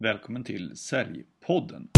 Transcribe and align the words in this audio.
Välkommen 0.00 0.44
till 0.44 0.76
Säljpodden. 0.76 1.88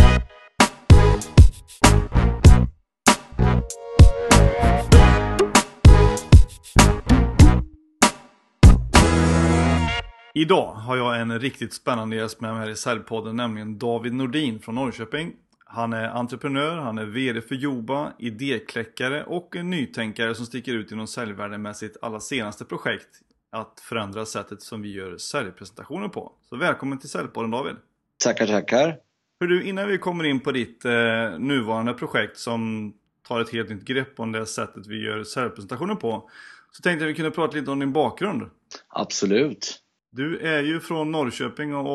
Idag 10.34 10.72
har 10.72 10.96
jag 10.96 11.20
en 11.20 11.40
riktigt 11.40 11.72
spännande 11.72 12.16
gäst 12.16 12.40
med 12.40 12.52
mig 12.52 12.60
här 12.60 12.70
i 12.70 12.76
Säljpodden, 12.76 13.36
nämligen 13.36 13.78
David 13.78 14.14
Nordin 14.14 14.60
från 14.60 14.74
Norrköping. 14.74 15.32
Han 15.64 15.92
är 15.92 16.08
entreprenör, 16.08 16.76
han 16.76 16.98
är 16.98 17.06
VD 17.06 17.40
för 17.40 17.54
Joba, 17.54 18.12
idékläckare 18.18 19.24
och 19.24 19.56
en 19.56 19.70
nytänkare 19.70 20.34
som 20.34 20.46
sticker 20.46 20.74
ut 20.74 20.92
inom 20.92 21.06
säljvärlden 21.06 21.62
med 21.62 21.76
sitt 21.76 21.96
allra 22.02 22.20
senaste 22.20 22.64
projekt 22.64 23.22
att 23.50 23.80
förändra 23.80 24.26
sättet 24.26 24.62
som 24.62 24.82
vi 24.82 24.92
gör 24.92 25.16
säljpresentationer 25.16 26.08
på. 26.08 26.32
Så 26.48 26.56
välkommen 26.56 26.98
till 26.98 27.08
Säljpodden 27.08 27.50
David! 27.50 27.76
Tackar, 28.24 28.46
tackar! 28.46 28.96
Hör 29.40 29.46
du, 29.46 29.68
innan 29.68 29.88
vi 29.88 29.98
kommer 29.98 30.24
in 30.24 30.40
på 30.40 30.52
ditt 30.52 30.84
eh, 30.84 31.38
nuvarande 31.38 31.92
projekt 31.92 32.38
som 32.38 32.92
tar 33.28 33.40
ett 33.40 33.52
helt 33.52 33.70
nytt 33.70 33.84
grepp 33.84 34.20
om 34.20 34.32
det 34.32 34.46
sättet 34.46 34.86
vi 34.86 35.04
gör 35.04 35.24
säljpresentationer 35.24 35.94
på. 35.94 36.30
Så 36.72 36.82
tänkte 36.82 37.04
jag 37.04 37.08
vi 37.08 37.14
kunde 37.14 37.30
prata 37.30 37.56
lite 37.56 37.70
om 37.70 37.78
din 37.78 37.92
bakgrund. 37.92 38.42
Absolut! 38.88 39.78
Du 40.12 40.38
är 40.38 40.62
ju 40.62 40.80
från 40.80 41.12
Norrköping 41.12 41.74
och 41.74 41.86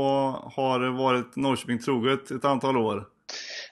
har 0.51 0.97
varit 0.97 1.35
Norrköping 1.35 1.79
troget 1.79 2.31
ett 2.31 2.45
antal 2.45 2.77
år. 2.77 3.05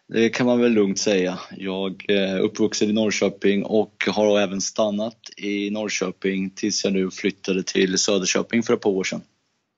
Det 0.08 0.30
kan 0.30 0.46
man 0.46 0.62
väl 0.62 0.72
lugnt 0.72 1.00
säga. 1.00 1.40
Jag 1.52 2.06
är 2.10 2.40
uppvuxen 2.40 2.90
i 2.90 2.94
Norrköping 2.94 3.64
och 3.66 3.94
har 4.08 4.40
även 4.40 4.62
stannat 4.62 5.20
i 5.38 5.70
Norrköping 5.70 6.50
tills 6.50 6.84
jag 6.84 6.94
nu 6.94 7.12
flyttade 7.12 7.64
till 7.64 7.98
Söderköping 7.98 8.64
för 8.64 8.74
ett 8.74 8.82
par 8.82 8.90
år 8.90 9.04
sedan. 9.04 9.22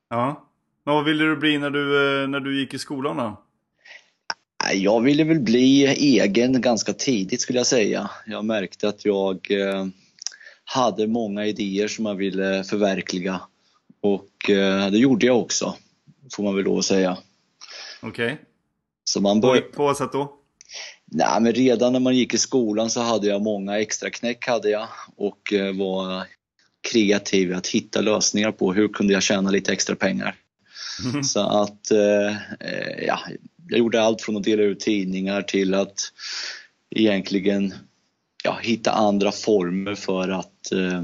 Ja. 0.09 0.44
Men 0.85 0.95
vad 0.95 1.05
ville 1.05 1.23
du 1.23 1.35
bli 1.35 1.57
när 1.57 1.69
du, 1.69 2.21
eh, 2.23 2.27
när 2.27 2.39
du 2.39 2.59
gick 2.59 2.73
i 2.73 2.79
skolan 2.79 3.17
då? 3.17 3.41
Jag 4.73 5.01
ville 5.01 5.23
väl 5.23 5.39
bli 5.39 5.85
egen 5.85 6.61
ganska 6.61 6.93
tidigt 6.93 7.41
skulle 7.41 7.59
jag 7.59 7.67
säga. 7.67 8.09
Jag 8.25 8.45
märkte 8.45 8.89
att 8.89 9.05
jag 9.05 9.51
eh, 9.51 9.85
hade 10.65 11.07
många 11.07 11.45
idéer 11.45 11.87
som 11.87 12.05
jag 12.05 12.15
ville 12.15 12.63
förverkliga. 12.63 13.41
Och 14.01 14.49
eh, 14.49 14.91
det 14.91 14.97
gjorde 14.97 15.25
jag 15.25 15.39
också, 15.39 15.75
får 16.35 16.43
man 16.43 16.55
väl 16.55 16.63
lov 16.63 16.77
att 16.77 16.85
säga. 16.85 17.17
Okej. 18.01 18.25
Okay. 18.25 18.37
Så 19.03 19.21
man 19.21 19.41
bör... 19.41 19.61
På 19.61 19.83
vad 19.83 19.97
sätt 19.97 20.11
då? 20.11 20.33
Nej, 21.05 21.41
men 21.41 21.53
redan 21.53 21.93
när 21.93 21.99
man 21.99 22.15
gick 22.15 22.33
i 22.33 22.37
skolan 22.37 22.89
så 22.89 23.01
hade 23.01 23.27
jag 23.27 23.41
många 23.41 23.79
extra 23.79 24.09
knäck 24.09 24.47
hade 24.47 24.69
jag 24.69 24.87
och 25.15 25.53
var 25.73 26.23
kreativ 26.91 27.53
att 27.53 27.67
hitta 27.67 28.01
lösningar 28.01 28.51
på 28.51 28.73
hur 28.73 28.87
kunde 28.87 29.13
jag 29.13 29.23
tjäna 29.23 29.49
lite 29.49 29.73
extra 29.73 29.95
pengar. 29.95 30.35
Mm. 31.05 31.23
Så 31.23 31.39
att, 31.39 31.91
eh, 31.91 32.37
ja, 33.07 33.19
jag 33.69 33.79
gjorde 33.79 34.01
allt 34.01 34.21
från 34.21 34.37
att 34.37 34.43
dela 34.43 34.63
ut 34.63 34.79
tidningar 34.79 35.41
till 35.41 35.73
att 35.73 35.99
egentligen 36.95 37.73
ja, 38.43 38.59
hitta 38.61 38.91
andra 38.91 39.31
former 39.31 39.95
för 39.95 40.29
att 40.29 40.71
eh, 40.71 41.03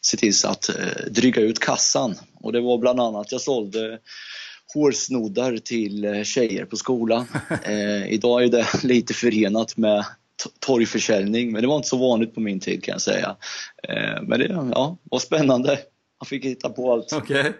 se 0.00 0.16
till 0.16 0.34
så 0.34 0.48
att 0.48 0.68
eh, 0.68 1.10
dryga 1.10 1.40
ut 1.40 1.58
kassan. 1.58 2.14
Och 2.34 2.52
det 2.52 2.60
var 2.60 2.78
bland 2.78 3.00
annat, 3.00 3.32
jag 3.32 3.40
sålde 3.40 3.98
hårsnoddar 4.74 5.56
till 5.56 6.04
eh, 6.04 6.22
tjejer 6.22 6.64
på 6.64 6.76
skolan. 6.76 7.26
Eh, 7.64 8.12
idag 8.12 8.44
är 8.44 8.48
det 8.48 8.84
lite 8.84 9.14
förenat 9.14 9.76
med 9.76 10.04
torgförsäljning, 10.58 11.52
men 11.52 11.62
det 11.62 11.68
var 11.68 11.76
inte 11.76 11.88
så 11.88 11.96
vanligt 11.96 12.34
på 12.34 12.40
min 12.40 12.60
tid 12.60 12.84
kan 12.84 12.92
jag 12.92 13.02
säga. 13.02 13.36
Eh, 13.82 14.22
men 14.22 14.40
det 14.40 14.46
ja, 14.74 14.96
var 15.02 15.18
spännande. 15.18 15.78
Man 16.20 16.26
fick 16.26 16.44
hitta 16.44 16.68
på 16.68 16.92
allt. 16.92 17.12
Okay. 17.12 17.52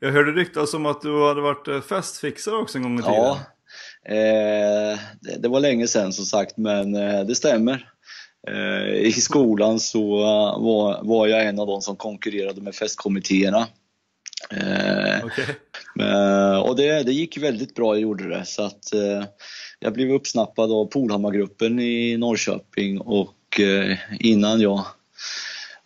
Jag 0.00 0.12
hörde 0.12 0.32
ryktas 0.32 0.74
om 0.74 0.86
att 0.86 1.02
du 1.02 1.26
hade 1.26 1.40
varit 1.40 1.68
eh, 1.68 1.80
festfixare 1.80 2.56
också 2.56 2.78
en 2.78 2.82
gång 2.82 2.98
i 2.98 3.02
tiden. 3.02 3.14
Ja, 3.14 3.40
eh, 4.08 4.98
det, 5.20 5.38
det, 5.38 5.48
var 5.48 5.60
länge 5.60 5.86
sedan 5.86 6.12
som 6.12 6.24
sagt, 6.24 6.56
men 6.56 6.94
eh, 6.94 7.20
det 7.20 7.34
stämmer. 7.34 7.90
Eh, 8.48 8.94
I 8.94 9.12
skolan 9.12 9.80
så 9.80 10.16
var, 10.60 11.00
var 11.02 11.26
jag 11.26 11.46
en 11.46 11.60
av 11.60 11.66
de 11.66 11.80
som 11.80 11.96
konkurrerade 11.96 12.60
med 12.60 12.74
festkommittéerna. 12.74 13.66
Eh, 14.50 15.24
okay. 15.24 15.44
och 16.62 16.76
det, 16.76 17.02
det 17.02 17.12
gick 17.12 17.38
väldigt 17.38 17.74
bra, 17.74 17.94
jag 17.94 18.02
gjorde 18.02 18.28
det. 18.28 18.44
Så 18.44 18.62
att, 18.62 18.92
eh, 18.94 19.24
jag 19.78 19.92
blev 19.92 20.10
uppsnappad 20.10 20.72
av 20.72 20.86
Polhammargruppen 20.86 21.80
i 21.80 22.16
Norrköping 22.16 23.00
och 23.00 23.60
eh, 23.60 23.98
innan 24.20 24.60
jag 24.60 24.86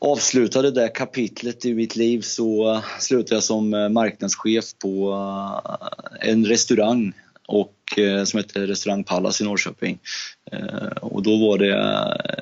avslutade 0.01 0.71
det 0.71 0.89
kapitlet 0.89 1.65
i 1.65 1.75
mitt 1.75 1.97
liv 1.97 2.21
så 2.21 2.83
slutade 2.99 3.35
jag 3.35 3.43
som 3.43 3.75
eh, 3.75 3.89
marknadschef 3.89 4.65
på 4.79 5.13
eh, 5.13 6.31
en 6.31 6.47
restaurang 6.47 7.13
och, 7.49 7.99
eh, 7.99 8.25
som 8.25 8.39
heter 8.39 8.67
Restaurang 8.67 9.05
Pallas 9.05 9.41
i 9.41 9.45
Norrköping. 9.45 9.99
Och 11.01 11.23
då 11.23 11.37
var 11.37 11.59
det 11.59 11.69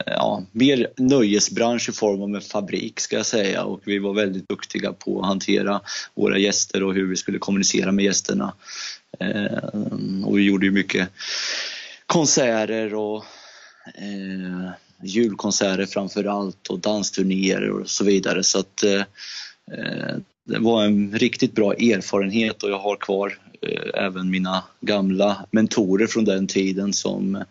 ja, 0.07 0.43
mer 0.53 0.87
nöjesbransch 0.97 1.89
i 1.89 1.93
form 1.93 2.23
av 2.23 2.35
en 2.35 2.41
fabrik 2.41 3.01
ska 3.01 3.17
jag 3.17 3.27
säga 3.27 3.65
och 3.65 3.81
vi 3.85 3.99
var 3.99 4.15
väldigt 4.15 4.49
duktiga 4.49 4.93
på 4.93 5.21
att 5.21 5.27
hantera 5.27 5.81
våra 6.15 6.39
gäster 6.39 6.83
och 6.83 6.95
hur 6.95 7.07
vi 7.07 7.17
skulle 7.17 7.39
kommunicera 7.39 7.93
med 7.93 8.05
gästerna. 8.05 8.53
Och 10.27 10.39
vi 10.39 10.43
gjorde 10.43 10.67
ju 10.67 10.73
mycket 10.73 11.09
konserter 12.07 12.95
och 12.95 13.25
julkonserter 15.03 15.87
framför 15.87 16.25
allt 16.25 16.69
och 16.69 16.79
dansturnéer 16.79 17.71
och 17.71 17.89
så 17.89 18.05
vidare. 18.05 18.43
Så 18.43 18.59
att 18.59 18.83
eh, 18.83 19.03
det 20.45 20.59
var 20.59 20.85
en 20.85 21.19
riktigt 21.19 21.55
bra 21.55 21.75
erfarenhet 21.75 22.63
och 22.63 22.71
jag 22.71 22.79
har 22.79 22.97
kvar 22.97 23.39
eh, 23.63 24.05
även 24.05 24.31
mina 24.31 24.65
gamla 24.81 25.47
mentorer 25.51 26.07
från 26.07 26.25
den 26.25 26.47
tiden 26.47 26.93
som 26.93 27.45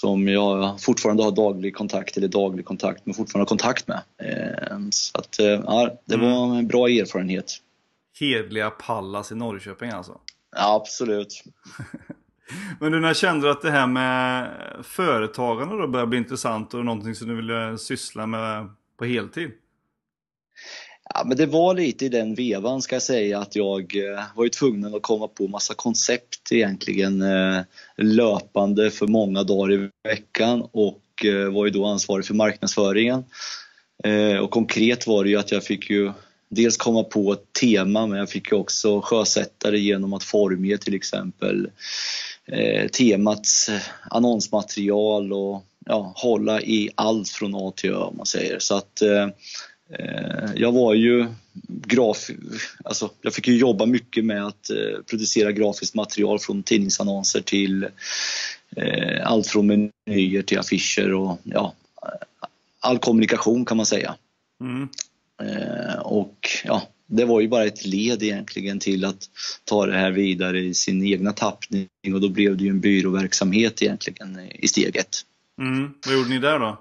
som 0.00 0.28
jag 0.28 0.80
fortfarande 0.80 1.22
har 1.22 1.30
daglig 1.30 1.74
kontakt, 1.74 2.16
eller 2.16 2.28
daglig 2.28 2.64
kontakt, 2.64 3.06
men 3.06 3.14
fortfarande 3.14 3.42
har 3.42 3.48
kontakt 3.48 3.88
med. 3.88 4.00
Eh, 4.22 4.78
så 4.90 5.18
att, 5.18 5.38
eh, 5.38 5.46
ja, 5.46 6.00
det 6.04 6.16
var 6.16 6.44
mm. 6.44 6.58
en 6.58 6.66
bra 6.66 6.88
erfarenhet. 6.88 7.56
Hedliga 8.20 8.70
Pallas 8.70 9.32
i 9.32 9.34
Norrköping 9.34 9.90
alltså? 9.90 10.18
Ja, 10.56 10.76
absolut. 10.76 11.42
men 12.80 12.92
du, 12.92 13.00
när 13.00 13.14
kände 13.14 13.46
du 13.46 13.50
att 13.50 13.62
det 13.62 13.70
här 13.70 13.86
med 13.86 14.50
företagande 14.82 15.78
då 15.78 15.86
började 15.86 16.08
bli 16.08 16.18
intressant 16.18 16.74
och 16.74 16.84
någonting 16.84 17.14
som 17.14 17.28
du 17.28 17.36
ville 17.36 17.78
syssla 17.78 18.26
med 18.26 18.68
på 18.98 19.04
heltid? 19.04 19.50
Ja, 21.14 21.24
men 21.26 21.36
det 21.36 21.46
var 21.46 21.74
lite 21.74 22.04
i 22.04 22.08
den 22.08 22.34
vevan 22.34 22.82
ska 22.82 22.94
jag 22.94 23.02
säga 23.02 23.38
att 23.38 23.56
jag 23.56 23.96
eh, 23.96 24.24
var 24.34 24.44
ju 24.44 24.50
tvungen 24.50 24.94
att 24.94 25.02
komma 25.02 25.28
på 25.28 25.48
massa 25.48 25.74
koncept 25.74 26.52
egentligen 26.52 27.22
eh, 27.22 27.60
löpande 27.96 28.90
för 28.90 29.06
många 29.06 29.42
dagar 29.42 29.72
i 29.72 29.90
veckan 30.08 30.68
och 30.72 31.24
eh, 31.24 31.52
var 31.52 31.64
ju 31.64 31.70
då 31.70 31.86
ansvarig 31.86 32.24
för 32.24 32.34
marknadsföringen. 32.34 33.24
Och 34.42 34.50
konkret 34.50 35.06
var 35.06 35.24
det 35.24 35.30
ju 35.30 35.36
att 35.36 35.52
jag 35.52 35.64
fick 35.64 35.90
ju 35.90 36.12
dels 36.50 36.76
komma 36.76 37.02
på 37.02 37.32
ett 37.32 37.52
tema 37.60 38.06
men 38.06 38.18
jag 38.18 38.30
fick 38.30 38.52
ju 38.52 38.56
också 38.58 39.00
sjösätta 39.00 39.70
det 39.70 39.78
genom 39.78 40.12
att 40.12 40.24
formge 40.24 40.78
till 40.78 40.94
exempel 40.94 41.70
temats 42.92 43.70
annonsmaterial 44.10 45.32
och 45.32 45.64
ja, 45.86 46.12
hålla 46.16 46.60
i 46.60 46.90
allt 46.94 47.28
från 47.28 47.54
A 47.54 47.72
till 47.76 47.90
Ö 47.90 47.96
om 47.96 48.16
man 48.16 48.26
säger. 48.26 48.58
Så 48.58 48.76
att 48.76 49.02
Eh, 49.98 50.50
jag 50.54 50.72
var 50.72 50.94
ju 50.94 51.26
graf... 51.66 52.30
Alltså, 52.84 53.10
jag 53.22 53.34
fick 53.34 53.48
ju 53.48 53.56
jobba 53.56 53.86
mycket 53.86 54.24
med 54.24 54.46
att 54.46 54.70
eh, 54.70 55.02
producera 55.06 55.52
grafiskt 55.52 55.94
material 55.94 56.38
från 56.38 56.62
tidningsannonser 56.62 57.40
till 57.40 57.86
eh, 58.76 59.26
allt 59.26 59.46
från 59.46 59.90
menyer 60.06 60.42
till 60.42 60.58
affischer 60.58 61.14
och 61.14 61.38
ja, 61.44 61.74
all 62.80 62.98
kommunikation 62.98 63.64
kan 63.64 63.76
man 63.76 63.86
säga. 63.86 64.14
Mm. 64.60 64.88
Och 66.02 66.48
ja, 66.64 66.82
det 67.10 67.24
var 67.24 67.40
ju 67.40 67.48
bara 67.48 67.64
ett 67.64 67.86
led 67.86 68.22
egentligen 68.22 68.78
till 68.78 69.04
att 69.04 69.30
ta 69.64 69.86
det 69.86 69.98
här 69.98 70.10
vidare 70.10 70.60
i 70.60 70.74
sin 70.74 71.06
egna 71.06 71.32
tappning 71.32 71.88
och 72.14 72.20
då 72.20 72.28
blev 72.28 72.56
det 72.56 72.64
ju 72.64 72.70
en 72.70 72.80
byråverksamhet 72.80 73.82
egentligen 73.82 74.40
i 74.54 74.68
steget. 74.68 75.08
Mm. 75.60 75.94
Vad 76.06 76.14
gjorde 76.14 76.28
ni 76.28 76.38
där 76.38 76.58
då? 76.58 76.80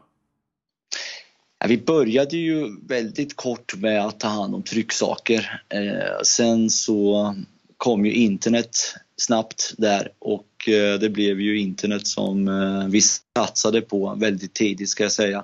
Ja, 1.60 1.68
vi 1.68 1.78
började 1.78 2.38
ju 2.38 2.78
väldigt 2.88 3.36
kort 3.36 3.76
med 3.76 4.06
att 4.06 4.20
ta 4.20 4.28
hand 4.28 4.56
om 4.56 4.64
trycksaker. 4.64 5.62
Eh, 5.70 6.22
sen 6.24 6.70
så 6.70 7.36
kom 7.78 8.06
ju 8.06 8.14
internet 8.14 8.78
snabbt 9.18 9.74
där 9.78 10.12
och 10.20 10.70
eh, 10.70 11.00
det 11.00 11.10
blev 11.10 11.42
ju 11.42 11.60
internet 11.60 12.08
som 12.08 12.48
eh, 12.48 12.88
vi 12.88 13.02
satsade 13.02 13.82
på 13.82 14.16
väldigt 14.16 14.54
tidigt 14.54 14.90
ska 14.90 15.04
jag 15.04 15.12
säga. 15.12 15.44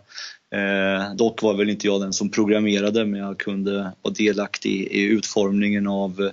Eh, 0.55 1.15
dock 1.15 1.41
var 1.41 1.53
väl 1.53 1.69
inte 1.69 1.87
jag 1.87 2.01
den 2.01 2.13
som 2.13 2.29
programmerade 2.29 3.05
men 3.05 3.19
jag 3.19 3.37
kunde 3.37 3.91
vara 4.01 4.13
delaktig 4.13 4.71
i, 4.71 4.99
i 4.99 5.01
utformningen 5.01 5.87
av 5.87 6.31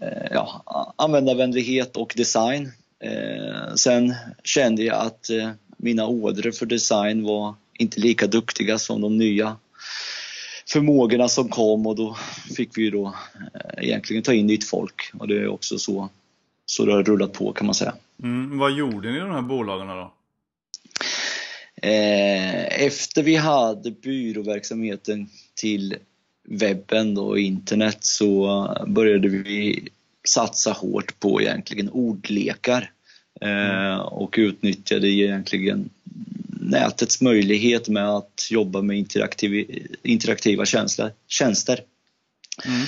eh, 0.00 0.26
ja, 0.30 0.94
användarvänlighet 0.96 1.96
och 1.96 2.12
design. 2.16 2.72
Eh, 3.04 3.74
sen 3.74 4.14
kände 4.44 4.82
jag 4.82 5.06
att 5.06 5.30
eh, 5.30 5.50
mina 5.76 6.06
ådror 6.06 6.50
för 6.50 6.66
design 6.66 7.22
var 7.22 7.54
inte 7.78 8.00
lika 8.00 8.26
duktiga 8.26 8.78
som 8.78 9.00
de 9.00 9.18
nya 9.18 9.56
förmågorna 10.72 11.28
som 11.28 11.48
kom 11.48 11.86
och 11.86 11.96
då 11.96 12.16
fick 12.56 12.78
vi 12.78 12.82
ju 12.82 12.90
då 12.90 13.14
eh, 13.54 13.84
egentligen 13.84 14.22
ta 14.22 14.32
in 14.32 14.46
nytt 14.46 14.64
folk 14.64 15.10
och 15.18 15.28
det 15.28 15.38
är 15.38 15.48
också 15.48 15.78
så, 15.78 16.08
så 16.66 16.84
det 16.84 16.92
har 16.92 17.02
rullat 17.02 17.32
på 17.32 17.52
kan 17.52 17.66
man 17.66 17.74
säga. 17.74 17.94
Mm, 18.22 18.58
vad 18.58 18.72
gjorde 18.72 19.10
ni 19.10 19.16
i 19.16 19.20
de 19.20 19.30
här 19.30 19.42
bolagen 19.42 19.86
då? 19.86 20.12
Eh, 21.82 22.82
efter 22.84 23.22
vi 23.22 23.36
hade 23.36 23.90
byråverksamheten 23.90 25.28
till 25.54 25.96
webben 26.48 27.18
och 27.18 27.38
internet 27.38 27.98
så 28.00 28.66
började 28.86 29.28
vi 29.28 29.88
satsa 30.28 30.72
hårt 30.72 31.20
på 31.20 31.42
egentligen 31.42 31.90
ordlekar 31.90 32.90
eh, 33.40 33.96
och 33.96 34.34
utnyttjade 34.38 35.08
egentligen 35.08 35.90
nätets 36.60 37.20
möjlighet 37.20 37.88
med 37.88 38.08
att 38.08 38.48
jobba 38.50 38.82
med 38.82 38.98
interaktiv, 38.98 39.86
interaktiva 40.02 40.64
tjänster. 41.28 41.80
Mm. 42.64 42.86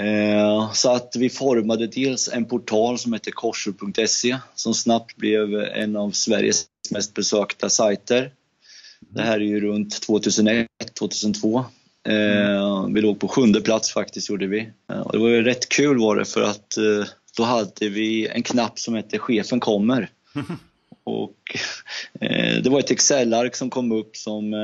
Eh, 0.00 0.72
så 0.72 0.92
att 0.92 1.16
vi 1.18 1.30
formade 1.30 1.86
dels 1.86 2.28
en 2.28 2.44
portal 2.44 2.98
som 2.98 3.12
heter 3.12 3.30
korsor.se 3.30 4.38
som 4.54 4.74
snabbt 4.74 5.16
blev 5.16 5.54
en 5.54 5.96
av 5.96 6.10
Sveriges 6.10 6.66
mest 6.90 7.14
besökta 7.14 7.68
sajter. 7.68 8.32
Det 9.00 9.22
här 9.22 9.36
är 9.36 9.44
ju 9.44 9.60
runt 9.60 10.08
2001-2002. 10.08 11.64
Mm. 12.08 12.94
Vi 12.94 13.00
låg 13.00 13.20
på 13.20 13.28
sjunde 13.28 13.60
plats 13.60 13.92
faktiskt, 13.92 14.30
gjorde 14.30 14.46
vi. 14.46 14.70
Eh, 14.92 15.00
och 15.00 15.12
det 15.12 15.18
var 15.18 15.28
ju 15.28 15.42
rätt 15.42 15.68
kul 15.68 15.98
var 15.98 16.16
det 16.16 16.24
för 16.24 16.42
att 16.42 16.78
då 17.36 17.42
hade 17.42 17.88
vi 17.88 18.26
en 18.26 18.42
knapp 18.42 18.78
som 18.78 18.94
hette 18.94 19.18
Chefen 19.18 19.60
kommer. 19.60 20.10
Och 21.04 21.56
det 22.62 22.66
var 22.70 22.80
ett 22.80 22.90
Excel-ark 22.90 23.56
som 23.56 23.70
kom 23.70 23.92
upp 23.92 24.16
som 24.16 24.54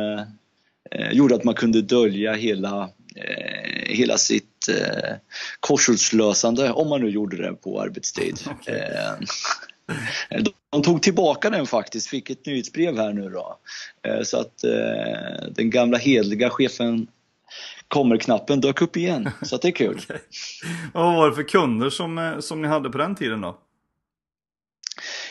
gjorde 1.12 1.34
att 1.34 1.44
man 1.44 1.54
kunde 1.54 1.82
dölja 1.82 2.32
hela, 2.32 2.90
hela 3.86 4.18
sitt 4.18 4.68
korsordslösande, 5.60 6.70
om 6.70 6.88
man 6.88 7.00
nu 7.00 7.08
gjorde 7.08 7.36
det 7.36 7.52
på 7.52 7.80
arbetstid. 7.80 8.38
Okay. 8.60 8.80
De 10.70 10.82
tog 10.82 11.02
tillbaka 11.02 11.50
den 11.50 11.66
faktiskt, 11.66 12.06
fick 12.06 12.30
ett 12.30 12.46
nyhetsbrev 12.46 12.96
här 12.96 13.12
nu 13.12 13.30
då. 13.30 13.58
Eh, 14.06 14.22
så 14.22 14.40
att 14.40 14.64
eh, 14.64 15.48
den 15.50 15.70
gamla 15.70 15.98
hedliga 15.98 16.50
chefen 16.50 17.06
kommer-knappen 17.88 18.60
dök 18.60 18.82
upp 18.82 18.96
igen. 18.96 19.30
Så 19.42 19.56
att 19.56 19.62
det 19.62 19.68
är 19.68 19.72
kul. 19.72 19.96
okay. 20.04 20.18
Vad 20.94 21.16
var 21.16 21.30
det 21.30 21.36
för 21.36 21.42
kunder 21.42 21.90
som, 21.90 22.18
eh, 22.18 22.38
som 22.38 22.62
ni 22.62 22.68
hade 22.68 22.90
på 22.90 22.98
den 22.98 23.14
tiden 23.14 23.40
då? 23.40 23.58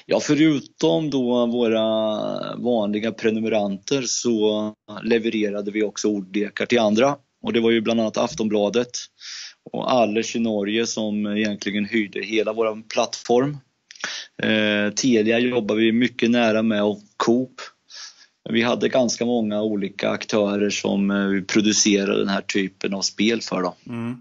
Ja, 0.06 0.19
förutom 0.19 1.10
då 1.10 1.46
våra 1.46 1.86
vanliga 2.56 3.12
prenumeranter 3.12 4.01
så 4.01 4.74
levererade 5.04 5.72
vi 5.72 5.84
också 5.84 6.08
ordlekar 6.08 6.66
till 6.66 6.80
andra. 6.80 7.18
Och 7.44 7.54
det 7.54 7.60
var 7.60 7.72
ju 7.72 7.81
bland 7.81 8.01
annat 8.01 8.18
Aftonbladet 8.18 8.90
och 9.72 9.92
Allers 9.92 10.36
i 10.36 10.40
Norge 10.40 10.88
som 10.88 11.25
egentligen 11.25 11.86
hyrde 11.86 12.22
hela 12.22 12.54
vår 12.54 12.90
plattform. 12.90 13.58
Eh, 14.44 14.94
Telia 14.94 15.40
jobbar 15.40 15.75
vi 15.75 15.92
mycket 15.92 16.31
nära 16.31 16.62
med 16.62 16.84
och 16.84 17.00
Coop. 17.18 17.62
Vi 18.50 18.62
hade 18.62 18.90
ganska 18.90 19.25
många 19.25 19.62
olika 19.62 20.10
aktörer 20.10 20.69
som 20.69 21.12
eh, 21.12 21.42
producerade 21.42 22.19
den 22.19 22.28
här 22.28 22.42
typen 22.42 22.94
av 22.94 23.02
spel 23.02 23.42
för. 23.42 23.62
Då. 23.62 23.75
Mm. 23.88 24.16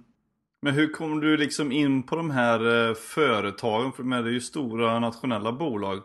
Men 0.62 0.74
hur 0.74 0.92
kom 0.92 1.20
du 1.20 1.36
liksom 1.36 1.72
in 1.72 2.02
på 2.02 2.16
de 2.16 2.30
här 2.30 2.88
eh, 2.88 2.94
företagen? 2.94 3.92
För 3.92 4.02
det 4.02 4.30
är 4.30 4.32
ju 4.32 4.40
stora 4.40 4.98
nationella 4.98 5.52
bolag. 5.52 6.02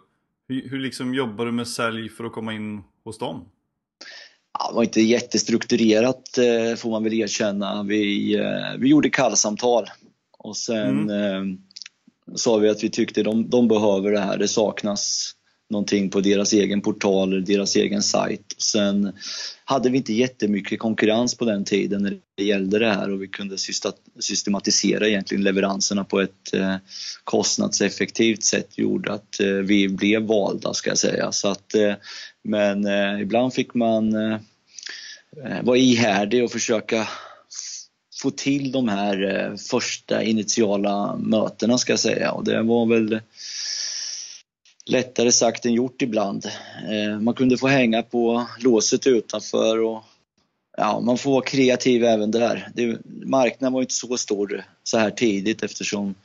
Hur, 0.48 0.70
hur 0.70 0.80
liksom 0.80 1.14
jobbar 1.14 1.46
du 1.46 1.52
med 1.52 1.68
sälj 1.68 2.10
för 2.10 2.24
att 2.24 2.32
komma 2.32 2.54
in 2.54 2.84
hos 3.04 3.18
dem? 3.18 3.46
Ja, 4.60 4.70
det 4.70 4.76
var 4.76 4.84
inte 4.84 5.02
jättestrukturerat 5.02 6.38
eh, 6.38 6.76
får 6.78 6.90
man 6.90 7.04
väl 7.04 7.14
erkänna. 7.14 7.84
Vi, 7.84 8.38
vi 8.78 8.90
gjorde 8.90 9.10
kallsamtal 9.10 9.86
och 10.38 10.58
sen 10.58 11.10
mm 11.10 11.58
sa 12.36 12.58
vi 12.58 12.70
att 12.70 12.84
vi 12.84 12.90
tyckte 12.90 13.24
de, 13.24 13.50
de 13.50 13.68
behöver 13.68 14.12
det 14.12 14.20
här. 14.20 14.38
Det 14.38 14.48
saknas 14.48 15.36
någonting 15.70 16.10
på 16.10 16.22
deras 16.22 16.54
egen 16.54 16.82
portal 16.82 17.34
eller 17.34 17.46
deras 17.46 17.76
egen 17.76 18.02
sajt. 18.02 18.56
Sen 18.58 19.12
hade 19.66 19.90
vi 19.90 19.98
inte 19.98 20.14
jättemycket 20.14 20.80
konkurrens 20.80 21.36
på 21.36 21.46
den 21.46 21.66
tiden 21.66 22.04
när 22.04 22.18
det 22.38 22.44
gällde 22.44 22.80
det 22.80 22.94
här 22.94 23.12
och 23.12 23.22
vi 23.22 23.28
kunde 23.28 23.58
systematisera 24.20 25.08
egentligen 25.08 25.44
leveranserna 25.44 26.04
på 26.04 26.22
ett 26.22 26.54
eh, 26.54 26.76
kostnadseffektivt 27.24 28.44
sätt 28.44 28.78
gjorde 28.78 29.14
att 29.14 29.40
eh, 29.40 29.48
vi 29.48 29.90
blev 29.90 30.22
valda 30.22 30.74
ska 30.74 30.90
jag 30.90 30.98
säga. 30.98 31.32
Så 31.32 31.48
att, 31.48 31.76
eh, 31.76 31.94
men 32.44 32.88
ibland 33.22 33.54
fick 33.54 33.74
man 33.74 34.14
vara 35.62 35.78
ihärdig 35.78 36.44
och 36.44 36.52
försöka 36.52 37.08
få 38.22 38.32
till 38.32 38.72
de 38.72 38.88
här 38.88 39.36
eh, 39.36 39.56
första 39.56 40.24
initiala 40.24 41.16
mötena 41.16 41.78
ska 41.78 41.92
jag 41.92 42.00
säga 42.00 42.32
och 42.32 42.44
det 42.44 42.64
var 42.64 42.86
väl 42.86 43.20
lättare 44.86 45.32
sagt 45.32 45.66
än 45.66 45.74
gjort 45.74 46.02
ibland. 46.02 46.46
Eh, 46.90 47.20
man 47.20 47.34
kunde 47.34 47.58
få 47.58 47.68
hänga 47.68 48.04
på 48.04 48.46
låset 48.60 49.08
utanför 49.08 49.82
och 49.82 50.04
ja, 50.78 51.00
man 51.00 51.18
får 51.18 51.32
vara 51.32 51.46
kreativ 51.46 52.04
även 52.04 52.32
där. 52.32 52.70
Det, 52.76 52.98
marknaden 53.26 53.74
var 53.74 53.82
inte 53.82 53.94
så 53.94 54.18
stor 54.18 54.64
så 54.84 54.98
här 54.98 55.12
tidigt 55.12 55.64
eftersom 55.64 56.16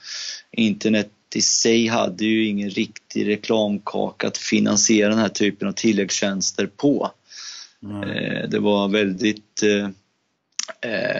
internet 0.51 1.11
i 1.35 1.43
sig 1.43 1.87
hade 1.87 2.25
ju 2.25 2.47
ingen 2.47 2.71
riktig 2.71 3.29
reklamkaka 3.29 4.27
att 4.27 4.39
finansiera 4.39 5.09
den 5.09 5.19
här 5.19 5.29
typen 5.29 5.69
av 5.69 5.73
tilläggstjänster 5.73 6.67
på. 6.67 7.11
Mm. 7.83 8.51
Det 8.51 8.59
var 8.59 8.89
väldigt 8.89 9.63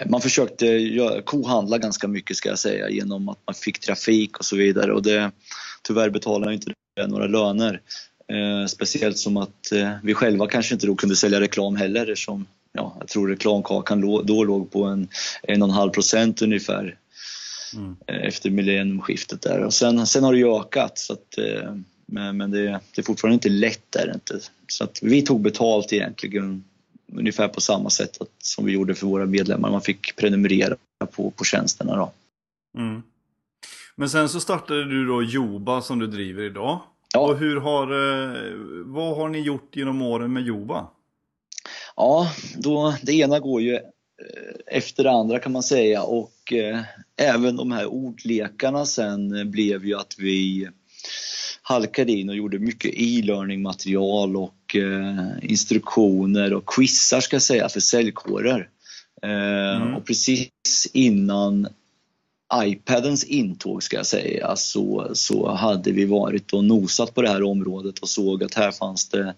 man 0.05 0.21
försökte 0.21 0.91
kohandla 1.25 1.77
ganska 1.77 2.07
mycket 2.07 2.37
ska 2.37 2.49
jag 2.49 2.59
säga 2.59 2.89
genom 2.89 3.29
att 3.29 3.39
man 3.45 3.55
fick 3.55 3.79
trafik 3.79 4.37
och 4.37 4.45
så 4.45 4.55
vidare 4.55 4.93
och 4.93 5.03
det, 5.03 5.31
tyvärr 5.87 6.09
betalar 6.09 6.51
inte 6.51 6.71
det 6.95 7.07
några 7.07 7.27
löner. 7.27 7.81
Eh, 8.27 8.67
speciellt 8.67 9.17
som 9.17 9.37
att 9.37 9.71
eh, 9.71 9.91
vi 10.03 10.13
själva 10.13 10.47
kanske 10.47 10.73
inte 10.73 10.87
då 10.87 10.95
kunde 10.95 11.15
sälja 11.15 11.41
reklam 11.41 11.75
heller 11.75 12.01
eftersom 12.01 12.45
ja, 12.73 12.95
jag 12.99 13.07
tror 13.07 13.27
reklamkakan 13.27 14.01
då 14.01 14.43
låg 14.43 14.71
på 14.71 14.83
en, 14.83 15.07
en 15.43 15.61
och 15.61 15.69
en 15.69 15.75
halv 15.75 15.91
procent 15.91 16.41
ungefär 16.41 16.97
mm. 17.73 17.95
efter 18.07 18.49
millenniumskiftet 18.49 19.41
där. 19.41 19.59
Och 19.59 19.73
sen, 19.73 20.07
sen 20.07 20.23
har 20.23 20.33
det 20.33 20.39
ju 20.39 20.55
ökat 20.59 20.97
så 20.97 21.13
att, 21.13 21.37
men, 22.05 22.37
men 22.37 22.51
det, 22.51 22.61
det, 22.61 23.01
är 23.01 23.03
fortfarande 23.03 23.33
inte 23.33 23.49
lätt 23.49 23.85
där 23.89 24.11
inte. 24.13 24.39
Så 24.67 24.83
att 24.83 24.99
vi 25.01 25.21
tog 25.21 25.41
betalt 25.41 25.93
egentligen 25.93 26.63
ungefär 27.13 27.47
på 27.47 27.61
samma 27.61 27.89
sätt 27.89 28.17
som 28.39 28.65
vi 28.65 28.71
gjorde 28.71 28.95
för 28.95 29.07
våra 29.07 29.25
medlemmar. 29.25 29.71
Man 29.71 29.81
fick 29.81 30.15
prenumerera 30.15 30.75
på, 31.11 31.31
på 31.31 31.43
tjänsterna. 31.43 31.95
Då. 31.95 32.11
Mm. 32.77 33.03
Men 33.95 34.09
sen 34.09 34.29
så 34.29 34.39
startade 34.39 34.85
du 34.85 35.05
då 35.05 35.23
Joba 35.23 35.81
som 35.81 35.99
du 35.99 36.07
driver 36.07 36.43
idag. 36.43 36.79
Ja. 37.13 37.19
Och 37.19 37.37
hur 37.37 37.59
har, 37.59 37.83
eh, 37.83 38.53
vad 38.85 39.17
har 39.17 39.29
ni 39.29 39.39
gjort 39.39 39.75
genom 39.75 40.01
åren 40.01 40.33
med 40.33 40.43
Joba? 40.43 40.87
Ja, 41.95 42.31
då, 42.57 42.95
det 43.01 43.13
ena 43.13 43.39
går 43.39 43.61
ju 43.61 43.73
eh, 43.73 43.81
efter 44.67 45.03
det 45.03 45.11
andra 45.11 45.39
kan 45.39 45.51
man 45.51 45.63
säga 45.63 46.03
och 46.03 46.53
eh, 46.53 46.81
även 47.17 47.55
de 47.55 47.71
här 47.71 47.85
ordlekarna 47.85 48.85
sen 48.85 49.51
blev 49.51 49.85
ju 49.85 49.95
att 49.95 50.15
vi 50.19 50.69
halkade 51.67 52.11
in 52.11 52.29
och 52.29 52.35
gjorde 52.35 52.59
mycket 52.59 52.91
e-learning 52.93 53.61
material 53.61 54.37
och 54.37 54.75
eh, 54.75 55.27
instruktioner 55.41 56.53
och 56.53 56.69
quizar 56.75 57.19
ska 57.19 57.35
jag 57.35 57.43
säga 57.43 57.69
för 57.69 57.79
säljkårer. 57.79 58.69
Eh, 59.21 59.75
mm. 59.75 59.95
Och 59.95 60.05
precis 60.05 60.49
innan 60.93 61.67
iPadens 62.53 63.23
intåg 63.23 63.83
ska 63.83 63.97
jag 63.97 64.05
säga 64.05 64.55
så, 64.55 65.09
så 65.13 65.51
hade 65.51 65.91
vi 65.91 66.05
varit 66.05 66.53
och 66.53 66.63
nosat 66.63 67.13
på 67.13 67.21
det 67.21 67.29
här 67.29 67.43
området 67.43 67.99
och 67.99 68.09
såg 68.09 68.43
att 68.43 68.53
här 68.53 68.71
fanns 68.71 69.09
det 69.09 69.33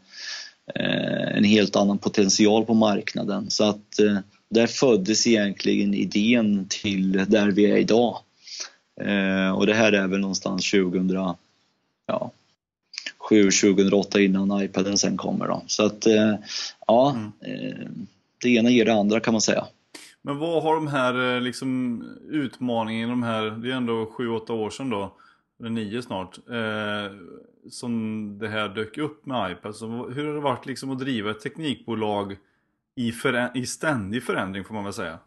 eh, 0.76 1.38
en 1.38 1.44
helt 1.44 1.76
annan 1.76 1.98
potential 1.98 2.66
på 2.66 2.74
marknaden. 2.74 3.50
Så 3.50 3.64
att 3.64 4.00
eh, 4.00 4.18
där 4.50 4.68
föddes 4.68 5.28
egentligen 5.28 5.94
idén 5.94 6.66
till 6.70 7.12
där 7.28 7.52
vi 7.52 7.72
är 7.72 7.78
idag. 7.78 8.18
Eh, 9.02 9.52
och 9.52 9.66
det 9.66 9.74
här 9.74 9.92
är 9.92 10.08
väl 10.08 10.20
någonstans 10.20 10.72
2000 10.72 11.08
ja, 12.08 12.32
7-2008 13.30 14.20
innan 14.20 14.62
iPaden 14.62 14.98
sen 14.98 15.18
kommer. 15.18 15.48
Då. 15.48 15.64
Så 15.68 15.86
att 15.86 16.06
eh, 16.06 16.36
ja, 16.88 17.16
mm. 17.16 17.32
Eh, 17.42 17.88
det 18.42 18.50
ena 18.50 18.70
ger 18.70 18.86
det 18.86 18.94
andra 18.94 19.20
kan 19.20 19.34
man 19.34 19.42
säga. 19.42 19.66
Men 20.22 20.38
vad 20.38 20.64
har 20.64 20.76
de 20.76 20.88
här 20.88 21.36
eh, 21.36 21.42
liksom, 21.42 22.04
utmaningarna, 22.30 23.12
de 23.12 23.24
här, 23.24 23.44
det 23.44 23.72
är 23.72 23.76
ändå 23.76 24.14
7-8 24.18 24.52
år 24.52 24.70
sedan 24.70 24.90
då, 24.90 25.14
eller 25.60 25.70
9 25.70 26.02
snart, 26.02 26.38
eh, 26.38 27.18
som 27.70 28.40
det 28.40 28.48
här 28.48 28.70
dök 28.70 28.98
upp 28.98 29.26
med 29.26 29.52
iPad. 29.52 29.76
Så 29.76 30.10
hur 30.10 30.28
har 30.28 30.34
det 30.34 30.40
varit 30.40 30.66
liksom 30.66 30.92
att 30.92 31.00
driva 31.00 31.32
ett 31.32 31.40
teknikbolag 31.40 32.36
i, 32.96 33.14
i 33.54 33.66
ständig 33.66 34.24
förändring 34.24 34.64
får 34.64 34.74
man 34.74 34.84
väl 34.84 34.94
säga? 34.94 35.20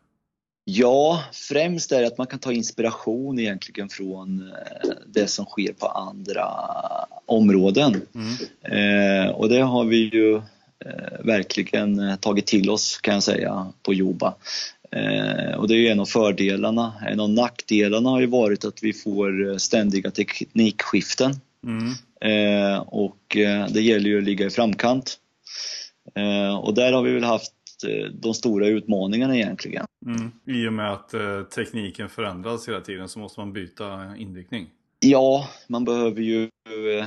Ja, 0.64 1.24
främst 1.32 1.92
är 1.92 2.00
det 2.00 2.06
att 2.06 2.18
man 2.18 2.26
kan 2.26 2.38
ta 2.38 2.52
inspiration 2.52 3.38
egentligen 3.38 3.88
från 3.88 4.50
eh, 4.50 4.90
det 5.06 5.26
som 5.26 5.44
sker 5.44 5.72
på 5.72 5.86
andra 5.86 6.48
områden. 7.26 8.02
Mm. 8.14 9.24
Eh, 9.24 9.30
och 9.30 9.48
det 9.48 9.60
har 9.60 9.84
vi 9.84 9.96
ju 9.96 10.36
eh, 10.84 11.24
verkligen 11.24 12.18
tagit 12.20 12.46
till 12.46 12.70
oss 12.70 12.98
kan 12.98 13.14
jag 13.14 13.22
säga 13.22 13.72
på 13.82 13.94
Joba. 13.94 14.34
Eh, 14.92 15.54
och 15.54 15.68
det 15.68 15.74
är 15.74 15.78
ju 15.78 15.88
en 15.88 16.00
av 16.00 16.06
fördelarna. 16.06 16.94
En 17.08 17.20
av 17.20 17.30
nackdelarna 17.30 18.10
har 18.10 18.20
ju 18.20 18.26
varit 18.26 18.64
att 18.64 18.82
vi 18.82 18.92
får 18.92 19.58
ständiga 19.58 20.10
teknikskiften. 20.10 21.40
Mm. 21.64 21.92
Eh, 22.20 22.78
och 22.78 23.36
eh, 23.36 23.66
det 23.68 23.80
gäller 23.80 24.10
ju 24.10 24.18
att 24.18 24.24
ligga 24.24 24.46
i 24.46 24.50
framkant. 24.50 25.18
Eh, 26.14 26.56
och 26.58 26.74
där 26.74 26.92
har 26.92 27.02
vi 27.02 27.12
väl 27.12 27.24
haft 27.24 27.52
eh, 27.52 27.59
de 28.12 28.34
stora 28.34 28.66
utmaningarna 28.66 29.36
egentligen. 29.36 29.84
Mm. 30.06 30.30
I 30.46 30.68
och 30.68 30.72
med 30.72 30.92
att 30.92 31.14
eh, 31.14 31.42
tekniken 31.42 32.08
förändras 32.08 32.68
hela 32.68 32.80
tiden 32.80 33.08
så 33.08 33.18
måste 33.18 33.40
man 33.40 33.52
byta 33.52 34.16
inriktning. 34.16 34.66
Ja, 35.00 35.48
man 35.66 35.84
behöver 35.84 36.20
ju, 36.20 36.42
eh, 36.42 37.04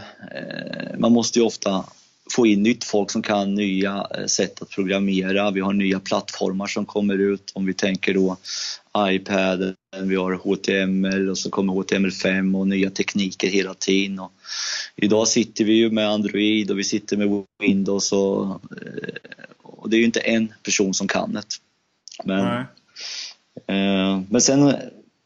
man 0.97 1.11
måste 1.11 1.39
ju 1.39 1.45
ofta 1.45 1.85
få 2.31 2.47
in 2.47 2.63
nytt 2.63 2.83
folk 2.83 3.11
som 3.11 3.21
kan 3.21 3.55
nya 3.55 4.07
eh, 4.17 4.25
sätt 4.25 4.61
att 4.61 4.69
programmera. 4.69 5.51
Vi 5.51 5.59
har 5.59 5.73
nya 5.73 5.99
plattformar 5.99 6.67
som 6.67 6.85
kommer 6.85 7.17
ut. 7.17 7.51
Om 7.55 7.65
vi 7.65 7.73
tänker 7.73 8.13
då 8.13 8.37
iPad, 8.97 9.75
vi 10.01 10.15
har 10.15 10.31
HTML 10.31 11.29
och 11.29 11.37
så 11.37 11.49
kommer 11.49 11.73
HTML5 11.73 12.59
och 12.59 12.67
nya 12.67 12.89
tekniker 12.89 13.47
hela 13.47 13.73
tiden. 13.73 14.19
Och 14.19 14.31
idag 14.95 15.27
sitter 15.27 15.65
vi 15.65 15.73
ju 15.73 15.91
med 15.91 16.09
Android 16.09 16.71
och 16.71 16.79
vi 16.79 16.83
sitter 16.83 17.17
med 17.17 17.43
Windows 17.61 18.11
och, 18.11 18.45
eh, 18.45 18.59
och 19.83 19.89
det 19.89 19.95
är 19.95 19.99
ju 19.99 20.05
inte 20.05 20.19
en 20.19 20.53
person 20.63 20.93
som 20.93 21.07
kan 21.07 21.33
det. 21.33 21.43
Men, 22.23 22.57
eh, 23.67 24.21
men 24.29 24.41
sen 24.41 24.75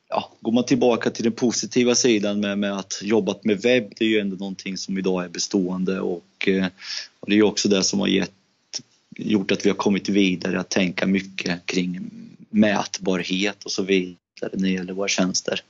ja, 0.10 0.32
går 0.42 0.52
man 0.52 0.66
tillbaka 0.66 1.10
till 1.10 1.24
den 1.24 1.34
positiva 1.34 1.96
sidan 1.96 2.40
med, 2.40 2.58
med 2.58 2.78
att 2.78 3.00
jobbat 3.04 3.46
med 3.46 3.62
webb, 3.62 3.94
det 3.98 4.06
är 4.06 4.10
ju 4.10 4.20
ändå 4.20 4.36
någonting 4.36 4.78
som 4.78 4.98
idag 4.98 5.24
är 5.24 5.30
bestående 5.30 6.00
och, 6.00 6.48
eh, 6.48 6.66
och 7.20 7.30
det 7.30 7.34
är 7.34 7.38
ju 7.38 7.44
också 7.44 7.70
det 7.70 7.84
som 7.84 8.00
har 8.00 8.08
gett, 8.08 8.32
gjort 9.16 9.52
att 9.52 9.66
vi 9.66 9.70
har 9.70 9.78
kommit 9.78 10.10
vidare 10.10 10.60
att 10.60 10.70
tänka 10.70 11.06
mycket 11.06 11.66
kring 11.66 12.10
mätbarhet 12.50 13.64
och 13.64 13.72
så 13.72 13.84
vidare 13.84 14.16
när 14.42 14.68
det 14.68 14.70
gäller 14.70 14.94
våra 14.94 15.08
tjänster. 15.08 15.62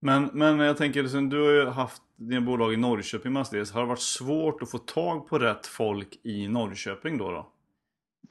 Men, 0.00 0.30
men 0.32 0.58
jag 0.58 0.76
tänker, 0.76 1.02
du 1.02 1.42
har 1.42 1.52
ju 1.52 1.66
haft 1.66 2.02
dina 2.16 2.40
bolag 2.40 2.74
i 2.74 2.76
Norrköping 2.76 3.32
mestadels. 3.32 3.70
Har 3.70 3.80
det 3.80 3.86
varit 3.86 4.00
svårt 4.00 4.62
att 4.62 4.70
få 4.70 4.78
tag 4.78 5.28
på 5.28 5.38
rätt 5.38 5.66
folk 5.66 6.08
i 6.22 6.48
Norrköping 6.48 7.18
då? 7.18 7.30
då? 7.30 7.46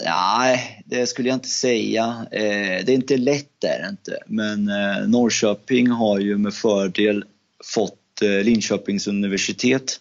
Nej, 0.04 0.84
det 0.86 1.08
skulle 1.08 1.30
jag 1.30 1.36
inte 1.36 1.48
säga. 1.48 2.28
Eh, 2.32 2.86
det 2.86 2.90
är 2.90 2.96
inte 2.96 3.18
lätt, 3.18 3.52
det 3.60 3.68
är 3.68 3.90
inte. 3.90 4.20
Men 4.28 4.68
eh, 4.68 5.08
Norrköping 5.08 5.88
har 5.88 6.20
ju 6.20 6.38
med 6.38 6.54
fördel 6.54 7.26
fått 7.64 8.22
eh, 8.22 8.44
Linköpings 8.44 9.08
universitet. 9.08 10.00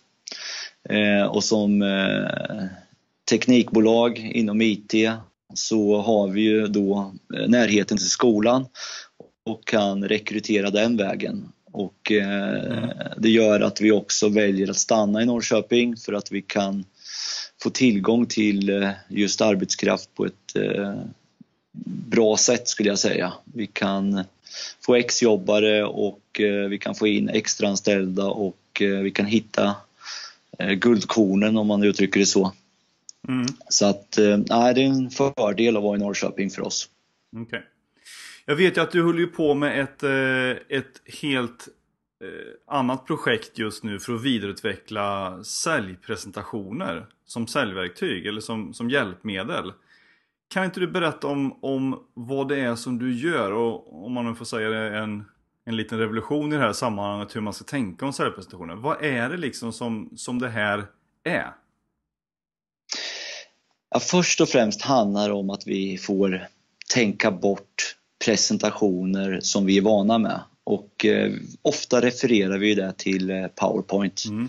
Och 1.30 1.44
som 1.44 1.84
teknikbolag 3.30 4.18
inom 4.18 4.62
IT 4.62 4.94
så 5.54 6.00
har 6.00 6.28
vi 6.28 6.40
ju 6.40 6.66
då 6.66 7.14
närheten 7.48 7.98
till 7.98 8.10
skolan 8.10 8.66
och 9.46 9.66
kan 9.66 10.08
rekrytera 10.08 10.70
den 10.70 10.96
vägen. 10.96 11.48
Och 11.72 12.10
mm. 12.10 12.90
det 13.16 13.30
gör 13.30 13.60
att 13.60 13.80
vi 13.80 13.92
också 13.92 14.28
väljer 14.28 14.70
att 14.70 14.76
stanna 14.76 15.22
i 15.22 15.26
Norrköping 15.26 15.96
för 15.96 16.12
att 16.12 16.32
vi 16.32 16.42
kan 16.42 16.84
få 17.64 17.70
tillgång 17.70 18.26
till 18.26 18.82
eh, 18.82 18.90
just 19.08 19.40
arbetskraft 19.40 20.14
på 20.14 20.26
ett 20.26 20.56
eh, 20.56 20.94
bra 22.06 22.36
sätt 22.36 22.68
skulle 22.68 22.88
jag 22.88 22.98
säga. 22.98 23.32
Vi 23.44 23.66
kan 23.66 24.24
få 24.86 24.94
exjobbare 24.94 25.84
och 25.84 26.40
eh, 26.40 26.68
vi 26.68 26.78
kan 26.78 26.94
få 26.94 27.06
in 27.06 27.28
extraanställda 27.28 28.26
och 28.26 28.58
vi 28.78 29.10
kan 29.10 29.26
hitta 29.26 29.76
guldkornen 30.76 31.56
om 31.56 31.66
man 31.66 31.82
uttrycker 31.82 32.20
det 32.20 32.26
så. 32.26 32.52
Mm. 33.28 33.46
Så 33.68 33.86
att, 33.86 34.18
nej, 34.48 34.74
det 34.74 34.82
är 34.82 34.86
en 34.86 35.10
fördel 35.10 35.76
att 35.76 35.82
vara 35.82 35.96
i 35.96 36.00
Norrköping 36.00 36.50
för 36.50 36.62
oss. 36.62 36.88
Okay. 37.36 37.60
Jag 38.46 38.56
vet 38.56 38.76
ju 38.76 38.80
att 38.80 38.92
du 38.92 39.02
håller 39.02 39.20
ju 39.20 39.26
på 39.26 39.54
med 39.54 39.80
ett, 39.80 40.02
ett 40.68 41.20
helt 41.22 41.68
Eh, 42.24 42.76
annat 42.76 43.06
projekt 43.06 43.58
just 43.58 43.84
nu 43.84 44.00
för 44.00 44.14
att 44.14 44.22
vidareutveckla 44.22 45.38
säljpresentationer 45.44 47.06
som 47.26 47.46
säljverktyg 47.46 48.26
eller 48.26 48.40
som, 48.40 48.74
som 48.74 48.90
hjälpmedel. 48.90 49.72
Kan 50.48 50.64
inte 50.64 50.80
du 50.80 50.86
berätta 50.86 51.26
om, 51.26 51.58
om 51.64 52.06
vad 52.14 52.48
det 52.48 52.60
är 52.60 52.74
som 52.74 52.98
du 52.98 53.14
gör 53.14 53.52
och 53.52 54.06
om 54.06 54.12
man 54.12 54.26
nu 54.26 54.34
får 54.34 54.44
säga 54.44 54.68
det 54.68 54.98
en, 54.98 55.24
en 55.64 55.76
liten 55.76 55.98
revolution 55.98 56.52
i 56.52 56.56
det 56.56 56.62
här 56.62 56.72
sammanhanget 56.72 57.36
hur 57.36 57.40
man 57.40 57.52
ska 57.52 57.64
tänka 57.64 58.06
om 58.06 58.12
säljpresentationer. 58.12 58.74
Vad 58.74 59.04
är 59.04 59.30
det 59.30 59.36
liksom 59.36 59.72
som, 59.72 60.10
som 60.16 60.38
det 60.38 60.48
här 60.48 60.86
är? 61.24 61.54
Ja, 63.90 64.00
först 64.00 64.40
och 64.40 64.48
främst 64.48 64.82
handlar 64.82 65.28
det 65.28 65.34
om 65.34 65.50
att 65.50 65.66
vi 65.66 65.98
får 65.98 66.46
tänka 66.94 67.30
bort 67.30 67.96
presentationer 68.24 69.40
som 69.40 69.66
vi 69.66 69.78
är 69.78 69.82
vana 69.82 70.18
med 70.18 70.40
och 70.64 71.04
eh, 71.04 71.32
ofta 71.62 72.00
refererar 72.00 72.58
vi 72.58 72.74
det 72.74 72.92
till 72.96 73.30
eh, 73.30 73.46
Powerpoint. 73.46 74.22
Mm. 74.24 74.48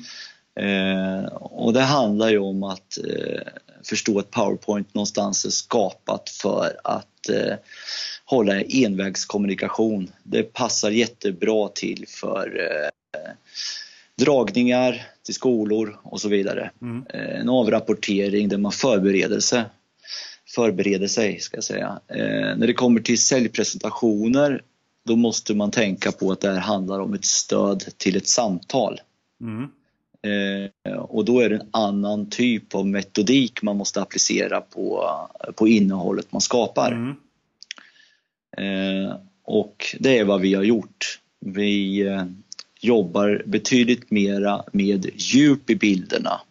Eh, 0.59 1.25
och 1.33 1.73
det 1.73 1.81
handlar 1.81 2.29
ju 2.29 2.37
om 2.37 2.63
att 2.63 2.97
eh, 2.97 3.41
förstå 3.83 4.19
att 4.19 4.31
Powerpoint 4.31 4.93
någonstans 4.93 5.45
är 5.45 5.49
skapat 5.49 6.29
för 6.29 6.77
att 6.83 7.29
eh, 7.29 7.55
hålla 8.25 8.61
envägskommunikation. 8.61 10.11
Det 10.23 10.43
passar 10.43 10.89
jättebra 10.91 11.67
till 11.67 12.05
för 12.07 12.71
dragningar 14.17 15.01
till 15.25 15.33
skolor 15.33 15.99
och 16.03 16.21
så 16.21 16.29
vidare. 16.29 16.71
Mm. 16.81 17.05
En 17.09 17.49
avrapportering 17.49 18.49
där 18.49 18.57
man 18.57 18.71
förbereder 18.71 19.39
sig. 19.39 19.63
Förbereder 20.55 21.07
sig 21.07 21.39
ska 21.39 21.57
jag 21.57 21.63
säga. 21.63 21.99
Eh, 22.07 22.57
när 22.57 22.67
det 22.67 22.73
kommer 22.73 23.01
till 23.01 23.21
säljpresentationer 23.21 24.61
då 25.05 25.15
måste 25.15 25.55
man 25.55 25.71
tänka 25.71 26.11
på 26.11 26.31
att 26.31 26.41
det 26.41 26.51
här 26.51 26.59
handlar 26.59 26.99
om 26.99 27.13
ett 27.13 27.25
stöd 27.25 27.83
till 27.97 28.15
ett 28.15 28.27
samtal. 28.27 29.01
Mm. 29.41 29.69
Eh, 30.25 30.97
och 30.97 31.25
då 31.25 31.39
är 31.39 31.49
det 31.49 31.55
en 31.55 31.69
annan 31.71 32.29
typ 32.29 32.75
av 32.75 32.87
metodik 32.87 33.61
man 33.61 33.77
måste 33.77 34.01
applicera 34.01 34.61
på, 34.61 35.09
på 35.55 35.67
innehållet 35.67 36.31
man 36.31 36.41
skapar. 36.41 36.91
Mm. 36.91 37.15
Eh, 38.57 39.15
och 39.43 39.95
det 39.99 40.19
är 40.19 40.25
vad 40.25 40.41
vi 40.41 40.53
har 40.53 40.63
gjort. 40.63 41.19
Vi 41.39 42.01
eh, 42.01 42.25
jobbar 42.81 43.43
betydligt 43.45 44.11
mera 44.11 44.63
med 44.71 45.09
djup 45.15 45.69
i 45.69 45.75
bilderna 45.75 46.41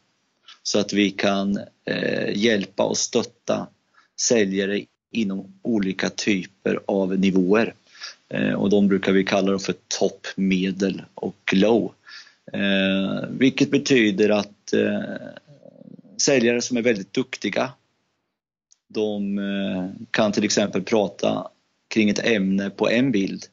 så 0.63 0.79
att 0.79 0.93
vi 0.93 1.11
kan 1.11 1.59
eh, 1.85 2.37
hjälpa 2.37 2.83
och 2.83 2.99
stötta 2.99 3.67
säljare 4.21 4.85
inom 5.11 5.55
olika 5.63 6.11
typer 6.11 6.81
av 6.87 7.19
nivåer. 7.19 7.75
Eh, 8.29 8.53
och 8.53 8.71
de 8.71 8.89
brukar 8.89 9.13
vi 9.13 9.25
kalla 9.25 9.59
för 9.59 9.75
topp, 9.99 10.27
medel 10.37 11.03
och 11.15 11.55
low. 11.55 11.93
Eh, 12.53 13.29
vilket 13.31 13.71
betyder 13.71 14.29
att 14.29 14.73
eh, 14.73 15.03
säljare 16.23 16.63
som 16.63 16.77
är 16.77 16.83
väldigt 16.83 17.13
duktiga, 17.13 17.73
de 18.89 19.39
eh, 19.39 19.89
kan 20.11 20.33
till 20.33 20.45
exempel 20.45 20.83
prata 20.83 21.49
kring 21.89 22.11
ett 22.11 22.27
ämne 22.27 22.71
på 22.71 22.91
en 22.91 23.13
bild 23.13 23.47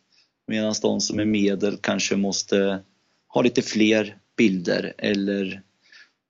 medan 0.48 0.76
de 0.82 1.02
som 1.02 1.20
är 1.20 1.26
medel 1.26 1.78
kanske 1.82 2.16
måste 2.16 2.80
ha 3.28 3.42
lite 3.42 3.62
fler 3.62 4.18
bilder 4.38 4.94
eller 4.98 5.62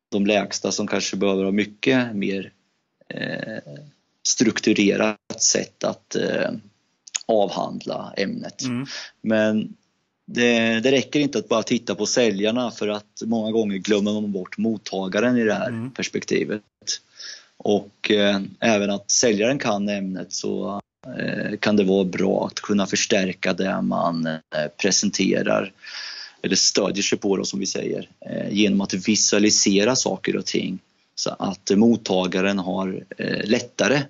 de 0.10 0.26
lägsta 0.26 0.72
som 0.72 0.88
kanske 0.88 1.18
behöver 1.18 1.44
ha 1.44 1.52
mycket 1.52 2.16
mer 2.16 2.54
eh, 3.08 3.74
strukturerat 4.28 5.42
sätt 5.42 5.84
att 5.84 6.16
eh, 6.16 6.52
avhandla 7.32 8.14
ämnet. 8.18 8.62
Mm. 8.62 8.86
Men 9.22 9.76
det, 10.28 10.80
det 10.80 10.92
räcker 10.92 11.20
inte 11.20 11.38
att 11.38 11.50
bara 11.50 11.64
titta 11.64 11.96
på 11.96 12.06
säljarna 12.06 12.72
för 12.72 12.88
att 12.88 13.22
många 13.26 13.52
gånger 13.52 13.78
glömmer 13.78 14.14
man 14.14 14.32
bort 14.32 14.58
mottagaren 14.58 15.38
i 15.38 15.44
det 15.44 15.54
här 15.54 15.70
mm. 15.70 15.92
perspektivet. 15.92 16.62
Och 17.58 18.12
eh, 18.12 18.42
även 18.60 18.90
att 18.90 19.12
säljaren 19.12 19.60
kan 19.60 19.90
ämnet 19.90 20.34
så 20.34 20.82
eh, 21.18 21.58
kan 21.58 21.76
det 21.76 21.84
vara 21.84 22.04
bra 22.04 22.48
att 22.48 22.60
kunna 22.60 22.86
förstärka 22.86 23.54
det 23.54 23.82
man 23.82 24.26
eh, 24.26 24.40
presenterar 24.78 25.72
eller 26.42 26.56
stödjer 26.56 27.04
sig 27.04 27.18
på 27.18 27.38
då, 27.38 27.46
som 27.46 27.60
vi 27.60 27.66
säger 27.66 28.10
eh, 28.26 28.54
genom 28.54 28.82
att 28.82 28.94
visualisera 28.94 29.96
saker 29.96 30.36
och 30.36 30.46
ting 30.46 30.80
så 31.16 31.36
att 31.40 31.72
mottagaren 31.76 32.60
har 32.60 33.04
eh, 33.18 33.50
lättare 33.50 34.02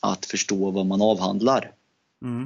att 0.00 0.26
förstå 0.26 0.70
vad 0.70 0.86
man 0.86 1.02
avhandlar. 1.02 1.70
Mm. 2.22 2.44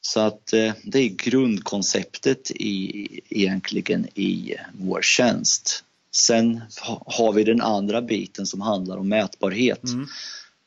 Så 0.00 0.20
att 0.20 0.52
eh, 0.52 0.72
det 0.84 0.98
är 0.98 1.08
grundkonceptet 1.08 2.50
i, 2.50 3.20
egentligen 3.28 4.06
i 4.14 4.54
vår 4.72 5.02
tjänst. 5.02 5.84
Sen 6.12 6.60
har 7.06 7.32
vi 7.32 7.44
den 7.44 7.60
andra 7.60 8.02
biten 8.02 8.46
som 8.46 8.60
handlar 8.60 8.96
om 8.96 9.08
mätbarhet. 9.08 9.84
Mm. 9.84 10.06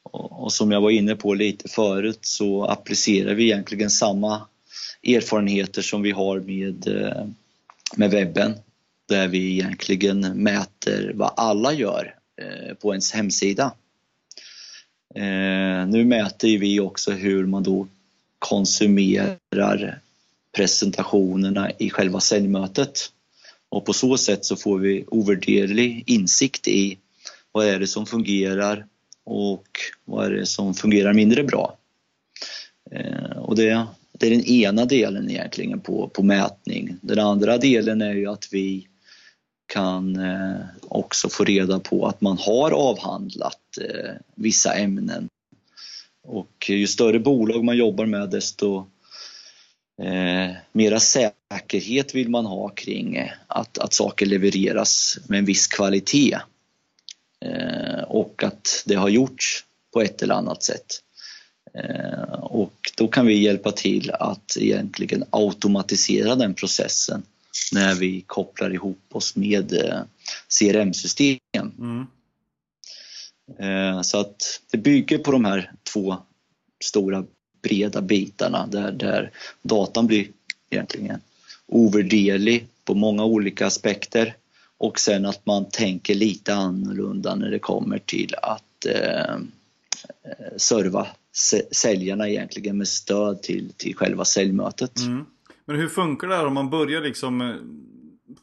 Och, 0.04 0.54
som 0.54 0.72
jag 0.72 0.82
var 0.82 0.90
inne 0.90 1.16
på 1.16 1.34
lite 1.34 1.70
förut 1.70 2.20
så 2.22 2.66
applicerar 2.66 3.34
vi 3.34 3.44
egentligen 3.44 3.90
samma 3.90 4.48
erfarenheter 5.04 5.82
som 5.82 6.02
vi 6.02 6.12
har 6.12 6.40
med, 6.40 6.88
eh, 6.88 7.26
med 7.96 8.12
webben. 8.12 8.54
Där 9.06 9.28
vi 9.28 9.52
egentligen 9.52 10.20
mäter 10.20 11.12
vad 11.16 11.34
alla 11.38 11.74
gör 11.74 12.16
eh, 12.42 12.74
på 12.74 12.94
ens 12.94 13.12
hemsida. 13.12 13.72
Eh, 15.16 15.88
nu 15.88 16.06
mäter 16.06 16.58
vi 16.58 16.80
också 16.80 17.12
hur 17.12 17.46
man 17.46 17.64
då 17.64 17.88
konsumerar 18.40 20.00
presentationerna 20.56 21.72
i 21.78 21.90
själva 21.90 22.20
säljmötet. 22.20 23.12
Och 23.70 23.86
på 23.86 23.94
så 23.94 24.18
sätt 24.18 24.46
så 24.46 24.56
får 24.56 24.80
vi 24.80 25.06
ovärderlig 25.08 26.04
insikt 26.08 26.68
i 26.68 26.98
vad 27.52 27.66
är 27.66 27.80
det 27.80 27.88
som 27.88 28.06
fungerar 28.06 28.86
och 29.24 29.68
vad 30.06 30.26
är 30.26 30.32
det 30.32 30.46
som 30.46 30.74
fungerar 30.74 31.14
mindre 31.14 31.44
bra. 31.44 31.78
Eh, 32.92 33.38
och 33.38 33.56
det, 33.56 33.86
det 34.12 34.28
är 34.28 34.32
den 34.32 34.46
ena 34.46 34.86
delen 34.86 35.30
egentligen 35.30 35.80
på, 35.80 36.08
på 36.08 36.24
mätning. 36.24 36.98
Den 37.02 37.20
andra 37.20 37.58
delen 37.58 38.02
är 38.02 38.14
ju 38.14 38.28
att 38.28 38.48
vi 38.52 38.88
kan 39.66 40.16
eh, 40.16 40.66
också 40.82 41.30
få 41.30 41.44
reda 41.44 41.80
på 41.80 42.08
att 42.08 42.22
man 42.22 42.38
har 42.38 42.72
avhandlat 42.72 43.60
eh, 43.78 44.14
vissa 44.36 44.74
ämnen. 44.74 45.30
Och 46.24 46.66
ju 46.70 46.88
större 46.88 47.20
bolag 47.20 47.64
man 47.64 47.78
jobbar 47.78 48.06
med 48.06 48.30
desto 48.30 48.88
eh, 50.02 50.56
mera 50.72 51.00
säkerhet 51.00 52.16
vill 52.16 52.30
man 52.30 52.46
ha 52.46 52.70
kring 52.70 53.16
eh, 53.16 53.32
att, 53.48 53.78
att 53.78 53.94
saker 53.94 54.26
levereras 54.26 55.18
med 55.28 55.40
en 55.40 55.46
viss 55.46 55.68
kvalitet. 55.68 56.38
Eh, 57.46 58.04
och 58.08 58.44
att 58.44 58.84
det 58.86 58.96
har 58.96 59.10
gjorts 59.10 59.66
på 59.94 60.02
ett 60.02 60.22
eller 60.22 60.36
annat 60.36 60.64
sätt. 60.64 61.02
Eh, 61.74 62.34
och 62.34 62.92
då 62.98 63.08
kan 63.08 63.26
vi 63.26 63.44
hjälpa 63.44 63.72
till 63.72 64.12
att 64.12 64.58
egentligen 64.60 65.24
automatisera 65.30 66.36
den 66.36 66.54
processen 66.54 67.24
när 67.72 67.96
vi 67.96 68.22
kopplar 68.22 68.74
ihop 68.74 69.02
oss 69.12 69.36
med 69.36 69.74
eh, 69.74 70.02
CRM-system. 70.60 71.38
Mm. 71.80 72.08
Eh, 73.60 74.02
så 74.02 74.20
att 74.20 74.62
det 74.72 74.78
bygger 74.78 75.18
på 75.18 75.32
de 75.32 75.46
här 75.46 75.72
två 75.94 76.18
stora 76.84 77.24
breda 77.62 78.02
bitarna 78.02 78.68
där, 78.68 78.92
där 78.92 79.32
datan 79.62 80.08
blir 80.08 80.28
egentligen 80.70 81.22
ovärderlig 81.66 82.68
på 82.86 82.96
många 82.96 83.26
olika 83.26 83.68
aspekter 83.68 84.36
och 84.78 85.00
sen 85.00 85.26
att 85.26 85.46
man 85.46 85.70
tänker 85.70 86.16
lite 86.16 86.56
annorlunda 86.56 87.36
när 87.36 87.52
det 87.52 87.60
kommer 87.60 88.00
till 88.00 88.36
att 88.42 88.86
eh, 88.86 89.38
serva 90.58 91.08
säljarna 91.72 92.30
egentligen 92.30 92.78
med 92.78 92.88
stöd 92.88 93.42
till, 93.42 93.74
till 93.78 93.96
själva 93.96 94.26
säljmötet. 94.26 95.00
Mm. 95.00 95.26
Men 95.66 95.76
hur 95.76 95.88
funkar 95.88 96.28
det 96.28 96.36
här 96.36 96.46
om 96.46 96.54
man 96.54 96.70
börjar 96.70 97.02
liksom 97.02 97.42
eh, 97.42 97.56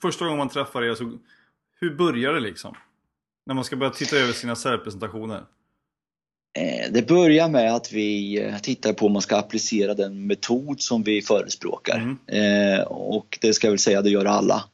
Första 0.02 0.25
gången 0.25 0.38
man 0.38 0.49
träffar 0.49 0.82
er, 0.82 0.94
så, 0.94 1.18
hur 1.80 1.94
börjar 1.94 2.32
det 2.32 2.40
liksom? 2.40 2.75
När 3.46 3.54
man 3.54 3.64
ska 3.64 3.76
börja 3.76 3.92
titta 3.92 4.16
över 4.16 4.32
sina 4.32 4.56
säljpresentationer? 4.56 5.42
Eh, 6.58 6.92
det 6.92 7.08
börjar 7.08 7.48
med 7.48 7.74
att 7.74 7.92
vi 7.92 8.42
eh, 8.42 8.58
tittar 8.58 8.92
på 8.92 9.06
om 9.06 9.12
man 9.12 9.22
ska 9.22 9.36
applicera 9.36 9.94
den 9.94 10.26
metod 10.26 10.80
som 10.80 11.02
vi 11.02 11.22
förespråkar. 11.22 12.18
Mm. 12.28 12.86
Och 12.86 13.38
det 13.40 13.54
ska 13.54 13.66
jag 13.66 13.72
väl 13.72 13.78
säga, 13.78 14.02
det 14.02 14.10
gör 14.10 14.24
alla. 14.24 14.64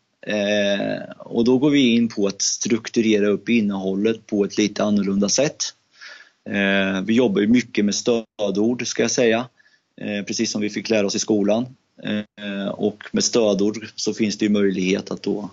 Och 1.18 1.44
då 1.44 1.58
går 1.58 1.70
vi 1.70 1.94
in 1.94 2.08
på 2.08 2.26
att 2.26 2.42
strukturera 2.42 3.28
upp 3.28 3.48
innehållet 3.48 4.26
på 4.26 4.44
ett 4.44 4.58
lite 4.58 4.84
annorlunda 4.84 5.28
sätt. 5.28 5.64
Vi 7.04 7.14
jobbar 7.14 7.46
mycket 7.46 7.84
med 7.84 7.94
stödord 7.94 8.86
ska 8.86 9.02
jag 9.02 9.10
säga, 9.10 9.48
precis 10.26 10.50
som 10.50 10.60
vi 10.60 10.70
fick 10.70 10.90
lära 10.90 11.06
oss 11.06 11.14
i 11.14 11.18
skolan. 11.18 11.66
Och 12.72 13.04
med 13.12 13.24
stödord 13.24 13.88
så 13.94 14.14
finns 14.14 14.38
det 14.38 14.44
ju 14.44 14.50
möjlighet 14.50 15.10
att 15.10 15.22
då 15.22 15.50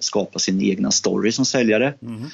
skapa 0.00 0.38
sin 0.38 0.62
egna 0.62 0.90
story 0.90 1.32
som 1.32 1.44
säljare. 1.44 1.94
Mm. 2.02 2.24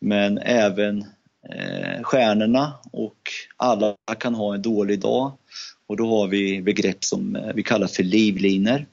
Men 0.00 0.38
även 0.38 1.04
eh, 1.48 2.02
stjärnorna 2.02 2.72
och 2.92 3.30
alla 3.56 3.96
kan 4.18 4.34
ha 4.34 4.54
en 4.54 4.62
dålig 4.62 5.00
dag. 5.00 5.32
Och 5.86 5.96
då 5.96 6.06
har 6.06 6.26
vi 6.26 6.62
begrepp 6.62 7.04
som 7.04 7.36
eh, 7.36 7.52
vi 7.54 7.62
kallar 7.62 7.86
för 7.86 8.02
livliner 8.02 8.86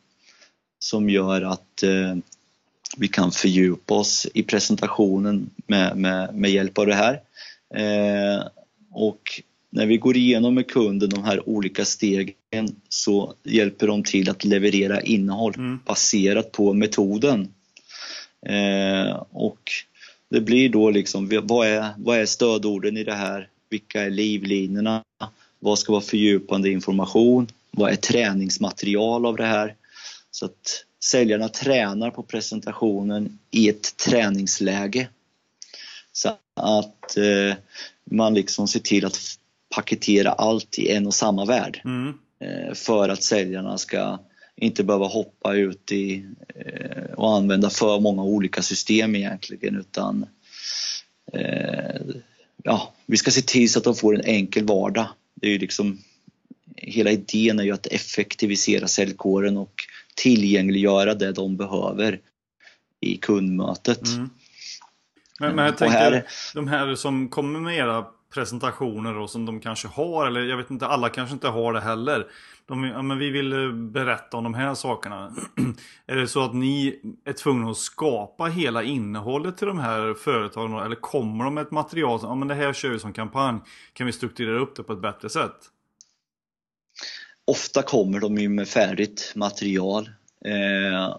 som 0.79 1.09
gör 1.09 1.41
att 1.41 1.83
eh, 1.83 2.15
vi 2.97 3.07
kan 3.07 3.31
fördjupa 3.31 3.93
oss 3.93 4.27
i 4.33 4.43
presentationen 4.43 5.49
med, 5.67 5.97
med, 5.97 6.35
med 6.35 6.51
hjälp 6.51 6.77
av 6.77 6.85
det 6.85 6.95
här. 6.95 7.21
Eh, 7.75 8.47
och 8.91 9.41
när 9.75 9.85
vi 9.85 9.97
går 9.97 10.17
igenom 10.17 10.53
med 10.55 10.67
kunden 10.67 11.09
de 11.09 11.23
här 11.23 11.49
olika 11.49 11.85
stegen 11.85 12.33
så 12.89 13.33
hjälper 13.43 13.87
de 13.87 14.03
till 14.03 14.29
att 14.29 14.43
leverera 14.43 15.01
innehåll 15.01 15.53
mm. 15.55 15.79
baserat 15.85 16.51
på 16.51 16.73
metoden. 16.73 17.53
Eh, 18.45 19.23
och 19.31 19.71
det 20.29 20.41
blir 20.41 20.69
då 20.69 20.89
liksom, 20.89 21.41
vad 21.43 21.67
är, 21.67 21.89
vad 21.97 22.17
är 22.17 22.25
stödorden 22.25 22.97
i 22.97 23.03
det 23.03 23.13
här? 23.13 23.49
Vilka 23.69 24.01
är 24.01 24.09
livlinorna? 24.09 25.03
Vad 25.59 25.79
ska 25.79 25.91
vara 25.91 26.01
fördjupande 26.01 26.69
information? 26.69 27.47
Vad 27.71 27.91
är 27.91 27.95
träningsmaterial 27.95 29.25
av 29.25 29.35
det 29.35 29.45
här? 29.45 29.75
Så 30.31 30.45
att 30.45 30.85
säljarna 31.03 31.49
tränar 31.49 32.11
på 32.11 32.23
presentationen 32.23 33.39
i 33.51 33.69
ett 33.69 33.97
träningsläge. 33.97 35.07
Så 36.11 36.29
att 36.55 37.17
eh, 37.17 37.55
man 38.11 38.33
liksom 38.33 38.67
ser 38.67 38.79
till 38.79 39.05
att 39.05 39.39
paketera 39.69 40.31
allt 40.31 40.79
i 40.79 40.91
en 40.91 41.07
och 41.07 41.13
samma 41.13 41.45
värld. 41.45 41.81
Mm. 41.85 42.13
Eh, 42.39 42.73
för 42.73 43.09
att 43.09 43.23
säljarna 43.23 43.77
ska 43.77 44.19
inte 44.55 44.83
behöva 44.83 45.05
hoppa 45.05 45.53
ut 45.53 45.91
i 45.91 46.25
eh, 46.55 47.13
och 47.13 47.35
använda 47.35 47.69
för 47.69 47.99
många 47.99 48.23
olika 48.23 48.61
system 48.61 49.15
egentligen 49.15 49.75
utan 49.75 50.25
eh, 51.33 52.01
ja, 52.63 52.93
vi 53.05 53.17
ska 53.17 53.31
se 53.31 53.41
till 53.41 53.71
så 53.71 53.79
att 53.79 53.85
de 53.85 53.95
får 53.95 54.15
en 54.15 54.25
enkel 54.25 54.65
vardag. 54.65 55.07
Det 55.35 55.47
är 55.47 55.51
ju 55.51 55.59
liksom, 55.59 55.99
hela 56.75 57.11
idén 57.11 57.59
är 57.59 57.63
ju 57.63 57.71
att 57.71 57.87
effektivisera 57.87 58.87
säljkåren 58.87 59.57
och 59.57 59.73
tillgängliggöra 60.15 61.13
det 61.13 61.31
de 61.31 61.57
behöver 61.57 62.19
i 62.99 63.17
kundmötet. 63.17 64.07
Mm. 64.07 64.29
Men, 65.39 65.55
men 65.55 65.65
jag 65.65 65.77
tänker, 65.77 65.97
här, 65.97 66.25
de 66.53 66.67
här 66.67 66.95
som 66.95 67.29
kommer 67.29 67.59
med 67.59 67.77
era 67.77 68.05
presentationer 68.35 69.17
och 69.17 69.29
som 69.29 69.45
de 69.45 69.59
kanske 69.59 69.87
har, 69.87 70.27
eller 70.27 70.41
jag 70.41 70.57
vet 70.57 70.71
inte, 70.71 70.87
alla 70.87 71.09
kanske 71.09 71.33
inte 71.33 71.47
har 71.47 71.73
det 71.73 71.81
heller. 71.81 72.27
De, 72.65 72.83
ja, 72.83 73.01
men 73.01 73.19
vi 73.19 73.29
vill 73.29 73.53
eh, 73.53 73.71
berätta 73.71 74.37
om 74.37 74.43
de 74.43 74.53
här 74.53 74.73
sakerna. 74.73 75.35
är 76.07 76.15
det 76.15 76.27
så 76.27 76.43
att 76.43 76.55
ni 76.55 76.99
är 77.25 77.33
tvungna 77.33 77.71
att 77.71 77.77
skapa 77.77 78.45
hela 78.45 78.83
innehållet 78.83 79.57
till 79.57 79.67
de 79.67 79.79
här 79.79 80.13
företagen? 80.13 80.85
Eller 80.85 80.95
kommer 80.95 81.43
de 81.43 81.53
med 81.53 81.61
ett 81.61 81.71
material 81.71 82.19
som, 82.19 82.29
ja 82.29 82.35
men 82.35 82.47
det 82.47 82.55
här 82.55 82.73
kör 82.73 82.89
vi 82.89 82.99
som 82.99 83.13
kampanj. 83.13 83.59
Kan 83.93 84.07
vi 84.07 84.13
strukturera 84.13 84.59
upp 84.59 84.75
det 84.75 84.83
på 84.83 84.93
ett 84.93 85.01
bättre 85.01 85.29
sätt? 85.29 85.55
Ofta 87.47 87.81
kommer 87.81 88.19
de 88.19 88.37
ju 88.37 88.49
med 88.49 88.67
färdigt 88.67 89.33
material 89.35 90.09
eh, 90.45 91.17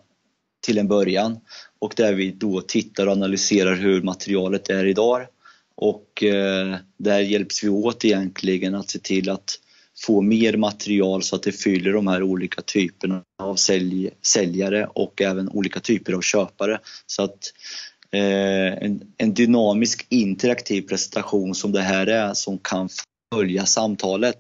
till 0.66 0.79
en 0.79 0.88
början 0.88 1.40
och 1.79 1.92
där 1.96 2.14
vi 2.14 2.31
då 2.31 2.61
tittar 2.61 3.07
och 3.07 3.12
analyserar 3.12 3.74
hur 3.74 4.02
materialet 4.02 4.70
är 4.70 4.87
idag 4.87 5.26
och 5.76 6.22
eh, 6.22 6.76
där 6.96 7.20
hjälps 7.20 7.64
vi 7.64 7.68
åt 7.68 8.04
egentligen 8.04 8.74
att 8.74 8.90
se 8.90 8.98
till 8.98 9.30
att 9.30 9.60
få 9.98 10.22
mer 10.22 10.56
material 10.56 11.22
så 11.22 11.36
att 11.36 11.42
det 11.42 11.52
fyller 11.52 11.92
de 11.92 12.06
här 12.06 12.22
olika 12.22 12.62
typerna 12.62 13.22
av 13.42 13.54
sälj, 13.54 14.10
säljare 14.22 14.86
och 14.86 15.22
även 15.22 15.48
olika 15.48 15.80
typer 15.80 16.12
av 16.12 16.20
köpare. 16.20 16.80
Så 17.06 17.22
att 17.22 17.52
eh, 18.10 18.84
en, 18.84 19.12
en, 19.16 19.34
dynamisk 19.34 20.06
interaktiv 20.08 20.82
presentation 20.82 21.54
som 21.54 21.72
det 21.72 21.82
här 21.82 22.06
är 22.06 22.34
som 22.34 22.58
kan 22.58 22.88
följa 23.34 23.66
samtalet 23.66 24.38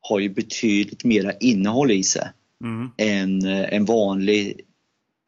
har 0.00 0.18
ju 0.18 0.28
betydligt 0.28 1.04
mera 1.04 1.32
innehåll 1.32 1.90
i 1.90 2.02
sig 2.02 2.28
mm. 2.64 2.90
än 2.96 3.46
eh, 3.46 3.74
en 3.74 3.84
vanlig 3.84 4.60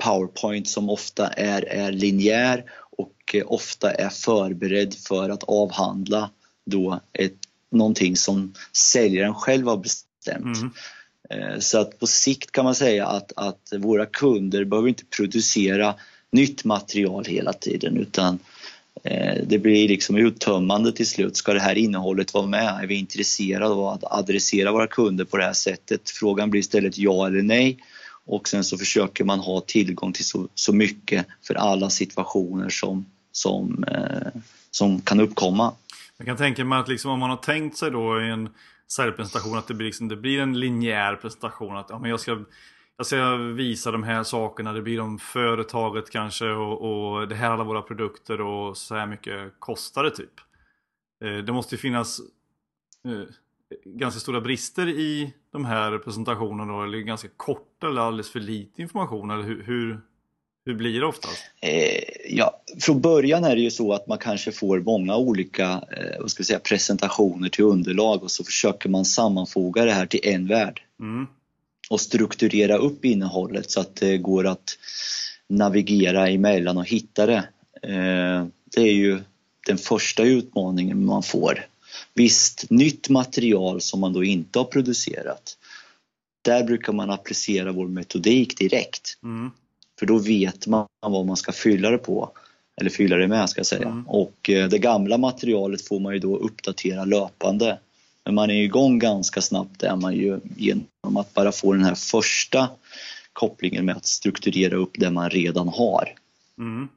PowerPoint 0.05 0.68
som 0.68 0.90
ofta 0.90 1.29
är, 1.29 1.62
är 1.62 1.92
linjär 1.92 2.64
och 2.99 3.35
eh, 3.35 3.45
ofta 3.47 3.93
är 3.93 4.09
förberedd 4.09 4.95
för 4.95 5.31
att 5.31 5.43
avhandla 5.43 6.31
då 6.67 7.01
ett, 7.13 7.37
någonting 7.71 8.17
som 8.17 8.55
säljaren 8.73 9.35
själv 9.35 9.67
har 9.67 9.77
bestämt. 9.77 10.59
Mm. 10.59 10.73
Eh, 11.31 11.59
så 11.59 11.79
att 11.79 11.99
på 11.99 12.07
sikt 12.07 12.53
kan 12.53 12.65
man 12.65 12.75
säga 12.75 13.07
att, 13.07 13.33
att 13.37 13.73
våra 13.79 14.07
kunder 14.07 14.65
behöver 14.65 14.89
inte 14.89 15.05
producera 15.05 15.95
nytt 16.33 16.65
material 16.65 17.25
hela 17.25 17.53
tiden 17.53 17.97
utan 17.97 18.39
eh, 19.05 19.43
det 19.47 19.59
blir 19.59 19.89
liksom 19.89 20.17
uttömmande 20.17 20.93
till 20.93 21.07
slut. 21.07 21.37
Ska 21.37 21.53
det 21.53 21.61
här 21.61 21.79
innehållet 21.79 22.35
vara 22.35 22.47
med? 22.47 22.81
Är 22.83 22.87
vi 22.87 22.95
intresserade 22.95 23.67
av 23.67 23.87
att 23.87 24.05
adressera 24.05 24.73
våra 24.73 24.87
kunder 24.87 25.25
på 25.25 25.37
det 25.37 25.45
här 25.45 25.53
sättet? 25.53 26.11
Frågan 26.11 26.51
blir 26.51 26.61
istället 26.61 26.99
ja 26.99 27.27
eller 27.27 27.43
nej 27.43 27.79
och 28.29 28.49
sen 28.49 28.64
så 28.64 28.79
försöker 28.79 29.25
man 29.25 29.38
ha 29.41 29.61
tillgång 29.61 30.12
till 30.12 30.25
så, 30.25 30.49
så 30.55 30.73
mycket 30.73 31.27
för 31.47 31.55
alla 31.55 31.91
situationer 31.91 32.69
som, 32.69 33.07
som, 33.33 33.85
eh, 33.85 34.41
som 34.71 35.01
kan 35.01 35.21
uppkomma. 35.21 35.73
Jag 36.17 36.27
kan 36.27 36.37
tänka 36.37 36.64
mig 36.64 36.79
att 36.79 36.88
liksom 36.88 37.11
om 37.11 37.19
man 37.19 37.31
har 37.31 37.37
tänkt 37.37 37.77
sig 37.77 37.91
då 37.91 38.23
i 38.23 38.31
en 38.31 38.49
säljpresentation 38.91 39.59
att 39.59 39.67
det 39.67 39.75
blir, 39.75 39.87
liksom, 39.87 40.09
det 40.09 40.17
blir 40.17 40.41
en 40.41 40.61
linjär 40.61 41.17
presentation. 41.17 41.77
Att 41.77 41.87
ja, 41.91 41.99
men 41.99 42.11
jag, 42.11 42.21
ska, 42.21 42.45
jag 42.97 43.07
ska 43.07 43.37
visa 43.37 43.91
de 43.91 44.03
här 44.03 44.23
sakerna, 44.23 44.73
det 44.73 44.83
blir 44.83 45.01
om 45.01 45.19
företaget 45.19 46.11
kanske 46.11 46.49
och, 46.51 46.83
och 46.83 47.29
det 47.29 47.35
här 47.35 47.47
är 47.49 47.53
alla 47.53 47.64
våra 47.64 47.83
produkter 47.83 48.41
och 48.41 48.77
så 48.77 48.95
här 48.95 49.07
mycket 49.07 49.53
kostar 49.59 50.05
det 50.05 50.11
typ. 50.11 50.41
Eh, 51.25 51.45
det 51.45 51.53
måste 51.53 51.75
ju 51.75 51.79
finnas 51.79 52.21
eh, 53.09 53.29
ganska 53.85 54.21
stora 54.21 54.41
brister 54.41 54.88
i 54.88 55.35
de 55.53 55.64
här 55.64 55.99
presentationerna 55.99 56.73
då, 56.73 56.83
eller 56.83 56.99
ganska 56.99 57.29
korta 57.79 57.91
eller 57.91 58.01
alldeles 58.01 58.31
för 58.31 58.41
lite 58.41 58.83
information? 58.83 59.31
Eller 59.31 59.43
hur, 59.43 59.62
hur, 59.62 60.01
hur 60.67 60.75
blir 60.75 61.01
det 61.01 61.07
oftast? 61.07 61.45
Eh, 61.61 62.03
ja, 62.29 62.62
från 62.81 63.01
början 63.01 63.45
är 63.45 63.57
det 63.57 63.62
ju 63.62 63.71
så 63.71 63.93
att 63.93 64.07
man 64.07 64.19
kanske 64.19 64.53
får 64.53 64.81
många 64.81 65.17
olika 65.17 65.64
eh, 65.73 66.21
vad 66.21 66.31
ska 66.31 66.45
säga, 66.45 66.59
presentationer 66.59 67.49
till 67.49 67.64
underlag 67.64 68.23
och 68.23 68.31
så 68.31 68.45
försöker 68.45 68.88
man 68.88 69.05
sammanfoga 69.05 69.85
det 69.85 69.93
här 69.93 70.07
till 70.07 70.21
en 70.23 70.47
värld. 70.47 70.83
Mm. 71.01 71.27
Och 71.91 72.01
strukturera 72.01 72.77
upp 72.77 73.05
innehållet 73.05 73.71
så 73.71 73.81
att 73.81 73.97
det 73.97 74.19
går 74.19 74.47
att 74.47 74.79
navigera 75.49 76.29
emellan 76.29 76.77
och 76.77 76.88
hitta 76.88 77.27
det. 77.27 77.49
Eh, 77.83 78.47
det 78.75 78.81
är 78.81 78.93
ju 78.93 79.21
den 79.67 79.79
första 79.79 80.23
utmaningen 80.23 81.05
man 81.05 81.23
får. 81.23 81.67
Visst, 82.14 82.71
nytt 82.71 83.09
material 83.09 83.81
som 83.81 84.01
man 84.01 84.12
då 84.12 84.25
inte 84.25 84.59
har 84.59 84.64
producerat. 84.64 85.58
Där 86.49 86.65
brukar 86.65 86.93
man 86.93 87.11
applicera 87.11 87.73
vår 87.73 87.89
metodik 87.89 88.59
direkt. 88.59 89.19
Mm. 89.23 89.51
För 89.99 90.07
då 90.07 90.19
vet 90.19 90.67
man 90.67 90.87
vad 91.01 91.27
man 91.27 91.37
ska 91.37 91.53
fylla 91.53 91.91
det 91.91 91.99
på. 91.99 92.31
Eller 92.81 92.91
fylla 92.91 93.17
det 93.17 93.29
med 93.29 93.51
ska 93.51 93.59
jag 93.59 93.67
säga. 93.67 93.89
Mm. 93.89 94.09
Och 94.09 94.51
eh, 94.51 94.69
det 94.69 94.79
gamla 94.79 95.19
materialet 95.19 95.89
får 95.89 96.01
man 96.01 96.13
ju 96.13 96.19
då 96.19 96.37
uppdatera 96.37 97.05
löpande. 97.05 97.79
Men 98.25 98.35
man 98.35 98.51
är 98.51 98.63
igång 98.63 98.99
ganska 98.99 99.41
snabbt 99.41 99.83
är 99.83 99.97
man 99.97 100.15
ju 100.15 100.41
genom 100.57 101.17
att 101.17 101.35
bara 101.35 101.53
få 101.53 101.73
den 101.73 101.85
här 101.85 101.95
första 101.95 102.69
kopplingen 103.33 103.85
med 103.85 103.97
att 103.97 104.07
strukturera 104.07 104.77
upp 104.77 104.93
det 104.95 105.11
man 105.11 105.31
redan 105.31 105.69
har. 105.69 106.15
Mm. 106.59 106.89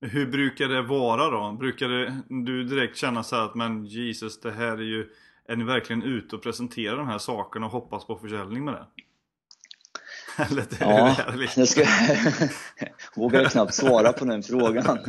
Hur 0.00 0.26
brukar 0.26 0.68
det 0.68 0.82
vara 0.82 1.30
då? 1.30 1.56
Brukar 1.60 1.88
det, 1.88 2.16
du 2.28 2.64
direkt 2.64 2.96
känna 2.96 3.22
så 3.22 3.36
här 3.36 3.44
att 3.44 3.54
men 3.54 3.86
Jesus, 3.86 4.40
det 4.40 4.50
här 4.52 4.72
är 4.72 4.82
ju 4.82 5.08
Är 5.50 5.56
ni 5.56 5.64
verkligen 5.64 6.02
ute 6.02 6.36
och 6.36 6.42
presenterar 6.42 6.96
de 6.96 7.08
här 7.08 7.18
sakerna 7.18 7.66
och 7.66 7.72
hoppas 7.72 8.04
på 8.06 8.16
försäljning 8.16 8.64
med 8.64 8.74
det? 8.74 8.86
Eller 10.44 10.62
det 10.70 10.76
Ja, 10.80 11.16
det 11.38 11.56
jag 11.56 11.68
ska, 11.68 11.84
vågar 13.16 13.44
knappt 13.44 13.74
svara 13.74 14.12
på 14.12 14.24
den 14.24 14.42
frågan. 14.42 14.98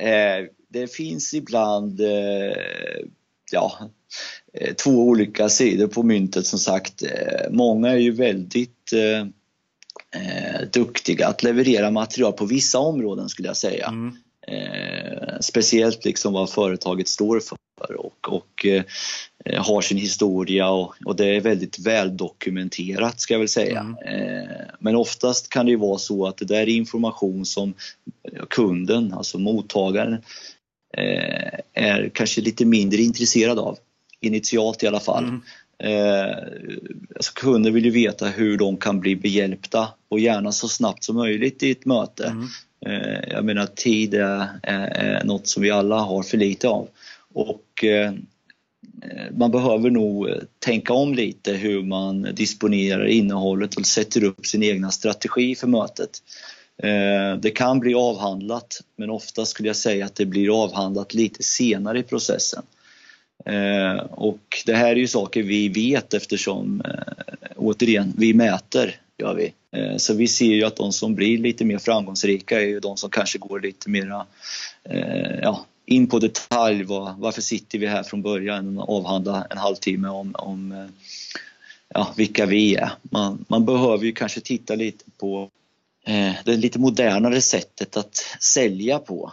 Eh, 0.00 0.46
Det 0.68 0.92
finns 0.92 1.34
ibland 1.34 2.00
eh, 2.00 2.56
ja, 3.52 3.90
eh, 4.52 4.74
två 4.74 4.90
olika 4.90 5.48
sidor 5.48 5.86
på 5.86 6.02
myntet 6.02 6.46
som 6.46 6.58
sagt. 6.58 7.02
Många 7.50 7.88
är 7.88 7.96
ju 7.96 8.10
väldigt 8.10 8.92
eh, 8.92 10.68
duktiga 10.72 11.28
att 11.28 11.42
leverera 11.42 11.90
material 11.90 12.32
på 12.32 12.46
vissa 12.46 12.78
områden 12.78 13.28
skulle 13.28 13.48
jag 13.48 13.56
säga. 13.56 13.86
Mm. 13.86 14.16
Eh, 14.48 15.38
speciellt 15.40 16.04
liksom 16.04 16.32
vad 16.32 16.50
företaget 16.50 17.08
står 17.08 17.40
för 17.40 17.58
och, 17.80 18.28
och 18.28 18.66
eh, 18.66 18.84
har 19.64 19.80
sin 19.80 19.98
historia 19.98 20.68
och, 20.68 20.94
och 21.04 21.16
det 21.16 21.36
är 21.36 21.40
väldigt 21.40 21.78
väldokumenterat 21.78 23.20
ska 23.20 23.34
jag 23.34 23.38
väl 23.38 23.48
säga. 23.48 23.80
Mm. 23.80 24.40
Eh, 24.40 24.50
men 24.78 24.96
oftast 24.96 25.48
kan 25.48 25.66
det 25.66 25.70
ju 25.70 25.78
vara 25.78 25.98
så 25.98 26.26
att 26.26 26.36
det 26.36 26.44
där 26.44 26.60
är 26.60 26.68
information 26.68 27.44
som 27.44 27.74
kunden, 28.48 29.12
alltså 29.12 29.38
mottagaren, 29.38 30.12
eh, 30.96 31.60
är 31.72 32.10
kanske 32.14 32.40
lite 32.40 32.64
mindre 32.64 33.02
intresserad 33.02 33.58
av. 33.58 33.78
Initialt 34.20 34.82
i 34.82 34.86
alla 34.86 35.00
fall. 35.00 35.24
Mm. 35.24 35.42
Eh, 35.78 36.36
alltså 37.16 37.32
kunder 37.34 37.70
vill 37.70 37.84
ju 37.84 37.90
veta 37.90 38.26
hur 38.26 38.58
de 38.58 38.76
kan 38.76 39.00
bli 39.00 39.16
behjälpta 39.16 39.88
och 40.08 40.20
gärna 40.20 40.52
så 40.52 40.68
snabbt 40.68 41.04
som 41.04 41.16
möjligt 41.16 41.62
i 41.62 41.70
ett 41.70 41.84
möte. 41.84 42.24
Mm. 42.26 42.46
Eh, 42.86 43.28
jag 43.28 43.44
menar 43.44 43.66
tid 43.66 44.14
är, 44.14 44.48
är, 44.62 44.88
är 44.88 45.24
något 45.24 45.46
som 45.46 45.62
vi 45.62 45.70
alla 45.70 45.98
har 45.98 46.22
för 46.22 46.36
lite 46.36 46.68
av. 46.68 46.88
Och 47.36 47.84
eh, 47.84 48.12
eh, 49.02 49.30
man 49.36 49.50
behöver 49.50 49.90
nog 49.90 50.28
eh, 50.28 50.36
tänka 50.58 50.92
om 50.92 51.14
lite 51.14 51.52
hur 51.52 51.82
man 51.82 52.22
disponerar 52.22 53.06
innehållet 53.06 53.74
och 53.74 53.86
sätter 53.86 54.24
upp 54.24 54.46
sin 54.46 54.62
egna 54.62 54.90
strategi 54.90 55.54
för 55.54 55.66
mötet. 55.66 56.22
Det 57.40 57.50
kan 57.50 57.80
bli 57.80 57.94
avhandlat 57.94 58.80
men 58.96 59.10
ofta 59.10 59.44
skulle 59.44 59.68
jag 59.68 59.76
säga 59.76 60.06
att 60.06 60.14
det 60.14 60.26
blir 60.26 60.62
avhandlat 60.62 61.14
lite 61.14 61.42
senare 61.42 61.98
i 61.98 62.02
processen. 62.02 62.62
Och 64.10 64.62
det 64.66 64.74
här 64.74 64.90
är 64.90 64.96
ju 64.96 65.06
saker 65.06 65.42
vi 65.42 65.68
vet 65.68 66.14
eftersom, 66.14 66.82
återigen, 67.56 68.12
vi 68.18 68.34
mäter, 68.34 69.00
gör 69.18 69.34
vi. 69.34 69.52
Så 69.98 70.14
vi 70.14 70.28
ser 70.28 70.54
ju 70.54 70.64
att 70.64 70.76
de 70.76 70.92
som 70.92 71.14
blir 71.14 71.38
lite 71.38 71.64
mer 71.64 71.78
framgångsrika 71.78 72.60
är 72.60 72.66
ju 72.66 72.80
de 72.80 72.96
som 72.96 73.10
kanske 73.10 73.38
går 73.38 73.60
lite 73.60 73.90
mera 73.90 74.26
ja, 75.42 75.66
in 75.86 76.06
på 76.06 76.18
detalj. 76.18 76.82
Var, 76.82 77.14
varför 77.18 77.42
sitter 77.42 77.78
vi 77.78 77.86
här 77.86 78.02
från 78.02 78.22
början 78.22 78.78
och 78.78 78.96
avhandla 78.96 79.46
en 79.50 79.58
halvtimme 79.58 80.08
om, 80.08 80.34
om 80.38 80.72
eh, 80.72 80.86
ja, 81.88 82.14
vilka 82.16 82.46
vi 82.46 82.74
är. 82.74 82.90
Man, 83.02 83.44
man 83.48 83.64
behöver 83.64 84.04
ju 84.04 84.12
kanske 84.12 84.40
titta 84.40 84.74
lite 84.74 85.04
på 85.18 85.50
eh, 86.06 86.32
det 86.44 86.56
lite 86.56 86.78
modernare 86.78 87.40
sättet 87.40 87.96
att 87.96 88.16
sälja 88.40 88.98
på, 88.98 89.32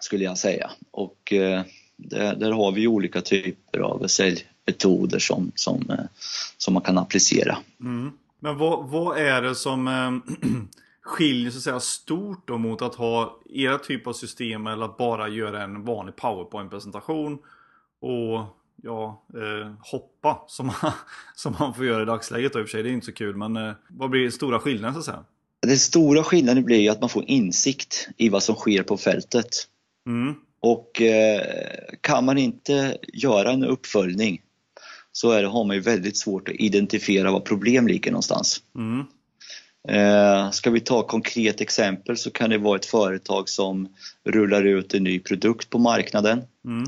skulle 0.00 0.24
jag 0.24 0.38
säga. 0.38 0.70
Och 0.90 1.32
eh, 1.32 1.62
där, 1.96 2.34
där 2.34 2.52
har 2.52 2.72
vi 2.72 2.80
ju 2.80 2.88
olika 2.88 3.20
typer 3.20 3.78
av 3.78 4.06
säljmetoder 4.06 5.18
som, 5.18 5.52
som, 5.54 5.90
eh, 5.90 6.04
som 6.56 6.74
man 6.74 6.82
kan 6.82 6.98
applicera. 6.98 7.58
Mm. 7.80 8.12
Men 8.40 8.58
vad, 8.58 8.88
vad 8.88 9.18
är 9.18 9.42
det 9.42 9.54
som 9.54 9.88
eh, 9.88 10.48
skiljer 11.02 11.50
så 11.50 11.58
att 11.58 11.62
säga, 11.62 11.80
stort 11.80 12.48
då 12.48 12.58
mot 12.58 12.82
att 12.82 12.94
ha 12.94 13.40
era 13.50 13.78
typ 13.78 14.06
av 14.06 14.12
system 14.12 14.66
eller 14.66 14.84
att 14.84 14.96
bara 14.96 15.28
göra 15.28 15.62
en 15.62 15.84
vanlig 15.84 16.16
powerpoint-presentation 16.16 17.38
och 18.00 18.44
ja, 18.82 19.24
eh, 19.34 19.72
hoppa 19.80 20.44
som 20.48 20.66
man, 20.66 20.76
som 21.34 21.56
man 21.58 21.74
får 21.74 21.86
göra 21.86 22.02
i 22.02 22.06
dagsläget 22.06 22.52
då 22.52 22.60
i 22.60 22.62
och 22.62 22.66
för 22.66 22.70
sig. 22.70 22.82
Det 22.82 22.88
är 22.88 22.92
inte 22.92 23.06
så 23.06 23.12
kul 23.12 23.36
men 23.36 23.56
eh, 23.56 23.72
vad 23.88 24.10
blir 24.10 24.22
den 24.22 24.32
stora 24.32 24.58
skillnaden 24.58 24.94
så 24.94 24.98
att 24.98 25.04
säga? 25.04 25.24
Den 25.66 25.78
stora 25.78 26.24
skillnaden 26.24 26.64
blir 26.64 26.80
ju 26.80 26.88
att 26.88 27.00
man 27.00 27.08
får 27.08 27.24
insikt 27.26 28.08
i 28.16 28.28
vad 28.28 28.42
som 28.42 28.54
sker 28.54 28.82
på 28.82 28.96
fältet. 28.96 29.48
Mm. 30.06 30.34
Och 30.60 31.02
eh, 31.02 31.42
kan 32.00 32.24
man 32.24 32.38
inte 32.38 32.98
göra 33.12 33.52
en 33.52 33.64
uppföljning 33.64 34.42
så 35.12 35.30
är 35.30 35.42
det, 35.42 35.48
har 35.48 35.64
man 35.64 35.76
ju 35.76 35.82
väldigt 35.82 36.18
svårt 36.18 36.48
att 36.48 36.54
identifiera 36.54 37.32
var 37.32 37.40
problem 37.40 37.88
ligger 37.88 38.10
någonstans. 38.10 38.62
Mm. 38.76 39.04
Eh, 39.88 40.50
ska 40.50 40.70
vi 40.70 40.80
ta 40.80 41.02
konkret 41.02 41.60
exempel 41.60 42.16
så 42.16 42.30
kan 42.30 42.50
det 42.50 42.58
vara 42.58 42.76
ett 42.76 42.86
företag 42.86 43.48
som 43.48 43.88
rullar 44.24 44.62
ut 44.64 44.94
en 44.94 45.04
ny 45.04 45.18
produkt 45.18 45.70
på 45.70 45.78
marknaden 45.78 46.42
Mm. 46.64 46.84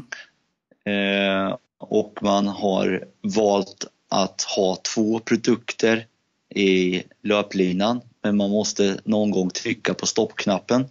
eh, 0.84 1.56
och 1.78 2.18
man 2.22 2.46
har 2.46 3.04
valt 3.22 3.86
att 4.08 4.42
ha 4.42 4.76
två 4.94 5.18
produkter 5.18 6.06
i 6.54 7.02
löplinan 7.22 8.00
men 8.22 8.36
man 8.36 8.50
måste 8.50 8.98
någon 9.04 9.30
gång 9.30 9.50
trycka 9.50 9.94
på 9.94 10.06
stoppknappen 10.06 10.88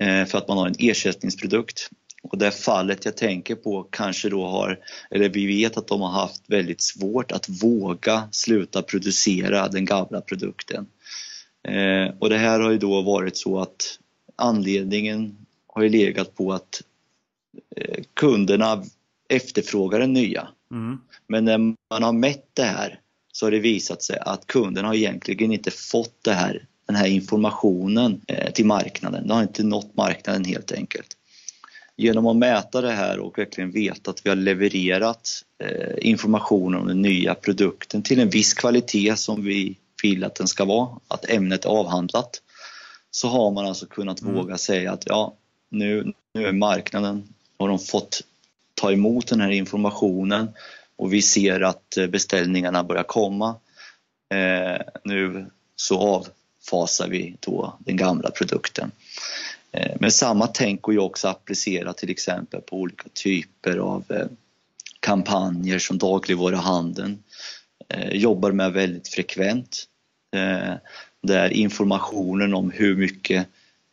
eh, 0.00 0.24
för 0.24 0.38
att 0.38 0.48
man 0.48 0.58
har 0.58 0.66
en 0.66 0.74
ersättningsprodukt. 0.78 1.90
Och 2.22 2.38
det 2.38 2.50
fallet 2.50 3.04
jag 3.04 3.16
tänker 3.16 3.54
på 3.54 3.82
kanske 3.82 4.28
då 4.28 4.46
har, 4.46 4.78
eller 5.10 5.28
vi 5.28 5.46
vet 5.46 5.76
att 5.76 5.86
de 5.88 6.00
har 6.00 6.10
haft 6.10 6.42
väldigt 6.46 6.80
svårt 6.82 7.32
att 7.32 7.48
våga 7.48 8.28
sluta 8.30 8.82
producera 8.82 9.68
den 9.68 9.84
gamla 9.84 10.20
produkten. 10.20 10.86
Eh, 11.68 12.14
och 12.18 12.28
det 12.28 12.38
här 12.38 12.60
har 12.60 12.70
ju 12.70 12.78
då 12.78 13.02
varit 13.02 13.36
så 13.36 13.60
att 13.60 13.98
anledningen 14.36 15.36
har 15.66 15.82
ju 15.82 15.88
legat 15.88 16.34
på 16.34 16.52
att 16.52 16.82
eh, 17.76 18.04
kunderna 18.14 18.84
efterfrågar 19.28 19.98
den 19.98 20.12
nya. 20.12 20.48
Mm. 20.72 21.00
Men 21.26 21.44
när 21.44 21.58
man 21.90 22.02
har 22.02 22.12
mätt 22.12 22.46
det 22.54 22.62
här 22.62 23.00
så 23.32 23.46
har 23.46 23.50
det 23.50 23.58
visat 23.58 24.02
sig 24.02 24.18
att 24.20 24.46
kunderna 24.46 24.88
har 24.88 24.94
egentligen 24.94 25.52
inte 25.52 25.70
fått 25.70 26.24
det 26.24 26.32
här, 26.32 26.66
den 26.86 26.96
här 26.96 27.06
informationen 27.06 28.20
eh, 28.26 28.52
till 28.52 28.66
marknaden. 28.66 29.28
Det 29.28 29.34
har 29.34 29.42
inte 29.42 29.62
nått 29.62 29.96
marknaden 29.96 30.44
helt 30.44 30.72
enkelt. 30.72 31.16
Genom 31.96 32.26
att 32.26 32.36
mäta 32.36 32.80
det 32.80 32.92
här 32.92 33.18
och 33.18 33.38
verkligen 33.38 33.70
veta 33.70 34.10
att 34.10 34.26
vi 34.26 34.28
har 34.28 34.36
levererat 34.36 35.30
eh, 35.64 36.08
information 36.08 36.74
om 36.74 36.86
den 36.86 37.02
nya 37.02 37.34
produkten 37.34 38.02
till 38.02 38.20
en 38.20 38.30
viss 38.30 38.54
kvalitet 38.54 39.16
som 39.16 39.44
vi 39.44 39.76
vill 40.02 40.24
att 40.24 40.34
den 40.34 40.48
ska 40.48 40.64
vara, 40.64 40.88
att 41.08 41.30
ämnet 41.30 41.64
är 41.64 41.68
avhandlat, 41.68 42.42
så 43.10 43.28
har 43.28 43.50
man 43.50 43.66
alltså 43.66 43.86
kunnat 43.86 44.22
Mm. 44.22 44.34
våga 44.34 44.58
säga 44.58 44.92
att 44.92 45.02
ja, 45.06 45.34
nu, 45.68 46.12
nu 46.34 46.46
är 46.46 46.52
marknaden, 46.52 47.34
har 47.58 47.68
de 47.68 47.78
fått 47.78 48.20
ta 48.74 48.92
emot 48.92 49.26
den 49.26 49.40
här 49.40 49.50
informationen 49.50 50.48
och 50.96 51.12
vi 51.12 51.22
ser 51.22 51.60
att 51.60 51.96
eh, 51.96 52.06
beställningarna 52.06 52.84
börjar 52.84 53.02
komma. 53.02 53.56
Eh, 54.34 54.80
nu 55.04 55.46
så 55.76 55.98
avfasar 55.98 57.08
vi 57.08 57.36
då 57.40 57.76
den 57.78 57.96
gamla 57.96 58.30
produkten. 58.30 58.90
Eh, 59.72 59.96
men 60.00 60.12
samma 60.12 60.46
tänk 60.46 60.82
går 60.82 60.94
ju 60.94 61.00
också 61.00 61.28
att 61.28 61.36
applicera 61.36 61.92
till 61.92 62.10
exempel 62.10 62.60
på 62.60 62.76
olika 62.76 63.08
typer 63.12 63.76
av 63.76 64.04
eh, 64.08 64.26
kampanjer 65.00 65.78
som 65.78 65.98
dagligvaruhandeln 65.98 67.22
Eh, 67.94 68.12
jobbar 68.12 68.52
med 68.52 68.72
väldigt 68.72 69.08
frekvent. 69.08 69.84
Eh, 70.36 70.74
Där 71.22 71.50
informationen 71.52 72.54
om 72.54 72.70
hur 72.70 72.96
mycket 72.96 73.46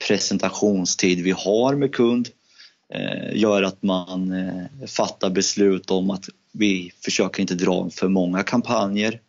presentationstid 0.07 1.23
vi 1.23 1.31
har 1.31 1.75
med 1.75 1.93
kund 1.93 2.29
eh, 2.93 3.35
gör 3.37 3.63
att 3.63 3.83
man 3.83 4.33
fattar 4.87 5.29
beslut 5.29 5.91
om 5.91 6.09
att 6.09 6.25
vi 6.51 6.91
försöker 7.05 7.41
inte 7.41 7.55
dra 7.55 7.89
för 7.89 8.07
många 8.07 8.43
kampanjer 8.43 9.21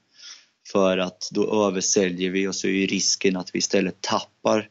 för 0.72 0.98
att 0.98 1.28
då 1.32 1.66
översäljer 1.66 2.30
vi 2.30 2.48
och 2.48 2.54
så 2.54 2.68
är 2.68 2.86
risken 2.86 3.36
att 3.36 3.54
vi 3.54 3.58
istället 3.58 4.00
tappar 4.00 4.68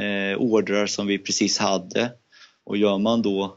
eh, 0.00 0.38
ordrar 0.38 0.86
som 0.86 1.06
vi 1.06 1.18
precis 1.18 1.58
hade. 1.58 2.12
Och 2.64 2.76
gör 2.76 2.98
man 2.98 3.22
då 3.22 3.56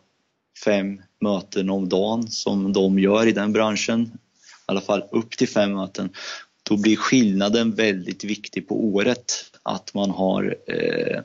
fem 0.66 1.02
möten 1.22 1.70
om 1.70 1.90
dagen 1.90 2.28
som 2.28 2.74
de 2.74 3.00
gör 3.00 3.28
i 3.28 3.32
den 3.32 3.54
branschen, 3.54 4.12
alla 4.72 4.82
fall 4.82 5.04
upp 5.12 5.38
till 5.38 5.50
fem 5.50 5.74
möten, 5.74 6.10
då 6.64 6.78
blir 6.78 6.96
skillnaden 6.96 7.72
väldigt 7.72 8.24
viktig 8.24 8.68
på 8.68 8.86
året. 8.86 9.52
Att 9.64 9.94
man 9.94 10.10
har 10.10 10.56
eh, 10.68 11.20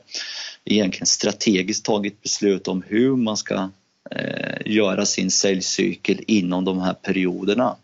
egentligen 0.65 1.05
strategiskt 1.05 1.85
tagit 1.85 2.21
beslut 2.21 2.67
om 2.67 2.83
hur 2.87 3.15
man 3.15 3.37
ska 3.37 3.69
eh, 4.11 4.57
göra 4.65 5.05
sin 5.05 5.31
säljcykel 5.31 6.19
inom 6.27 6.65
de 6.65 6.79
här 6.79 6.93
perioderna. 6.93 7.75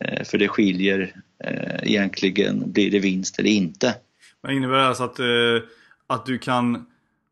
Eh, 0.00 0.24
för 0.24 0.38
det 0.38 0.48
skiljer 0.48 1.14
eh, 1.44 1.82
egentligen, 1.82 2.72
blir 2.72 2.90
det 2.90 2.98
vinst 2.98 3.38
eller 3.38 3.50
inte. 3.50 3.94
Men 4.42 4.56
innebär 4.56 4.76
det 4.76 4.86
alltså 4.86 5.04
att, 5.04 5.18
eh, 5.18 5.26
att 6.06 6.26
du 6.26 6.38
kan, 6.38 6.86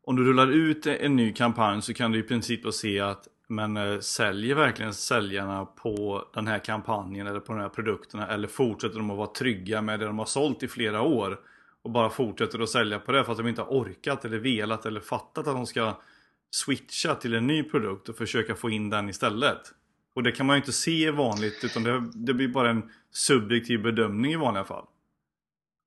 om 0.04 0.16
du 0.16 0.24
rullar 0.24 0.46
ut 0.52 0.86
en 0.86 1.16
ny 1.16 1.32
kampanj 1.32 1.82
så 1.82 1.94
kan 1.94 2.12
du 2.12 2.18
i 2.18 2.22
princip 2.22 2.74
se 2.74 3.00
att 3.00 3.28
men 3.50 3.76
eh, 3.76 3.98
säljer 3.98 4.54
verkligen 4.54 4.94
säljarna 4.94 5.64
på 5.64 6.24
den 6.34 6.46
här 6.46 6.58
kampanjen 6.58 7.26
eller 7.26 7.40
på 7.40 7.52
de 7.52 7.60
här 7.60 7.68
produkterna 7.68 8.28
eller 8.28 8.48
fortsätter 8.48 8.96
de 8.96 9.10
att 9.10 9.16
vara 9.16 9.26
trygga 9.26 9.82
med 9.82 10.00
det 10.00 10.06
de 10.06 10.18
har 10.18 10.26
sålt 10.26 10.62
i 10.62 10.68
flera 10.68 11.02
år 11.02 11.40
och 11.82 11.90
bara 11.90 12.10
fortsätter 12.10 12.58
att 12.58 12.68
sälja 12.68 12.98
på 12.98 13.12
det 13.12 13.24
för 13.24 13.32
att 13.32 13.38
de 13.38 13.48
inte 13.48 13.62
har 13.62 13.68
orkat 13.68 14.24
eller 14.24 14.38
velat 14.38 14.86
eller 14.86 15.00
fattat 15.00 15.46
att 15.46 15.54
de 15.54 15.66
ska 15.66 16.00
switcha 16.50 17.14
till 17.14 17.34
en 17.34 17.46
ny 17.46 17.62
produkt 17.62 18.08
och 18.08 18.16
försöka 18.16 18.54
få 18.54 18.70
in 18.70 18.90
den 18.90 19.08
istället. 19.08 19.60
Och 20.14 20.22
det 20.22 20.32
kan 20.32 20.46
man 20.46 20.56
ju 20.56 20.60
inte 20.60 20.72
se 20.72 21.10
vanligt 21.10 21.64
utan 21.64 21.82
det, 21.82 22.10
det 22.14 22.34
blir 22.34 22.48
bara 22.48 22.70
en 22.70 22.90
subjektiv 23.12 23.82
bedömning 23.82 24.32
i 24.32 24.36
vanliga 24.36 24.64
fall. 24.64 24.84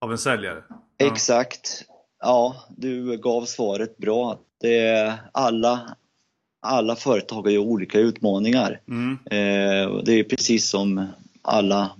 Av 0.02 0.12
en 0.12 0.17
säljare. 0.17 0.63
Ja. 0.69 1.06
Exakt. 1.06 1.84
Ja, 2.19 2.56
du 2.78 3.17
gav 3.17 3.45
svaret 3.45 3.97
bra. 3.97 4.39
Det 4.62 4.80
är 4.80 5.13
alla, 5.32 5.95
alla 6.63 6.95
företag 6.95 7.41
har 7.41 7.49
ju 7.49 7.58
olika 7.58 7.99
utmaningar. 7.99 8.80
Mm. 8.89 9.17
Eh, 9.26 10.04
det 10.04 10.19
är 10.19 10.23
precis 10.23 10.69
som 10.69 11.08
alla 11.41 11.91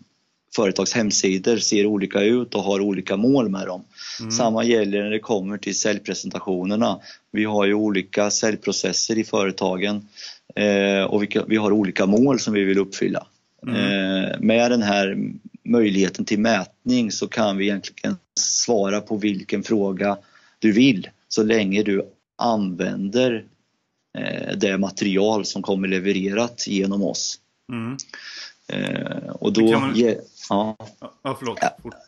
företags 0.56 0.94
hemsidor 0.94 1.58
ser 1.58 1.86
olika 1.86 2.22
ut 2.22 2.56
och 2.56 2.64
har 2.64 2.80
olika 2.80 3.18
mål 3.18 3.50
med 3.50 3.68
dem. 3.68 3.84
Mm. 4.20 4.32
Samma 4.32 4.64
gäller 4.64 5.04
när 5.04 5.10
det 5.10 5.20
kommer 5.20 5.58
till 5.58 5.80
säljpresentationerna. 5.80 7.00
Vi 7.32 7.44
har 7.44 7.66
ju 7.66 7.74
olika 7.74 8.32
säljprocesser 8.32 9.18
i 9.18 9.24
företagen 9.24 10.08
eh, 10.56 11.04
och 11.04 11.24
vi, 11.48 11.58
har 11.58 11.72
olika 11.72 12.06
mål 12.06 12.40
som 12.40 12.54
vi 12.54 12.64
vill 12.64 12.80
uppfylla. 12.80 13.28
Mm. 13.68 13.76
Eh, 13.76 14.40
med 14.40 14.72
den 14.72 14.82
här 14.82 15.18
möjligheten 15.64 16.26
till 16.26 16.40
mätning 16.40 17.12
så 17.12 17.28
kan 17.28 17.58
vi 17.58 17.66
egentligen 17.66 18.18
svara 18.40 19.02
på 19.02 19.18
vilken 19.18 19.64
fråga 19.64 20.18
du 20.60 20.72
vill 20.72 21.10
så 21.28 21.44
länge 21.44 21.84
du 21.84 22.02
använder 22.38 23.46
det 24.56 24.78
material 24.78 25.46
som 25.46 25.62
kommer 25.62 25.88
levererat 25.88 26.68
genom 26.68 27.04
oss. 27.04 27.40
Mm. 27.72 27.98
och 29.34 29.54
då, 29.54 29.80
man... 29.80 29.94
Ja. 29.96 30.76
ja, 31.24 31.36
förlåt. 31.40 31.60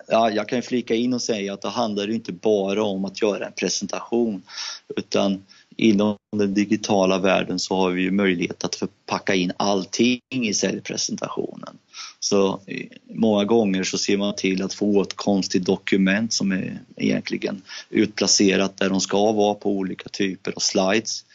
Ja, 0.08 0.30
jag 0.30 0.50
kan 0.50 0.62
flika 0.62 0.96
in 0.96 1.14
och 1.14 1.22
säga 1.22 1.54
att 1.54 1.62
det 1.62 1.70
handlar 1.70 2.10
inte 2.10 2.32
bara 2.32 2.84
om 2.84 3.06
att 3.06 3.22
göra 3.22 3.46
en 3.46 3.54
presentation 3.54 4.44
utan 4.96 5.44
inom 5.78 6.18
den 6.38 6.54
digitala 6.54 7.18
världen 7.18 7.60
så 7.60 7.76
har 7.76 7.92
vi 7.92 8.12
möjlighet 8.12 8.64
att 8.64 8.76
förpacka 8.76 9.36
in 9.36 9.52
allting 9.58 10.20
i 10.30 10.54
säljpresentationen. 10.54 11.78
Så 12.20 12.60
många 13.10 13.46
gånger 13.46 13.84
så 13.84 13.98
ser 13.98 14.18
man 14.18 14.36
till 14.36 14.64
att 14.64 14.74
få 14.74 15.02
ett 15.02 15.16
konstigt 15.16 15.66
dokument 15.66 16.34
som 16.34 16.52
är 16.52 16.80
egentligen 16.98 17.62
utplacerat 17.90 18.78
där 18.78 18.90
de 18.90 19.02
ska 19.02 19.32
vara 19.32 19.54
på 19.54 19.70
olika 19.72 20.10
typer 20.10 20.54
av 20.56 20.60
slides. 20.60 21.26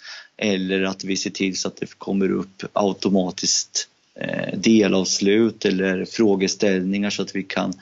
Eller 0.42 0.83
att 0.83 1.05
vi 1.05 1.16
ser 1.16 1.31
till 1.31 1.57
så 1.57 1.68
att 1.68 1.76
det 1.76 1.98
kommer 1.98 2.31
upp 2.31 2.62
automatiskt 2.72 3.88
eh, 4.14 4.59
delavslut 4.59 5.64
eller 5.64 6.05
frågeställningar 6.05 7.11
så 7.11 7.22
att 7.22 7.37
vi 7.37 7.42
kan 7.42 7.72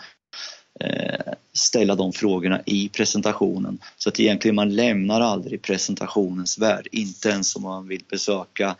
eh, 0.81 1.33
ställa 1.53 1.95
de 1.95 2.13
frågorna 2.13 2.63
i 2.67 2.89
presentationen. 2.89 3.79
Så 3.97 4.09
att 4.09 4.21
egentligen 4.21 4.55
man 4.55 4.75
lämnar 4.75 5.21
aldrig 5.21 5.63
presentationens 5.63 6.59
värld, 6.59 6.89
inte 6.93 7.29
ens 7.29 7.57
om 7.57 7.63
man 7.63 7.89
vill 7.89 8.03
besöka 8.11 8.77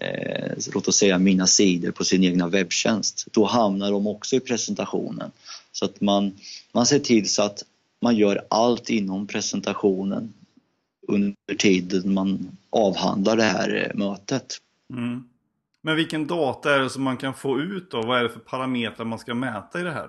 eh, 0.00 0.52
låt 0.74 0.88
oss 0.88 0.96
säga 0.96 1.18
mina 1.18 1.46
sidor 1.46 1.90
på 1.90 2.04
sin 2.04 2.24
egna 2.24 2.48
webbtjänst. 2.48 3.26
Då 3.30 3.44
hamnar 3.44 3.90
de 3.90 4.06
också 4.06 4.36
i 4.36 4.40
presentationen. 4.40 5.30
Så 5.72 5.84
att 5.84 6.00
man, 6.00 6.36
man 6.72 6.86
ser 6.86 6.98
till 6.98 7.28
så 7.28 7.42
att 7.42 7.64
man 8.02 8.16
gör 8.16 8.44
allt 8.48 8.90
inom 8.90 9.26
presentationen 9.26 10.32
under 11.08 11.54
tiden 11.58 12.14
man 12.14 12.56
avhandlar 12.70 13.36
det 13.36 13.42
här 13.42 13.92
mötet. 13.94 14.58
Mm. 14.92 15.24
Men 15.82 15.96
vilken 15.96 16.26
data 16.26 16.74
är 16.74 16.78
det 16.78 16.90
som 16.90 17.02
man 17.02 17.16
kan 17.16 17.34
få 17.34 17.60
ut 17.60 17.90
då? 17.90 18.02
Vad 18.02 18.18
är 18.18 18.22
det 18.22 18.30
för 18.30 18.40
parametrar 18.40 19.04
man 19.04 19.18
ska 19.18 19.34
mäta 19.34 19.80
i 19.80 19.82
det 19.82 19.92
här? 19.92 20.08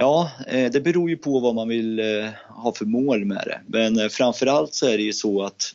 Ja, 0.00 0.30
eh, 0.46 0.70
det 0.70 0.80
beror 0.80 1.10
ju 1.10 1.16
på 1.16 1.40
vad 1.40 1.54
man 1.54 1.68
vill 1.68 1.98
eh, 1.98 2.30
ha 2.48 2.74
för 2.74 2.84
mål 2.84 3.24
med 3.24 3.42
det. 3.46 3.60
Men 3.66 3.98
eh, 3.98 4.08
framförallt 4.08 4.74
så 4.74 4.86
är 4.86 4.96
det 4.96 5.02
ju 5.02 5.12
så 5.12 5.42
att 5.42 5.74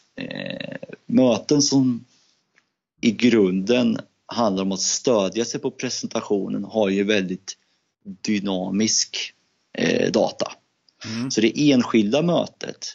möten 1.05 1.61
som 1.61 2.05
i 3.01 3.11
grunden 3.11 3.99
handlar 4.25 4.63
om 4.63 4.71
att 4.71 4.81
stödja 4.81 5.45
sig 5.45 5.59
på 5.59 5.71
presentationen 5.71 6.63
har 6.63 6.89
ju 6.89 7.03
väldigt 7.03 7.53
dynamisk 8.21 9.33
data. 10.11 10.51
Mm. 11.05 11.31
Så 11.31 11.41
det 11.41 11.71
enskilda 11.71 12.21
mötet, 12.21 12.93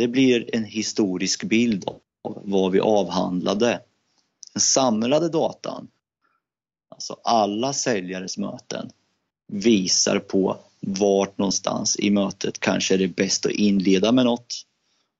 det 0.00 0.08
blir 0.08 0.54
en 0.54 0.64
historisk 0.64 1.44
bild 1.44 1.84
av 1.88 2.42
vad 2.44 2.72
vi 2.72 2.80
avhandlade 2.80 3.80
den 4.54 4.60
samlade 4.60 5.28
datan, 5.28 5.88
alltså 6.88 7.16
alla 7.24 7.72
säljares 7.72 8.38
möten, 8.38 8.90
visar 9.46 10.18
på 10.18 10.56
vart 10.80 11.38
någonstans 11.38 11.98
i 11.98 12.10
mötet 12.10 12.60
kanske 12.60 12.94
är 12.94 12.98
det 12.98 13.08
bäst 13.08 13.46
att 13.46 13.52
inleda 13.52 14.12
med 14.12 14.24
något, 14.24 14.54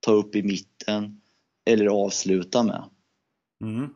ta 0.01 0.13
upp 0.13 0.37
i 0.37 0.43
mitten 0.43 1.21
eller 1.67 1.87
avsluta 1.87 2.63
med. 2.63 2.85
Mm. 3.65 3.89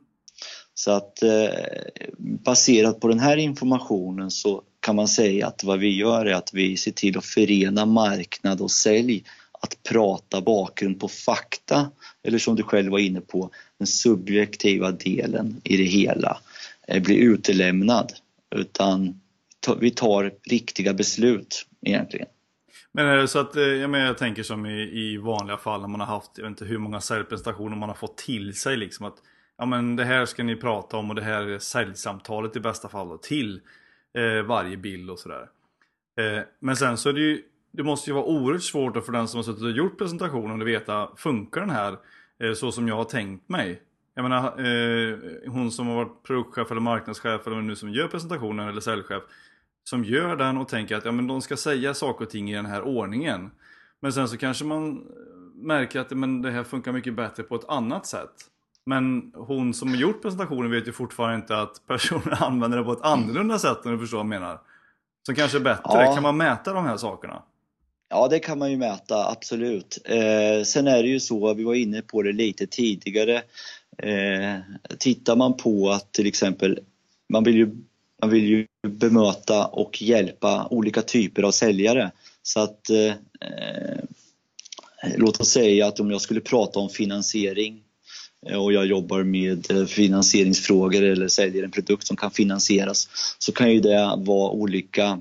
Så 0.75 0.91
att 0.91 1.23
eh, 1.23 1.49
baserat 2.19 3.01
på 3.01 3.09
den 3.09 3.21
här 3.21 3.37
informationen 3.37 4.31
så 4.31 4.63
kan 4.81 4.97
man 4.97 5.09
säga 5.09 5.47
att 5.47 5.65
vad 5.65 5.79
vi 5.79 5.97
gör 5.97 6.27
är 6.27 6.35
att 6.35 6.55
vi 6.55 6.77
ser 6.77 6.93
till 6.93 7.19
att 7.19 7.25
förena 7.25 7.87
marknad 7.87 8.61
och 8.61 8.71
sälj 8.71 9.25
att 9.65 9.83
prata 9.83 10.41
bakgrund 10.41 11.01
på 11.01 11.09
fakta 11.09 11.91
eller 12.23 12.39
som 12.39 12.57
du 12.57 12.63
själv 12.63 12.91
var 12.91 12.99
inne 12.99 13.21
på, 13.21 13.51
den 13.79 13.87
subjektiva 13.87 14.91
delen 14.91 15.61
i 15.65 15.77
det 15.77 15.85
hela 15.85 16.39
eh, 16.89 17.03
blir 17.03 17.17
utelämnad 17.17 18.13
utan 18.55 19.21
vi 19.81 19.91
tar 19.91 20.33
riktiga 20.51 20.95
beslut 20.95 21.67
egentligen. 21.83 22.27
Men 22.93 23.07
är 23.07 23.17
det 23.17 23.29
så 23.29 23.39
att, 23.39 23.57
eh, 23.57 23.63
jag, 23.63 23.91
menar, 23.91 24.07
jag 24.07 24.19
tänker 24.19 24.43
som 24.43 24.67
i, 24.67 24.81
i 24.81 25.17
vanliga 25.17 25.57
fall 25.57 25.81
när 25.81 25.89
man 25.89 26.01
har 26.01 26.07
haft, 26.07 26.31
jag 26.37 26.45
vet 26.45 26.51
inte 26.51 26.65
hur 26.65 26.79
många 26.79 27.01
säljpresentationer 27.01 27.77
man 27.77 27.89
har 27.89 27.97
fått 27.97 28.17
till 28.17 28.55
sig 28.55 28.77
liksom 28.77 29.07
att 29.07 29.17
Ja 29.57 29.67
men 29.67 29.97
det 29.97 30.05
här 30.05 30.27
ska 30.27 30.43
ni 30.43 30.57
prata 30.57 30.97
om 30.97 31.11
och 31.11 31.17
det 31.17 31.23
här 31.23 31.43
är 31.43 31.59
säljsamtalet 31.59 32.57
i 32.57 32.61
bästa 32.61 32.89
fall 32.89 33.09
då, 33.09 33.19
till 33.19 33.61
eh, 34.19 34.43
varje 34.43 34.77
bild 34.77 35.11
och 35.11 35.19
sådär. 35.19 35.49
Eh, 36.21 36.43
men 36.61 36.77
sen 36.77 36.97
så 36.97 37.09
är 37.09 37.13
det 37.13 37.21
ju 37.21 37.43
det 37.77 37.83
måste 37.83 38.11
ju 38.11 38.15
vara 38.15 38.25
oerhört 38.25 38.63
svårt 38.63 39.05
för 39.05 39.13
den 39.13 39.29
som 39.29 39.39
har 39.39 39.43
suttit 39.43 39.63
och 39.63 39.71
gjort 39.71 39.99
presentationen 39.99 40.61
att 40.61 40.67
veta, 40.67 41.11
funkar 41.17 41.61
den 41.61 41.71
här 41.71 41.97
eh, 42.43 42.53
så 42.53 42.73
som 42.73 42.89
jag 42.89 42.97
har 42.97 43.05
tänkt 43.05 43.49
mig? 43.49 43.83
Jag 44.15 44.23
menar, 44.23 44.45
eh, 44.45 45.19
hon 45.47 45.71
som 45.71 45.87
har 45.87 45.95
varit 45.95 46.23
produktchef 46.23 46.71
eller 46.71 46.81
marknadschef 46.81 47.47
eller 47.47 47.63
nu 47.63 47.77
som 47.77 47.91
gör 47.91 48.09
presentationen 48.09 48.69
eller 48.69 48.81
säljchef. 48.81 49.23
Som 49.85 50.05
gör 50.05 50.37
den 50.37 50.57
och 50.57 50.69
tänker 50.69 50.97
att 50.97 51.05
ja, 51.05 51.13
men 51.13 51.27
de 51.27 51.43
ska 51.43 51.57
säga 51.57 51.95
saker 51.95 52.25
och 52.25 52.31
ting 52.31 52.51
i 52.51 52.55
den 52.55 52.67
här 52.67 52.83
ordningen. 52.83 53.51
Men 54.01 54.13
sen 54.13 54.29
så 54.29 54.37
kanske 54.37 54.65
man 54.65 55.03
märker 55.55 56.01
att 56.01 56.11
men 56.11 56.43
det 56.43 56.51
här 56.51 56.65
funkar 56.65 56.93
mycket 56.93 57.15
bättre 57.15 57.43
på 57.43 57.55
ett 57.55 57.69
annat 57.69 58.07
sätt. 58.07 58.35
Men 58.87 59.33
hon 59.35 59.75
som 59.75 59.89
har 59.89 59.97
gjort 59.97 60.23
presentationen 60.23 60.71
vet 60.71 60.89
ju 60.89 60.93
fortfarande 60.93 61.37
inte 61.37 61.57
att 61.57 61.87
personen 61.87 62.35
använder 62.41 62.79
det 62.79 62.85
på 62.85 62.93
ett 62.93 63.03
annorlunda 63.03 63.59
sätt 63.59 63.87
om 63.87 63.93
du 63.93 63.99
förstår 63.99 64.19
vad 64.19 64.25
jag 64.25 64.41
menar. 64.41 64.61
Som 65.27 65.35
kanske 65.35 65.59
är 65.59 65.63
bättre. 65.63 65.83
Ja. 65.85 66.15
Kan 66.15 66.23
man 66.23 66.37
mäta 66.37 66.73
de 66.73 66.85
här 66.85 66.97
sakerna? 66.97 67.43
Ja, 68.09 68.29
det 68.29 68.39
kan 68.39 68.59
man 68.59 68.71
ju 68.71 68.77
mäta, 68.77 69.29
absolut. 69.29 69.99
Eh, 70.05 70.63
sen 70.65 70.87
är 70.87 71.03
det 71.03 71.09
ju 71.09 71.21
så, 71.21 71.55
vi 71.55 71.65
var 71.65 71.75
inne 71.75 72.03
på 72.03 72.23
det 72.23 72.33
lite 72.33 72.67
tidigare, 72.67 73.43
eh, 73.99 74.59
tittar 74.99 75.37
man 75.37 75.57
på 75.57 75.91
att 75.91 76.13
till 76.13 76.27
exempel 76.27 76.81
man 77.29 77.45
vill, 77.45 77.57
ju, 77.57 77.71
man 78.23 78.31
vill 78.31 78.45
ju 78.45 78.67
bemöta 78.89 79.67
och 79.67 80.03
hjälpa 80.03 80.67
olika 80.71 81.03
typer 81.03 81.43
av 81.43 81.51
säljare. 81.51 82.11
Så 82.43 82.61
att 82.61 82.91
eh, 82.91 83.07
eh 83.07 84.05
låt 85.17 85.41
oss 85.41 85.51
säga 85.51 85.87
att 85.87 86.01
om 86.01 86.11
jag 86.11 86.21
skulle 86.21 86.41
prata 86.41 86.81
om 86.81 86.89
finansiering 86.89 87.83
eh, 88.47 88.65
och 88.65 88.73
jag 88.73 88.87
jobbar 88.87 89.23
med 89.23 89.71
eh, 89.71 89.85
finansieringsfrågor 89.85 91.03
eller 91.03 91.29
säljer 91.29 91.63
en 91.63 91.71
produkt 91.71 92.07
som 92.07 92.17
kan 92.17 92.31
finansieras 92.31 93.09
så 93.39 93.53
kan 93.53 93.73
ju 93.73 93.81
det 93.81 94.15
vara 94.19 94.51
olika 94.51 95.21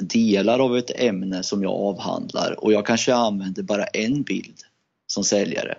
delar 0.00 0.58
av 0.58 0.76
ett 0.76 0.90
ämne 1.00 1.42
som 1.42 1.62
jag 1.62 1.72
avhandlar 1.72 2.64
och 2.64 2.72
jag 2.72 2.86
kanske 2.86 3.14
använder 3.14 3.62
bara 3.62 3.84
en 3.84 4.22
bild 4.22 4.56
som 5.06 5.24
säljare. 5.24 5.74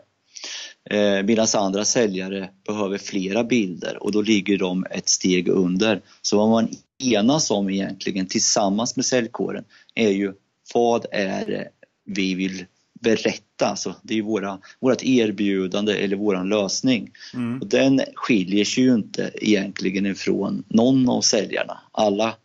Eh, 0.89 1.23
Medan 1.23 1.47
andra 1.53 1.85
säljare 1.85 2.49
behöver 2.67 2.97
flera 2.97 3.43
bilder 3.43 4.03
och 4.03 4.11
då 4.11 4.21
ligger 4.21 4.57
de 4.57 4.85
ett 4.91 5.09
steg 5.09 5.47
under. 5.47 6.01
Så 6.21 6.37
vad 6.37 6.49
man 6.49 6.69
enas 7.03 7.51
om 7.51 7.69
egentligen 7.69 8.27
tillsammans 8.27 8.95
med 8.95 9.05
säljkåren 9.05 9.63
är 9.95 10.09
ju 10.09 10.33
vad 10.73 11.05
är 11.11 11.45
det 11.45 11.67
vi 12.05 12.35
vill 12.35 12.65
berätta, 13.01 13.65
alltså 13.65 13.95
det 14.01 14.17
är 14.17 14.21
våra, 14.21 14.59
vårt 14.79 15.03
erbjudande 15.03 15.93
eller 15.93 16.15
våran 16.15 16.49
lösning. 16.49 17.11
Mm. 17.33 17.61
Och 17.61 17.67
den 17.67 18.01
skiljer 18.15 18.65
sig 18.65 18.83
ju 18.83 18.93
inte 18.93 19.31
egentligen 19.33 20.05
ifrån 20.05 20.63
någon 20.67 21.09
av 21.09 21.21
säljarna. 21.21 21.77
Alla 21.91 22.35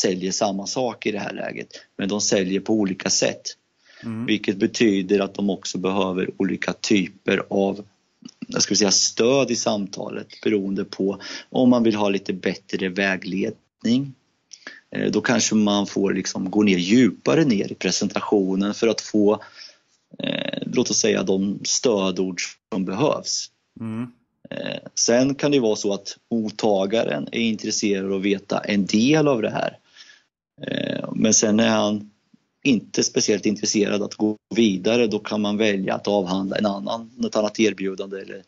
säljer 0.00 0.32
samma 0.32 0.66
sak 0.66 1.06
i 1.06 1.12
det 1.12 1.18
här 1.18 1.32
läget, 1.32 1.68
men 1.96 2.08
de 2.08 2.20
säljer 2.20 2.60
på 2.60 2.74
olika 2.74 3.10
sätt. 3.10 3.42
Mm. 4.04 4.26
Vilket 4.26 4.56
betyder 4.56 5.20
att 5.20 5.34
de 5.34 5.50
också 5.50 5.78
behöver 5.78 6.30
olika 6.36 6.72
typer 6.72 7.42
av 7.50 7.84
jag 8.48 8.62
ska 8.62 8.74
säga, 8.74 8.90
stöd 8.90 9.50
i 9.50 9.56
samtalet 9.56 10.40
beroende 10.42 10.84
på 10.84 11.20
om 11.50 11.70
man 11.70 11.82
vill 11.82 11.94
ha 11.94 12.08
lite 12.08 12.32
bättre 12.32 12.88
vägledning. 12.88 14.14
Eh, 14.96 15.10
då 15.10 15.20
kanske 15.20 15.54
man 15.54 15.86
får 15.86 16.12
liksom 16.14 16.50
gå 16.50 16.62
ner 16.62 16.78
djupare 16.78 17.44
ner 17.44 17.72
i 17.72 17.74
presentationen 17.74 18.74
för 18.74 18.88
att 18.88 19.00
få, 19.00 19.42
eh, 20.18 20.62
låt 20.66 20.90
oss 20.90 21.00
säga 21.00 21.22
de 21.22 21.60
stödord 21.64 22.40
som 22.72 22.84
behövs. 22.84 23.50
Mm. 23.80 24.12
Eh, 24.50 24.78
sen 24.94 25.34
kan 25.34 25.50
det 25.50 25.60
vara 25.60 25.76
så 25.76 25.94
att 25.94 26.16
mottagaren 26.30 27.28
är 27.32 27.40
intresserad 27.40 28.04
av 28.04 28.18
att 28.18 28.22
veta 28.22 28.58
en 28.58 28.86
del 28.86 29.28
av 29.28 29.42
det 29.42 29.50
här. 29.50 29.79
Eh, 30.66 31.08
men 31.14 31.34
sen 31.34 31.60
är 31.60 31.68
han 31.68 32.10
inte 32.62 33.02
speciellt 33.02 33.46
intresserad 33.46 34.02
att 34.02 34.14
gå 34.14 34.36
vidare, 34.54 35.06
då 35.06 35.18
kan 35.18 35.40
man 35.40 35.56
välja 35.56 35.94
att 35.94 36.08
avhandla 36.08 36.56
en 36.56 36.66
annan, 36.66 37.10
ett 37.26 37.36
annat 37.36 37.60
erbjudande 37.60 38.20
eller 38.20 38.42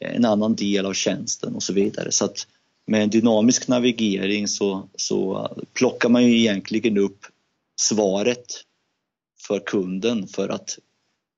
eh, 0.00 0.16
en 0.16 0.24
annan 0.24 0.54
del 0.54 0.86
av 0.86 0.92
tjänsten 0.92 1.54
och 1.54 1.62
så 1.62 1.72
vidare. 1.72 2.12
Så 2.12 2.24
att 2.24 2.46
med 2.86 3.02
en 3.02 3.10
dynamisk 3.10 3.68
navigering 3.68 4.48
så, 4.48 4.88
så 4.94 5.48
plockar 5.72 6.08
man 6.08 6.24
ju 6.24 6.38
egentligen 6.38 6.98
upp 6.98 7.26
svaret 7.80 8.46
för 9.46 9.58
kunden 9.58 10.26
för 10.28 10.48
att 10.48 10.78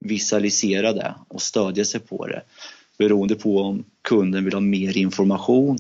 visualisera 0.01 0.93
det 0.93 1.15
och 1.29 1.43
stödja 1.43 1.85
sig 1.85 2.01
på 2.01 2.27
det. 2.27 2.43
Beroende 2.99 3.35
på 3.35 3.61
om 3.61 3.85
kunden 4.03 4.45
vill 4.45 4.55
ha 4.55 4.61
mer 4.61 4.97
information, 4.97 5.79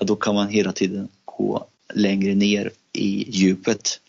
ja, 0.00 0.06
då 0.06 0.16
kan 0.16 0.34
man 0.34 0.48
hela 0.48 0.72
tiden 0.72 1.08
gå 1.24 1.66
längre 1.94 2.34
ner 2.34 2.70
i 2.92 3.30
djupet. 3.30 4.00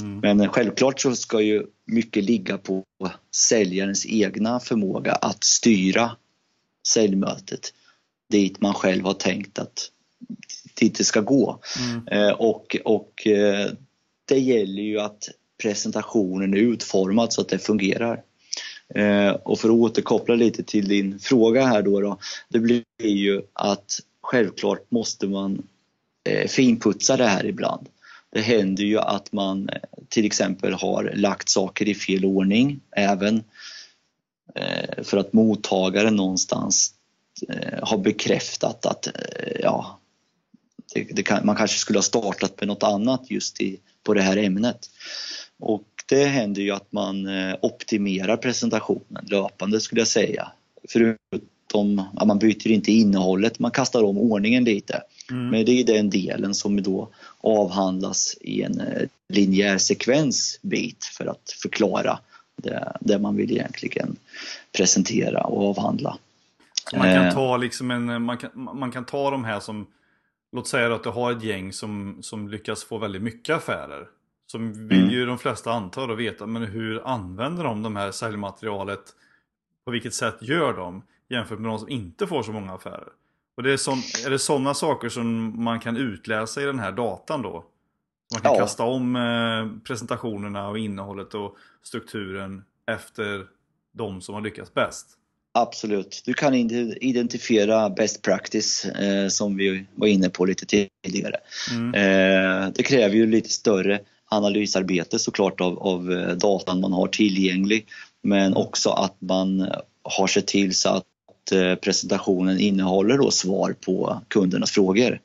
Mm. 0.00 0.38
Men 0.38 0.48
självklart 0.48 1.00
så 1.00 1.16
ska 1.16 1.40
ju 1.40 1.66
mycket 1.84 2.24
ligga 2.24 2.58
på 2.58 2.84
säljarens 3.36 4.06
egna 4.06 4.60
förmåga 4.60 5.12
att 5.12 5.44
styra 5.44 6.16
säljmötet 6.88 7.72
dit 8.30 8.60
man 8.60 8.74
själv 8.74 9.04
har 9.04 9.14
tänkt 9.14 9.58
att 9.58 9.90
dit 10.74 10.98
det 10.98 11.04
ska 11.04 11.20
gå. 11.20 11.60
Mm. 11.78 12.08
Eh, 12.08 12.32
och, 12.32 12.76
och 12.84 13.26
eh, 13.26 13.70
det 14.24 14.38
gäller 14.38 14.82
ju 14.82 15.00
att 15.00 15.28
presentationen 15.62 16.54
är 16.54 16.58
utformad 16.58 17.32
så 17.32 17.40
att 17.40 17.48
det 17.48 17.58
fungerar. 17.58 18.22
Eh, 18.94 19.30
och 19.30 19.58
för 19.58 19.68
att 19.68 19.74
återkoppla 19.74 20.34
lite 20.34 20.62
till 20.62 20.88
din 20.88 21.18
fråga 21.18 21.66
här 21.66 21.82
då, 21.82 22.00
då 22.00 22.18
det 22.48 22.58
blir 22.58 22.84
ju 23.02 23.42
att 23.52 24.00
självklart 24.22 24.90
måste 24.90 25.26
man 25.26 25.62
finputsa 26.46 27.16
det 27.16 27.26
här 27.26 27.46
ibland. 27.46 27.88
Det 28.36 28.42
händer 28.42 28.84
ju 28.84 28.98
att 28.98 29.32
man 29.32 29.68
eh, 29.68 29.80
till 30.08 30.26
exempel 30.26 30.72
har 30.72 31.12
lagt 31.14 31.48
saker 31.48 31.88
i 31.88 31.94
fel 31.94 32.24
ordning 32.24 32.80
även 32.96 33.42
eh, 34.54 35.02
för 35.02 35.18
att 35.18 35.32
mottagaren 35.32 36.16
någonstans 36.16 36.94
eh, 37.48 37.78
har 37.82 37.98
bekräftat 37.98 38.86
att 38.86 39.08
ja, 39.60 40.00
det, 40.94 41.08
det 41.12 41.22
kan, 41.22 41.46
man 41.46 41.56
kanske 41.56 41.78
skulle 41.78 41.98
ha 41.98 42.02
startat 42.02 42.60
med 42.60 42.68
något 42.68 42.82
annat 42.82 43.30
just 43.30 43.60
i, 43.60 43.80
på 44.02 44.14
det 44.14 44.22
här 44.22 44.36
ämnet. 44.36 44.90
Och 45.60 45.88
det 46.08 46.24
händer 46.24 46.62
ju 46.62 46.70
att 46.70 46.92
man 46.92 47.28
optimerar 47.62 48.36
presentationen 48.36 49.26
löpande 49.30 49.80
skulle 49.80 50.00
jag 50.00 50.08
säga. 50.08 50.52
Förutom 50.88 52.02
att 52.16 52.26
man 52.26 52.38
byter 52.38 52.68
inte 52.68 52.92
innehållet, 52.92 53.58
man 53.58 53.70
kastar 53.70 54.02
om 54.02 54.18
ordningen 54.18 54.64
lite. 54.64 55.02
Mm. 55.30 55.48
Men 55.48 55.64
det 55.64 55.80
är 55.80 55.84
den 55.84 56.10
delen 56.10 56.54
som 56.54 56.82
då 56.82 57.08
avhandlas 57.40 58.36
i 58.40 58.62
en 58.62 58.80
eh, 58.80 59.08
linjär 59.28 59.78
sekvensbit 59.78 61.04
för 61.04 61.26
att 61.26 61.50
förklara 61.62 62.18
det, 62.56 62.92
det 63.00 63.18
man 63.18 63.36
vill 63.36 63.52
egentligen 63.52 64.16
presentera 64.76 65.40
och 65.40 65.70
avhandla. 65.70 66.18
Man 66.92 67.02
kan 67.02 67.26
eh. 67.26 67.34
ta 67.34 67.56
liksom 67.56 67.90
en, 67.90 68.22
man 68.22 68.38
kan, 68.38 68.50
man 68.54 68.92
kan 68.92 69.04
ta 69.04 69.30
de 69.30 69.44
här 69.44 69.60
som, 69.60 69.86
låt 70.52 70.68
säga 70.68 70.94
att 70.94 71.02
du 71.02 71.10
har 71.10 71.32
ett 71.32 71.42
gäng 71.42 71.72
som, 71.72 72.18
som 72.20 72.48
lyckas 72.48 72.84
få 72.84 72.98
väldigt 72.98 73.22
mycket 73.22 73.56
affärer. 73.56 74.08
Som 74.46 74.88
vill 74.88 75.00
mm. 75.00 75.10
ju 75.10 75.26
de 75.26 75.38
flesta 75.38 75.72
anta 75.72 76.02
och 76.02 76.20
veta, 76.20 76.46
men 76.46 76.62
hur 76.62 77.08
använder 77.08 77.64
de 77.64 77.82
de 77.82 77.96
här 77.96 78.10
säljmaterialet? 78.10 79.00
På 79.84 79.90
vilket 79.90 80.14
sätt 80.14 80.36
gör 80.40 80.72
de? 80.72 81.02
Jämfört 81.28 81.58
med 81.58 81.70
de 81.70 81.78
som 81.78 81.88
inte 81.88 82.26
får 82.26 82.42
så 82.42 82.52
många 82.52 82.72
affärer. 82.72 83.08
Och 83.56 83.62
det 83.62 83.72
är, 83.72 83.76
sån, 83.76 83.98
är 84.26 84.30
det 84.30 84.38
sådana 84.38 84.74
saker 84.74 85.08
som 85.08 85.54
man 85.64 85.80
kan 85.80 85.96
utläsa 85.96 86.62
i 86.62 86.64
den 86.64 86.78
här 86.78 86.92
datan 86.92 87.42
då? 87.42 87.64
Man 88.32 88.42
kan 88.42 88.52
ja. 88.52 88.58
kasta 88.58 88.84
om 88.84 89.16
eh, 89.16 89.82
presentationerna 89.86 90.68
och 90.68 90.78
innehållet 90.78 91.34
och 91.34 91.56
strukturen 91.82 92.64
efter 92.90 93.46
de 93.94 94.20
som 94.20 94.34
har 94.34 94.42
lyckats 94.42 94.74
bäst? 94.74 95.06
Absolut. 95.54 96.22
Du 96.24 96.34
kan 96.34 96.54
identifiera 96.54 97.90
best 97.90 98.22
practice 98.22 98.84
eh, 98.84 99.28
som 99.28 99.56
vi 99.56 99.86
var 99.94 100.06
inne 100.06 100.28
på 100.28 100.44
lite 100.44 100.88
tidigare. 101.02 101.36
Mm. 101.70 101.94
Eh, 101.94 102.68
det 102.74 102.82
kräver 102.82 103.14
ju 103.14 103.26
lite 103.26 103.48
större 103.48 104.00
analysarbete 104.28 105.18
såklart 105.18 105.60
av, 105.60 105.78
av 105.78 106.12
eh, 106.12 106.28
datan 106.28 106.80
man 106.80 106.92
har 106.92 107.06
tillgänglig 107.06 107.86
men 108.22 108.56
också 108.56 108.90
att 108.90 109.16
man 109.18 109.72
har 110.02 110.26
sett 110.26 110.46
till 110.46 110.74
så 110.74 110.88
att 110.88 111.04
Eh, 111.52 111.74
presentationen 111.74 112.60
innehåller 112.60 113.18
då 113.18 113.30
svar 113.30 113.72
på 113.72 114.20
kundernas 114.28 114.70
frågor. 114.70 115.20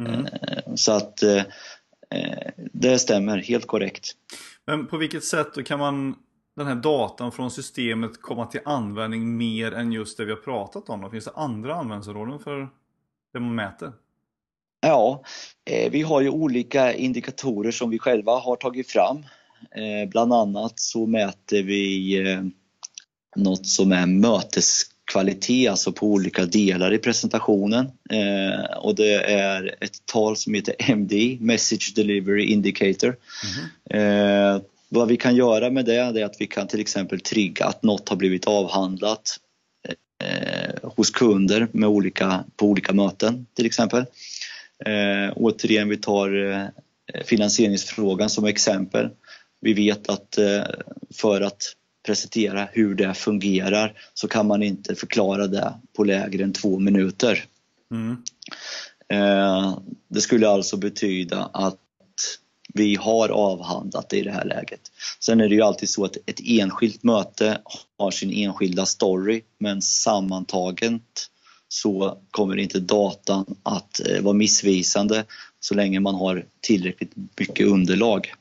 Mm. 0.00 0.26
Eh, 0.26 0.74
så 0.74 0.92
att 0.92 1.22
eh, 1.22 1.42
det 2.72 2.98
stämmer 2.98 3.38
helt 3.38 3.66
korrekt. 3.66 4.12
Men 4.66 4.86
på 4.86 4.96
vilket 4.96 5.24
sätt 5.24 5.66
kan 5.66 5.78
man 5.78 6.14
den 6.56 6.66
här 6.66 6.74
datan 6.74 7.32
från 7.32 7.50
systemet 7.50 8.22
komma 8.22 8.46
till 8.46 8.60
användning 8.64 9.36
mer 9.36 9.72
än 9.72 9.92
just 9.92 10.16
det 10.16 10.24
vi 10.24 10.30
har 10.30 10.38
pratat 10.38 10.88
om? 10.88 11.10
Finns 11.10 11.24
det 11.24 11.30
andra 11.34 11.74
användningsområden 11.74 12.38
för 12.38 12.68
det 13.32 13.40
man 13.40 13.54
mäter? 13.54 13.92
Ja, 14.80 15.22
vi 15.90 16.02
har 16.02 16.20
ju 16.20 16.28
olika 16.30 16.92
indikatorer 16.92 17.70
som 17.70 17.90
vi 17.90 17.98
själva 17.98 18.32
har 18.32 18.56
tagit 18.56 18.90
fram. 18.90 19.24
Bland 20.08 20.32
annat 20.32 20.80
så 20.80 21.06
mäter 21.06 21.62
vi 21.62 22.44
något 23.36 23.66
som 23.66 23.92
är 23.92 24.06
mötes 24.06 24.93
kvalitet, 25.04 25.68
alltså 25.68 25.92
på 25.92 26.06
olika 26.06 26.44
delar 26.44 26.94
i 26.94 26.98
presentationen. 26.98 27.90
Eh, 28.10 28.76
och 28.76 28.94
det 28.94 29.14
är 29.32 29.74
ett 29.80 30.06
tal 30.06 30.36
som 30.36 30.54
heter 30.54 30.74
MD, 30.78 31.38
Message 31.40 31.92
Delivery 31.96 32.44
Indicator. 32.44 33.16
Mm. 33.90 34.56
Eh, 34.56 34.62
vad 34.88 35.08
vi 35.08 35.16
kan 35.16 35.36
göra 35.36 35.70
med 35.70 35.84
det 35.84 35.94
är 35.94 36.24
att 36.24 36.36
vi 36.40 36.46
kan 36.46 36.68
till 36.68 36.80
exempel 36.80 37.20
trigga 37.20 37.66
att 37.66 37.82
något 37.82 38.08
har 38.08 38.16
blivit 38.16 38.46
avhandlat 38.46 39.36
eh, 40.24 40.90
hos 40.96 41.10
kunder 41.10 41.68
med 41.72 41.88
olika, 41.88 42.44
på 42.56 42.66
olika 42.66 42.92
möten 42.92 43.46
till 43.56 43.66
exempel. 43.66 44.04
Eh, 44.86 45.32
återigen, 45.36 45.88
vi 45.88 45.96
tar 45.96 46.52
eh, 46.52 46.66
finansieringsfrågan 47.24 48.30
som 48.30 48.44
exempel. 48.44 49.10
Vi 49.60 49.72
vet 49.72 50.08
att 50.08 50.38
eh, 50.38 50.62
för 51.14 51.40
att 51.40 51.62
presentera 52.06 52.68
hur 52.72 52.94
det 52.94 53.14
fungerar 53.14 53.98
så 54.14 54.28
kan 54.28 54.46
man 54.46 54.62
inte 54.62 54.94
förklara 54.94 55.46
det 55.46 55.74
på 55.96 56.04
lägre 56.04 56.44
än 56.44 56.52
två 56.52 56.78
minuter. 56.78 57.44
Mm. 57.90 58.16
Eh, 59.08 59.78
det 60.08 60.20
skulle 60.20 60.48
alltså 60.48 60.76
betyda 60.76 61.50
att 61.52 61.78
vi 62.74 62.94
har 62.94 63.28
avhandlat 63.28 64.08
det 64.08 64.16
i 64.16 64.22
det 64.22 64.32
här 64.32 64.44
läget. 64.44 64.80
Sen 65.20 65.40
är 65.40 65.48
det 65.48 65.54
ju 65.54 65.62
alltid 65.62 65.88
så 65.88 66.04
att 66.04 66.16
ett 66.26 66.40
enskilt 66.44 67.02
möte 67.02 67.58
har 67.98 68.10
sin 68.10 68.32
enskilda 68.32 68.86
story 68.86 69.42
men 69.58 69.82
sammantaget 69.82 71.30
så 71.68 72.18
kommer 72.30 72.56
inte 72.56 72.80
datan 72.80 73.56
att 73.62 74.00
eh, 74.08 74.22
vara 74.22 74.34
missvisande 74.34 75.24
så 75.60 75.74
länge 75.74 76.00
man 76.00 76.14
har 76.14 76.44
tillräckligt 76.60 77.12
mycket 77.38 77.66
underlag. 77.66 78.32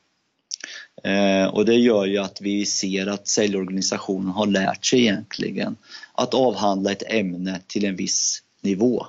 Eh, 1.04 1.46
och 1.46 1.66
det 1.66 1.76
gör 1.76 2.06
ju 2.06 2.18
att 2.18 2.42
vi 2.42 2.66
ser 2.66 3.08
att 3.08 3.28
säljorganisationen 3.28 4.30
har 4.30 4.48
lärt 4.48 4.86
sig 4.86 5.00
egentligen 5.00 5.76
att 6.14 6.34
avhandla 6.34 6.92
ett 6.92 7.04
ämne 7.12 7.62
till 7.68 7.86
en 7.86 7.96
viss 7.96 8.44
nivå. 8.62 9.06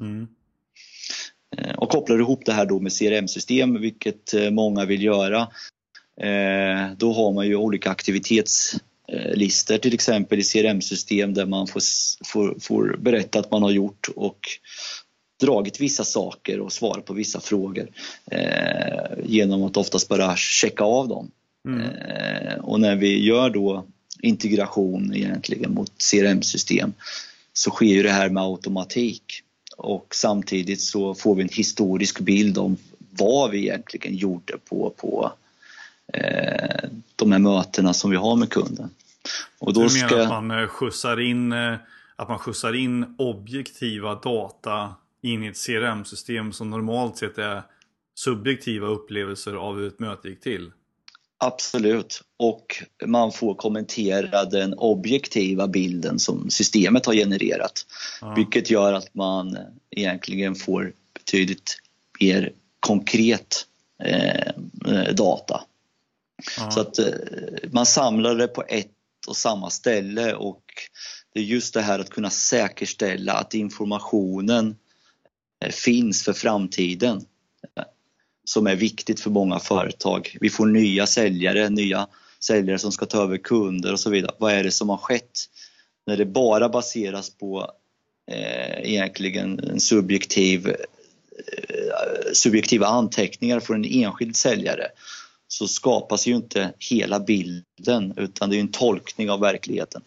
Mm. 0.00 0.28
Eh, 1.56 1.74
och 1.74 1.90
kopplar 1.90 2.18
ihop 2.18 2.42
det 2.44 2.52
här 2.52 2.66
då 2.66 2.80
med 2.80 2.92
CRM-system, 2.98 3.80
vilket 3.80 4.34
eh, 4.34 4.50
många 4.50 4.84
vill 4.84 5.02
göra. 5.02 5.48
Då 6.96 7.12
har 7.12 7.32
man 7.32 7.46
ju 7.46 7.56
olika 7.56 7.90
aktivitetslistor 7.90 9.78
till 9.78 9.94
exempel 9.94 10.38
i 10.38 10.42
CRM-system 10.42 11.34
där 11.34 11.46
man 11.46 11.66
får, 11.66 11.82
får, 12.24 12.56
får 12.60 12.96
berätta 12.98 13.38
att 13.38 13.50
man 13.50 13.62
har 13.62 13.70
gjort 13.70 14.08
och 14.16 14.38
dragit 15.40 15.80
vissa 15.80 16.04
saker 16.04 16.60
och 16.60 16.72
svarat 16.72 17.04
på 17.04 17.14
vissa 17.14 17.40
frågor 17.40 17.88
eh, 18.30 19.18
genom 19.24 19.62
att 19.62 19.76
oftast 19.76 20.08
bara 20.08 20.36
checka 20.36 20.84
av 20.84 21.08
dem. 21.08 21.30
Mm. 21.68 21.80
Eh, 21.80 22.58
och 22.58 22.80
när 22.80 22.96
vi 22.96 23.24
gör 23.24 23.50
då 23.50 23.86
integration 24.20 25.14
egentligen 25.14 25.74
mot 25.74 25.92
CRM-system 26.10 26.92
så 27.52 27.70
sker 27.70 27.86
ju 27.86 28.02
det 28.02 28.10
här 28.10 28.28
med 28.28 28.42
automatik 28.42 29.42
och 29.76 30.14
samtidigt 30.14 30.80
så 30.80 31.14
får 31.14 31.34
vi 31.34 31.42
en 31.42 31.48
historisk 31.52 32.20
bild 32.20 32.58
om 32.58 32.76
vad 33.10 33.50
vi 33.50 33.58
egentligen 33.58 34.16
gjorde 34.16 34.58
på, 34.58 34.94
på 34.96 35.32
eh, 36.12 36.88
de 37.16 37.32
här 37.32 37.38
mötena 37.38 37.94
som 37.94 38.10
vi 38.10 38.16
har 38.16 38.36
med 38.36 38.50
kunden. 38.50 38.90
Och 39.58 39.72
då 39.72 39.80
du 39.80 39.94
menar 39.94 40.08
ska... 40.08 40.22
att 40.22 40.44
man 40.44 40.68
skjutsar 40.68 41.20
in 41.20 41.52
att 42.16 42.28
man 42.28 42.38
skjutsar 42.38 42.74
in 42.74 43.14
objektiva 43.18 44.14
data 44.14 44.94
in 45.26 45.44
i 45.44 45.46
ett 45.46 45.66
CRM-system 45.66 46.52
som 46.52 46.70
normalt 46.70 47.18
sett 47.18 47.38
är 47.38 47.62
subjektiva 48.14 48.86
upplevelser 48.86 49.54
av 49.54 49.76
hur 49.76 49.88
ett 49.88 50.00
möte 50.00 50.28
gick 50.28 50.40
till. 50.40 50.70
Absolut, 51.38 52.22
och 52.36 52.84
man 53.06 53.32
får 53.32 53.54
kommentera 53.54 54.44
den 54.44 54.74
objektiva 54.74 55.68
bilden 55.68 56.18
som 56.18 56.50
systemet 56.50 57.06
har 57.06 57.14
genererat. 57.14 57.86
Ja. 58.20 58.34
Vilket 58.34 58.70
gör 58.70 58.92
att 58.92 59.14
man 59.14 59.58
egentligen 59.90 60.54
får 60.54 60.92
betydligt 61.14 61.78
mer 62.20 62.52
konkret 62.80 63.66
eh, 64.04 65.14
data. 65.14 65.60
Ja. 66.58 66.70
Så 66.70 66.80
att 66.80 66.98
eh, 66.98 67.06
man 67.70 67.86
samlar 67.86 68.34
det 68.34 68.48
på 68.48 68.64
ett 68.68 68.92
och 69.26 69.36
samma 69.36 69.70
ställe 69.70 70.34
och 70.34 70.62
det 71.34 71.40
är 71.40 71.44
just 71.44 71.74
det 71.74 71.82
här 71.82 71.98
att 71.98 72.10
kunna 72.10 72.30
säkerställa 72.30 73.32
att 73.32 73.54
informationen 73.54 74.76
Eh, 75.64 75.70
finns 75.70 76.24
för 76.24 76.32
framtiden 76.32 77.16
eh, 77.76 77.84
som 78.44 78.66
är 78.66 78.76
viktigt 78.76 79.20
för 79.20 79.30
många 79.30 79.58
företag. 79.58 80.36
Vi 80.40 80.50
får 80.50 80.66
nya 80.66 81.06
säljare, 81.06 81.68
nya 81.68 82.06
säljare 82.40 82.78
som 82.78 82.92
ska 82.92 83.06
ta 83.06 83.22
över 83.22 83.36
kunder 83.36 83.92
och 83.92 84.00
så 84.00 84.10
vidare. 84.10 84.34
Vad 84.38 84.52
är 84.52 84.64
det 84.64 84.70
som 84.70 84.88
har 84.88 84.96
skett? 84.96 85.40
När 86.06 86.16
det 86.16 86.26
bara 86.26 86.68
baseras 86.68 87.30
på 87.30 87.70
eh, 88.30 88.90
egentligen 88.90 89.58
en 89.58 89.80
subjektiv, 89.80 90.68
eh, 90.68 90.74
subjektiva 92.32 92.86
anteckningar 92.86 93.60
från 93.60 93.84
en 93.84 93.90
enskild 93.90 94.36
säljare 94.36 94.86
så 95.48 95.68
skapas 95.68 96.26
ju 96.26 96.36
inte 96.36 96.72
hela 96.78 97.20
bilden 97.20 98.14
utan 98.16 98.50
det 98.50 98.56
är 98.56 98.60
en 98.60 98.70
tolkning 98.70 99.30
av 99.30 99.40
verkligheten. 99.40 100.02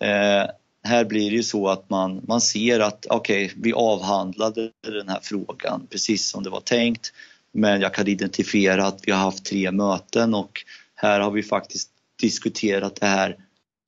Eh, 0.00 0.50
här 0.82 1.04
blir 1.04 1.30
det 1.30 1.36
ju 1.36 1.42
så 1.42 1.68
att 1.68 1.90
man, 1.90 2.20
man 2.28 2.40
ser 2.40 2.80
att 2.80 3.06
okej, 3.10 3.44
okay, 3.44 3.56
vi 3.62 3.72
avhandlade 3.72 4.70
den 4.86 5.08
här 5.08 5.20
frågan 5.22 5.86
precis 5.90 6.28
som 6.28 6.42
det 6.42 6.50
var 6.50 6.60
tänkt. 6.60 7.12
Men 7.52 7.80
jag 7.80 7.94
kan 7.94 8.08
identifiera 8.08 8.86
att 8.86 9.00
vi 9.02 9.12
har 9.12 9.18
haft 9.18 9.44
tre 9.44 9.70
möten 9.70 10.34
och 10.34 10.64
här 10.94 11.20
har 11.20 11.30
vi 11.30 11.42
faktiskt 11.42 11.90
diskuterat 12.20 13.00
det 13.00 13.06
här 13.06 13.36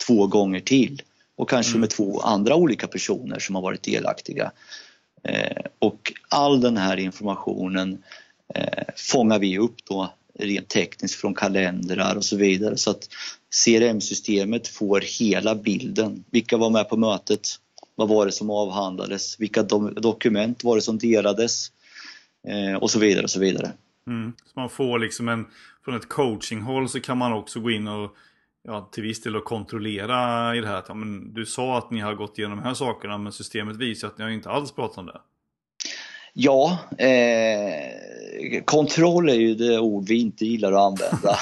två 0.06 0.26
gånger 0.26 0.60
till 0.60 1.02
och 1.36 1.50
kanske 1.50 1.70
mm. 1.70 1.80
med 1.80 1.90
två 1.90 2.20
andra 2.20 2.54
olika 2.54 2.86
personer 2.86 3.38
som 3.38 3.54
har 3.54 3.62
varit 3.62 3.82
delaktiga. 3.82 4.52
Eh, 5.22 5.62
och 5.78 6.12
all 6.28 6.60
den 6.60 6.76
här 6.76 6.96
informationen 6.96 8.02
eh, 8.54 8.84
fångar 8.96 9.38
vi 9.38 9.58
upp 9.58 9.76
då 9.84 10.12
rent 10.38 10.68
tekniskt 10.68 11.20
från 11.20 11.34
kalendrar 11.34 12.16
och 12.16 12.24
så 12.24 12.36
vidare 12.36 12.76
så 12.76 12.90
att 12.90 13.08
CRM-systemet 13.64 14.68
får 14.68 15.00
hela 15.00 15.54
bilden. 15.54 16.24
Vilka 16.30 16.56
var 16.56 16.70
med 16.70 16.88
på 16.88 16.96
mötet? 16.96 17.48
Vad 17.94 18.08
var 18.08 18.26
det 18.26 18.32
som 18.32 18.50
avhandlades? 18.50 19.40
Vilka 19.40 19.62
do 19.62 19.90
dokument 19.90 20.64
var 20.64 20.76
det 20.76 20.82
som 20.82 20.98
delades? 20.98 21.72
Eh, 22.48 22.76
och 22.76 22.90
så 22.90 22.98
vidare 22.98 23.24
och 23.24 23.30
så 23.30 23.40
vidare. 23.40 23.72
Mm. 24.06 24.32
Så 24.44 24.60
man 24.60 24.70
får 24.70 24.98
liksom 24.98 25.28
en, 25.28 25.46
från 25.84 25.96
ett 25.96 26.08
coachinghåll 26.08 26.88
så 26.88 27.00
kan 27.00 27.18
man 27.18 27.32
också 27.32 27.60
gå 27.60 27.70
in 27.70 27.88
och 27.88 28.16
ja, 28.62 28.88
till 28.92 29.02
viss 29.02 29.22
del 29.22 29.36
och 29.36 29.44
kontrollera 29.44 30.56
i 30.56 30.60
det 30.60 30.66
här. 30.66 30.76
Att, 30.76 30.88
ja, 30.88 30.94
men 30.94 31.34
du 31.34 31.46
sa 31.46 31.78
att 31.78 31.90
ni 31.90 32.00
har 32.00 32.14
gått 32.14 32.38
igenom 32.38 32.58
de 32.58 32.64
här 32.64 32.74
sakerna 32.74 33.18
men 33.18 33.32
systemet 33.32 33.76
visar 33.76 34.08
att 34.08 34.18
ni 34.18 34.24
har 34.24 34.30
inte 34.30 34.50
alls 34.50 34.72
pratat 34.72 34.98
om 34.98 35.06
det. 35.06 35.20
Ja, 36.36 36.78
eh, 36.98 38.62
kontroll 38.64 39.28
är 39.28 39.34
ju 39.34 39.54
det 39.54 39.78
ord 39.78 40.08
vi 40.08 40.20
inte 40.20 40.46
gillar 40.46 40.72
att 40.72 40.80
använda. 40.80 41.38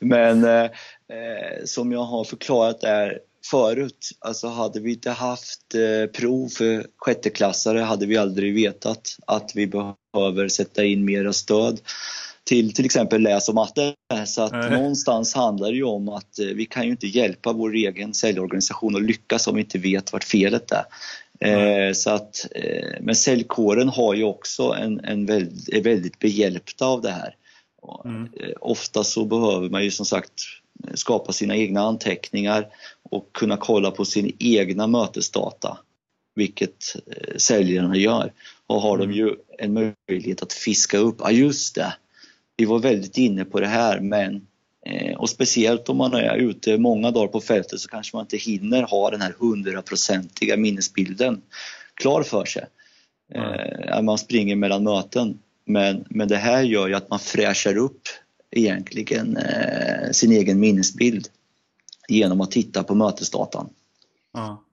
Men 0.00 0.44
eh, 0.44 0.64
eh, 0.64 1.64
som 1.64 1.92
jag 1.92 2.04
har 2.04 2.24
förklarat 2.24 2.80
där 2.80 3.18
förut, 3.50 4.10
alltså 4.20 4.48
hade 4.48 4.80
vi 4.80 4.92
inte 4.92 5.10
haft 5.10 5.74
eh, 5.74 6.10
prov 6.10 6.48
för 6.48 6.86
sjätteklassare 6.96 7.78
hade 7.78 8.06
vi 8.06 8.16
aldrig 8.16 8.54
vetat 8.54 9.16
att 9.26 9.52
vi 9.54 9.66
behöver 9.66 10.48
sätta 10.48 10.84
in 10.84 11.04
mera 11.04 11.32
stöd 11.32 11.80
till 12.44 12.74
till 12.74 12.84
exempel 12.84 13.22
läs 13.22 13.48
och 13.48 13.54
matte. 13.54 13.94
Så 14.26 14.42
att 14.42 14.52
Nej. 14.52 14.70
någonstans 14.70 15.34
handlar 15.34 15.68
det 15.70 15.76
ju 15.76 15.84
om 15.84 16.08
att 16.08 16.38
eh, 16.38 16.46
vi 16.46 16.66
kan 16.66 16.84
ju 16.84 16.90
inte 16.90 17.06
hjälpa 17.06 17.52
vår 17.52 17.74
egen 17.74 18.14
säljorganisation 18.14 18.96
att 18.96 19.02
lyckas 19.02 19.46
om 19.46 19.54
vi 19.54 19.60
inte 19.60 19.78
vet 19.78 20.12
vart 20.12 20.24
felet 20.24 20.72
är. 20.72 20.84
Eh, 21.44 21.92
så 21.92 22.10
att, 22.10 22.46
eh, 22.50 22.96
men 23.00 23.14
säljkåren 23.14 23.88
har 23.88 24.14
ju 24.14 24.24
också 24.24 24.62
en, 24.62 25.00
en 25.04 25.26
väldigt, 25.26 25.68
är 25.68 25.82
väldigt 25.82 26.18
behjälpta 26.18 26.86
av 26.86 27.02
det 27.02 27.10
här. 27.10 27.36
Mm. 28.04 28.28
Eh, 28.40 28.52
ofta 28.60 29.04
så 29.04 29.24
behöver 29.24 29.68
man 29.68 29.84
ju 29.84 29.90
som 29.90 30.06
sagt 30.06 30.32
skapa 30.94 31.32
sina 31.32 31.56
egna 31.56 31.80
anteckningar 31.80 32.66
och 33.10 33.32
kunna 33.32 33.56
kolla 33.56 33.90
på 33.90 34.04
sin 34.04 34.36
egna 34.38 34.86
mötesdata, 34.86 35.78
vilket 36.34 36.96
eh, 37.06 37.36
säljarna 37.36 37.96
gör. 37.96 38.32
Och 38.66 38.80
har 38.80 38.94
mm. 38.98 39.08
de 39.08 39.14
ju 39.14 39.34
en 39.58 39.94
möjlighet 40.08 40.42
att 40.42 40.52
fiska 40.52 40.98
upp, 40.98 41.16
ja 41.18 41.30
just 41.30 41.74
det, 41.74 41.94
vi 42.56 42.64
var 42.64 42.78
väldigt 42.78 43.18
inne 43.18 43.44
på 43.44 43.60
det 43.60 43.66
här 43.66 44.00
men 44.00 44.46
och 45.16 45.30
speciellt 45.30 45.88
om 45.88 45.96
man 45.96 46.14
är 46.14 46.36
ute 46.36 46.78
många 46.78 47.10
dagar 47.10 47.28
på 47.28 47.40
fältet 47.40 47.80
så 47.80 47.88
kanske 47.88 48.16
man 48.16 48.24
inte 48.24 48.36
hinner 48.36 48.82
ha 48.82 49.10
den 49.10 49.20
här 49.20 49.34
hundraprocentiga 49.38 50.56
minnesbilden 50.56 51.42
klar 51.94 52.22
för 52.22 52.44
sig. 52.44 52.64
Mm. 53.34 54.04
Man 54.04 54.18
springer 54.18 54.56
mellan 54.56 54.84
möten. 54.84 55.38
Men, 55.64 56.04
men 56.10 56.28
det 56.28 56.36
här 56.36 56.62
gör 56.62 56.88
ju 56.88 56.94
att 56.94 57.10
man 57.10 57.18
fräschar 57.18 57.76
upp 57.76 58.02
egentligen 58.50 59.36
eh, 59.36 60.10
sin 60.10 60.32
egen 60.32 60.60
minnesbild 60.60 61.28
genom 62.08 62.40
att 62.40 62.50
titta 62.50 62.82
på 62.82 62.94
mötesdatan. 62.94 63.68
Ja. 64.32 64.64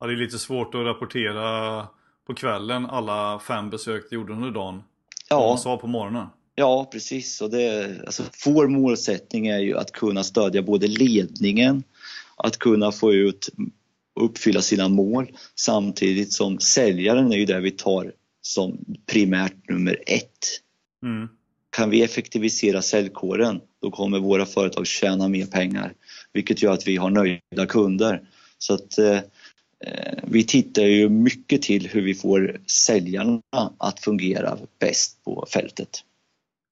ja, 0.00 0.06
det 0.06 0.12
är 0.12 0.16
lite 0.16 0.38
svårt 0.38 0.74
att 0.74 0.86
rapportera 0.86 1.86
på 2.26 2.34
kvällen 2.34 2.86
alla 2.86 3.38
fem 3.38 3.70
besök 3.70 4.04
du 4.10 4.16
gjorde 4.16 4.32
under 4.32 4.50
dagen. 4.50 4.82
Ja. 5.30 5.48
man 5.48 5.58
sa 5.58 5.76
på 5.76 5.86
morgonen. 5.86 6.26
Ja, 6.54 6.88
precis. 6.92 7.40
Och 7.40 7.50
det, 7.50 7.94
alltså, 8.06 8.22
vår 8.46 8.68
målsättning 8.68 9.46
är 9.46 9.58
ju 9.58 9.78
att 9.78 9.92
kunna 9.92 10.24
stödja 10.24 10.62
både 10.62 10.86
ledningen, 10.86 11.82
att 12.36 12.56
kunna 12.56 12.92
få 12.92 13.12
ut 13.12 13.48
uppfylla 14.20 14.62
sina 14.62 14.88
mål 14.88 15.32
samtidigt 15.54 16.32
som 16.32 16.58
säljaren 16.58 17.32
är 17.32 17.36
ju 17.36 17.46
där 17.46 17.60
vi 17.60 17.70
tar 17.70 18.12
som 18.40 18.78
primärt 19.06 19.68
nummer 19.68 19.98
ett. 20.06 20.60
Mm. 21.02 21.28
Kan 21.70 21.90
vi 21.90 22.02
effektivisera 22.02 22.82
säljkåren, 22.82 23.60
då 23.82 23.90
kommer 23.90 24.18
våra 24.18 24.46
företag 24.46 24.86
tjäna 24.86 25.28
mer 25.28 25.46
pengar, 25.46 25.94
vilket 26.32 26.62
gör 26.62 26.72
att 26.72 26.88
vi 26.88 26.96
har 26.96 27.10
nöjda 27.10 27.66
kunder. 27.68 28.22
Så 28.58 28.74
att 28.74 28.98
eh, 28.98 29.18
vi 30.22 30.44
tittar 30.44 30.82
ju 30.82 31.08
mycket 31.08 31.62
till 31.62 31.88
hur 31.88 32.02
vi 32.02 32.14
får 32.14 32.60
säljarna 32.66 33.40
att 33.78 34.00
fungera 34.00 34.58
bäst 34.78 35.24
på 35.24 35.46
fältet. 35.52 36.04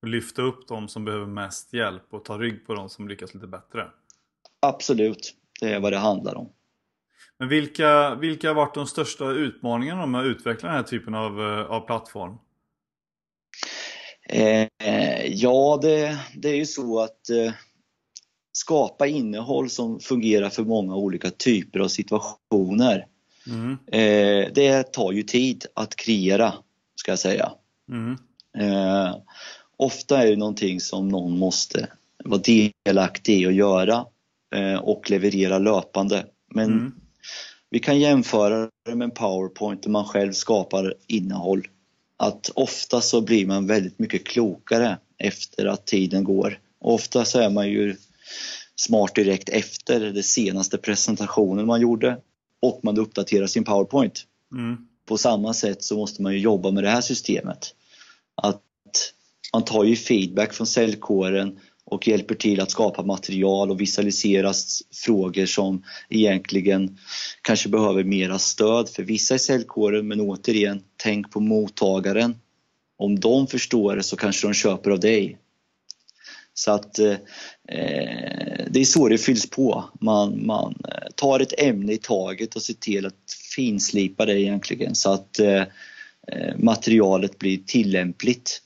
Lyfta 0.06 0.42
upp 0.42 0.68
de 0.68 0.88
som 0.88 1.04
behöver 1.04 1.26
mest 1.26 1.72
hjälp 1.72 2.02
och 2.10 2.24
ta 2.24 2.38
rygg 2.38 2.66
på 2.66 2.74
de 2.74 2.88
som 2.88 3.08
lyckas 3.08 3.34
lite 3.34 3.46
bättre. 3.46 3.90
Absolut, 4.60 5.34
det 5.60 5.72
är 5.72 5.80
vad 5.80 5.92
det 5.92 5.98
handlar 5.98 6.34
om. 6.34 6.52
Men 7.38 7.48
vilka, 7.48 8.14
vilka 8.14 8.48
har 8.48 8.54
varit 8.54 8.74
de 8.74 8.86
största 8.86 9.30
utmaningarna 9.30 10.06
med 10.06 10.20
att 10.20 10.26
utveckla 10.26 10.68
den 10.68 10.76
här 10.76 10.84
typen 10.84 11.14
av, 11.14 11.40
eh, 11.40 11.70
av 11.70 11.80
plattform? 11.80 12.36
Eh, 14.28 14.68
ja, 15.26 15.78
det, 15.82 16.18
det 16.34 16.48
är 16.48 16.56
ju 16.56 16.66
så 16.66 17.00
att 17.00 17.30
eh, 17.30 17.52
skapa 18.52 19.06
innehåll 19.06 19.70
som 19.70 20.00
fungerar 20.00 20.48
för 20.48 20.64
många 20.64 20.96
olika 20.96 21.30
typer 21.30 21.80
av 21.80 21.88
situationer. 21.88 23.06
Mm. 23.46 23.78
Eh, 23.86 24.52
det 24.54 24.92
tar 24.92 25.12
ju 25.12 25.22
tid 25.22 25.66
att 25.74 25.96
kreera, 25.96 26.54
ska 26.94 27.12
jag 27.12 27.18
säga. 27.18 27.52
Mm. 27.90 28.16
Ofta 29.82 30.22
är 30.22 30.30
det 30.30 30.36
någonting 30.36 30.80
som 30.80 31.08
någon 31.08 31.38
måste 31.38 31.88
vara 32.24 32.42
delaktig 32.84 33.42
i 33.42 33.46
att 33.46 33.54
göra 33.54 34.06
eh, 34.54 34.78
och 34.78 35.10
leverera 35.10 35.58
löpande. 35.58 36.26
Men 36.54 36.64
mm. 36.64 36.92
vi 37.70 37.78
kan 37.78 38.00
jämföra 38.00 38.68
det 38.84 38.94
med 38.94 39.04
en 39.04 39.10
powerpoint 39.10 39.82
där 39.82 39.90
man 39.90 40.04
själv 40.04 40.32
skapar 40.32 40.94
innehåll. 41.06 41.68
Att 42.16 42.50
ofta 42.54 43.00
så 43.00 43.20
blir 43.20 43.46
man 43.46 43.66
väldigt 43.66 43.98
mycket 43.98 44.26
klokare 44.26 44.98
efter 45.18 45.66
att 45.66 45.86
tiden 45.86 46.24
går. 46.24 46.58
ofta 46.80 47.24
så 47.24 47.38
är 47.38 47.50
man 47.50 47.68
ju 47.68 47.96
smart 48.76 49.14
direkt 49.14 49.48
efter 49.48 50.00
den 50.00 50.22
senaste 50.22 50.78
presentationen 50.78 51.66
man 51.66 51.80
gjorde 51.80 52.18
och 52.60 52.80
man 52.82 52.98
uppdaterar 52.98 53.46
sin 53.46 53.64
powerpoint. 53.64 54.26
Mm. 54.52 54.88
På 55.06 55.18
samma 55.18 55.54
sätt 55.54 55.82
så 55.82 55.96
måste 55.96 56.22
man 56.22 56.32
ju 56.32 56.38
jobba 56.38 56.70
med 56.70 56.84
det 56.84 56.90
här 56.90 57.00
systemet. 57.00 57.74
Att 58.34 58.62
man 59.52 59.64
tar 59.64 59.84
ju 59.84 59.96
feedback 59.96 60.52
från 60.52 60.66
säljkåren 60.66 61.58
och 61.84 62.08
hjälper 62.08 62.34
till 62.34 62.60
att 62.60 62.70
skapa 62.70 63.02
material 63.02 63.70
och 63.70 63.80
visualisera 63.80 64.52
frågor 65.04 65.46
som 65.46 65.84
egentligen 66.08 66.98
kanske 67.42 67.68
behöver 67.68 68.04
mera 68.04 68.38
stöd 68.38 68.88
för 68.88 69.02
vissa 69.02 69.34
i 69.34 69.38
säljkåren 69.38 70.08
men 70.08 70.20
återigen, 70.20 70.82
tänk 70.96 71.30
på 71.30 71.40
mottagaren. 71.40 72.36
Om 72.98 73.20
de 73.20 73.46
förstår 73.46 73.96
det 73.96 74.02
så 74.02 74.16
kanske 74.16 74.46
de 74.46 74.54
köper 74.54 74.90
av 74.90 75.00
dig. 75.00 75.38
Så 76.54 76.72
att 76.72 76.98
eh, 76.98 77.16
det 78.70 78.80
är 78.80 78.84
så 78.84 79.08
det 79.08 79.18
fylls 79.18 79.50
på. 79.50 79.84
Man, 80.00 80.46
man 80.46 80.74
eh, 80.88 81.10
tar 81.14 81.40
ett 81.40 81.60
ämne 81.60 81.92
i 81.92 81.98
taget 81.98 82.56
och 82.56 82.62
ser 82.62 82.74
till 82.74 83.06
att 83.06 83.32
finslipa 83.56 84.26
det 84.26 84.40
egentligen 84.40 84.94
så 84.94 85.12
att 85.12 85.38
eh, 85.38 85.62
eh 86.28 86.56
materialet 86.58 87.38
blir 87.38 87.58
tillämpligt 87.66 88.61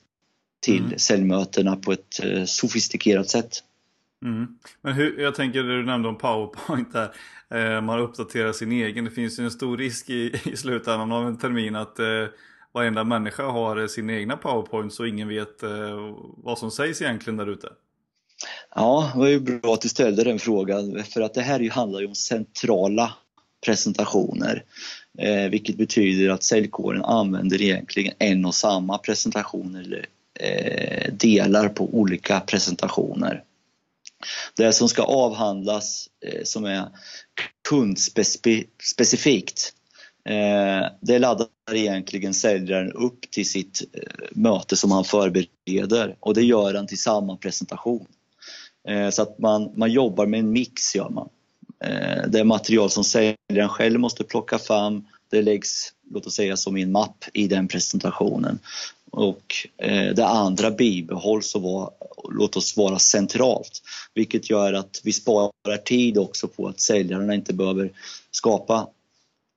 till 0.66 0.84
mm. 0.84 0.98
säljmötena 0.98 1.76
på 1.76 1.92
ett 1.92 2.24
eh, 2.24 2.44
sofistikerat 2.44 3.28
sätt. 3.28 3.62
Mm. 4.24 4.46
Men 4.82 4.92
hur, 4.92 5.20
jag 5.20 5.34
tänker 5.34 5.62
det 5.62 5.76
du 5.76 5.84
nämnde 5.84 6.08
om 6.08 6.18
Powerpoint 6.18 6.92
där. 6.92 7.12
Eh, 7.50 7.80
man 7.80 8.00
uppdaterar 8.00 8.52
sin 8.52 8.72
egen. 8.72 9.04
Det 9.04 9.10
finns 9.10 9.38
ju 9.38 9.44
en 9.44 9.50
stor 9.50 9.76
risk 9.76 10.10
i, 10.10 10.40
i 10.44 10.56
slutändan 10.56 11.12
av 11.12 11.26
en 11.26 11.38
termin 11.38 11.76
att 11.76 11.98
eh, 11.98 12.06
varenda 12.72 13.04
människa 13.04 13.42
har 13.42 13.86
sin 13.86 14.10
egna 14.10 14.36
Powerpoint 14.36 14.92
så 14.92 15.06
ingen 15.06 15.28
vet 15.28 15.62
eh, 15.62 15.70
vad 16.36 16.58
som 16.58 16.70
sägs 16.70 17.02
egentligen 17.02 17.36
där 17.36 17.50
ute. 17.50 17.68
Ja, 18.74 19.10
det 19.14 19.18
var 19.18 19.28
ju 19.28 19.40
bra 19.40 19.74
att 19.74 19.80
du 19.80 19.88
ställde 19.88 20.24
den 20.24 20.38
frågan 20.38 21.04
för 21.04 21.20
att 21.20 21.34
det 21.34 21.42
här 21.42 21.60
ju 21.60 21.70
handlar 21.70 22.00
ju 22.00 22.06
om 22.06 22.14
centrala 22.14 23.12
presentationer. 23.66 24.64
Eh, 25.18 25.50
vilket 25.50 25.76
betyder 25.76 26.30
att 26.30 26.42
säljkåren 26.42 27.04
använder 27.04 27.62
egentligen 27.62 28.14
en 28.18 28.44
och 28.44 28.54
samma 28.54 28.98
presentation 28.98 29.74
eller 29.74 30.06
eh, 30.40 31.12
delar 31.12 31.68
på 31.68 31.84
olika 31.84 32.40
presentationer. 32.40 33.42
Det 34.56 34.72
som 34.72 34.88
ska 34.88 35.02
avhandlas 35.02 36.08
eh, 36.26 36.42
som 36.44 36.64
är 36.64 36.88
kundspecifikt 37.68 39.72
eh, 40.24 40.86
det 41.00 41.18
laddar 41.18 41.48
egentligen 41.72 42.34
säljaren 42.34 42.92
upp 42.92 43.30
till 43.30 43.48
sitt 43.48 43.82
eh, 43.92 44.02
möte 44.30 44.76
som 44.76 44.90
han 44.90 45.04
förbereder 45.04 46.16
och 46.20 46.34
det 46.34 46.42
gör 46.42 46.74
han 46.74 46.86
till 46.86 47.00
samma 47.00 47.36
presentation. 47.36 48.06
Eh, 48.88 49.10
så 49.10 49.22
att 49.22 49.38
man, 49.38 49.72
man 49.74 49.92
jobbar 49.92 50.26
med 50.26 50.40
en 50.40 50.52
mix 50.52 50.94
gör 50.94 51.08
man. 51.08 51.28
Eh, 51.84 52.28
det 52.28 52.40
är 52.40 52.44
material 52.44 52.90
som 52.90 53.04
säljaren 53.04 53.68
själv 53.68 54.00
måste 54.00 54.24
plocka 54.24 54.58
fram. 54.58 55.04
Det 55.30 55.42
läggs, 55.42 55.92
låt 56.10 56.26
oss 56.26 56.34
säga 56.34 56.56
som 56.56 56.76
i 56.76 56.82
en 56.82 56.92
mapp 56.92 57.24
i 57.32 57.48
den 57.48 57.68
presentationen. 57.68 58.58
Och 59.16 59.54
eh, 59.76 60.14
det 60.14 60.26
andra 60.26 60.70
bibehålls 60.70 61.54
och 61.54 61.62
var, 61.62 61.90
låt 62.30 62.56
oss 62.56 62.76
vara 62.76 62.98
centralt. 62.98 63.82
Vilket 64.14 64.50
gör 64.50 64.72
att 64.72 65.00
vi 65.04 65.12
sparar 65.12 65.76
tid 65.84 66.18
också 66.18 66.48
på 66.48 66.68
att 66.68 66.80
säljarna 66.80 67.34
inte 67.34 67.54
behöver 67.54 67.92
skapa 68.30 68.88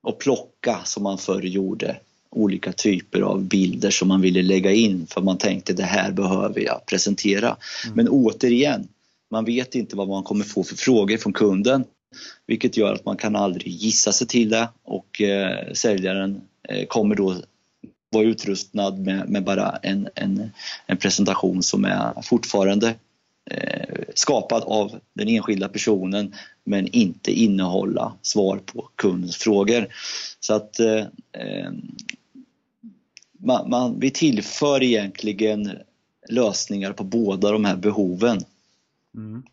och 0.04 0.20
plocka 0.20 0.80
som 0.86 1.04
man 1.04 1.18
förr 1.18 1.42
gjorde 1.42 2.00
olika 2.30 2.72
typer 2.72 3.22
av 3.22 3.44
bilder 3.44 3.90
som 3.90 4.08
man 4.08 4.22
ville 4.22 4.42
lägga 4.42 4.72
in 4.72 5.08
för 5.08 5.22
man 5.22 5.38
tänkte 5.38 5.74
det 5.74 5.84
här 5.84 6.12
behöver 6.12 6.62
jag 6.62 6.86
presentera. 6.86 7.48
Mm. 7.48 7.96
Men 7.96 8.10
återigen, 8.10 8.88
man 9.32 9.46
vet 9.46 9.76
inte 9.76 9.96
vad 9.96 10.08
man 10.08 10.24
kommer 10.24 10.46
få 10.46 10.64
för 10.64 10.76
frågor 10.76 11.18
från 11.18 11.34
kunden 11.34 11.84
vilket 12.48 12.78
gör 12.78 12.94
att 12.94 13.06
man 13.06 13.18
kan 13.18 13.36
aldrig 13.36 13.68
gissa 13.74 14.12
sig 14.12 14.28
till 14.28 14.50
det 14.50 14.70
och 14.84 15.22
eh, 15.22 15.74
säljaren 15.74 16.42
eh, 16.70 16.86
kommer 16.86 17.16
då 17.16 17.36
vara 18.10 18.24
utrustad 18.24 18.92
med, 18.92 19.30
med 19.30 19.44
bara 19.44 19.80
en, 19.84 20.10
en, 20.16 20.52
en, 20.86 20.98
presentation 20.98 21.64
som 21.64 21.86
är 21.86 22.22
fortfarande 22.22 22.96
eh, 23.52 24.00
skapad 24.16 24.64
av 24.64 25.00
den 25.14 25.28
enskilda 25.28 25.70
personen 25.70 26.36
men 26.64 26.88
inte 26.88 27.32
innehålla 27.32 28.14
svar 28.22 28.58
på 28.66 28.90
kundens 28.96 29.38
frågor. 29.38 29.88
Så 30.40 30.54
att 30.54 30.80
eh, 30.80 31.06
eh 31.34 31.72
man, 33.42 33.70
man, 33.70 34.00
vi 34.00 34.12
tillför 34.12 34.84
egentligen 34.84 35.72
lösningar 36.30 36.94
på 36.94 37.04
båda 37.04 37.52
de 37.52 37.66
här 37.66 37.76
behoven. 37.76 38.40
Mm. 39.16 39.44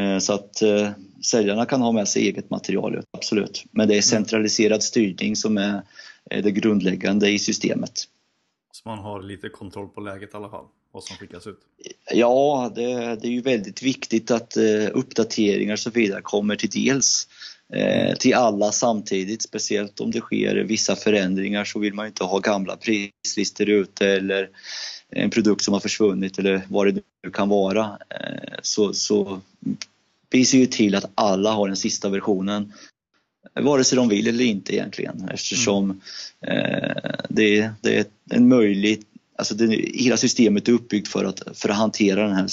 Eh, 0.00 0.18
så 0.18 0.32
att 0.32 0.62
eh, 0.62 0.90
säljarna 1.24 1.66
kan 1.66 1.82
ha 1.82 1.92
med 1.92 2.08
sig 2.08 2.22
eget 2.22 2.50
material, 2.50 3.02
absolut. 3.10 3.64
Men 3.70 3.88
det 3.88 3.94
är 3.94 3.96
mm. 3.96 4.02
centraliserad 4.02 4.82
styrning 4.82 5.36
som 5.36 5.58
är 5.58 5.82
det 6.30 6.50
grundläggande 6.50 7.30
i 7.30 7.38
systemet. 7.38 8.04
Så 8.72 8.88
man 8.88 8.98
har 8.98 9.22
lite 9.22 9.48
kontroll 9.48 9.88
på 9.88 10.00
läget 10.00 10.34
i 10.34 10.36
alla 10.36 10.50
fall, 10.50 10.64
vad 10.92 11.04
som 11.04 11.16
skickas 11.16 11.46
ut? 11.46 11.60
Ja, 12.12 12.72
det, 12.74 12.92
det 12.92 13.28
är 13.28 13.32
ju 13.32 13.40
väldigt 13.40 13.82
viktigt 13.82 14.30
att 14.30 14.56
eh, 14.56 14.88
uppdateringar 14.92 15.72
och 15.72 15.78
så 15.78 15.90
vidare 15.90 16.20
kommer 16.22 16.56
till 16.56 16.70
dels 16.70 17.28
till 18.18 18.34
alla 18.34 18.72
samtidigt, 18.72 19.42
speciellt 19.42 20.00
om 20.00 20.10
det 20.10 20.20
sker 20.20 20.56
vissa 20.56 20.96
förändringar 20.96 21.64
så 21.64 21.78
vill 21.78 21.94
man 21.94 22.06
inte 22.06 22.24
ha 22.24 22.38
gamla 22.38 22.76
prislistor 22.76 23.68
ute 23.68 24.08
eller 24.08 24.50
en 25.10 25.30
produkt 25.30 25.62
som 25.64 25.74
har 25.74 25.80
försvunnit 25.80 26.38
eller 26.38 26.62
vad 26.68 26.86
det 26.86 27.02
nu 27.22 27.30
kan 27.30 27.48
vara. 27.48 27.98
Så, 28.62 28.94
så 28.94 29.40
vi 30.30 30.44
ser 30.44 30.58
ju 30.58 30.66
till 30.66 30.94
att 30.94 31.10
alla 31.14 31.52
har 31.52 31.66
den 31.66 31.76
sista 31.76 32.08
versionen 32.08 32.72
vare 33.54 33.84
sig 33.84 33.96
de 33.96 34.08
vill 34.08 34.28
eller 34.28 34.44
inte 34.44 34.74
egentligen 34.74 35.28
eftersom 35.28 36.00
mm. 36.40 36.58
eh, 36.58 37.12
det, 37.28 37.70
det, 37.80 37.98
är 37.98 38.06
en 38.30 38.48
möjlig, 38.48 39.02
alltså 39.38 39.54
det, 39.54 39.66
hela 39.94 40.16
systemet 40.16 40.68
är 40.68 40.72
uppbyggt 40.72 41.08
för 41.08 41.24
att, 41.24 41.58
för 41.58 41.68
att 41.68 41.76
hantera 41.76 42.22
den 42.22 42.36
här 42.36 42.48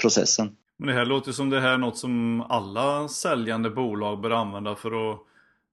processen. 0.00 0.56
Men 0.76 0.86
det 0.86 0.94
här 0.94 1.06
låter 1.06 1.32
som 1.32 1.50
det 1.50 1.60
här 1.60 1.72
är 1.72 1.78
något 1.78 1.98
som 1.98 2.40
alla 2.40 3.08
säljande 3.08 3.70
bolag 3.70 4.20
bör 4.20 4.30
använda 4.30 4.74
för 4.74 5.12
att 5.12 5.18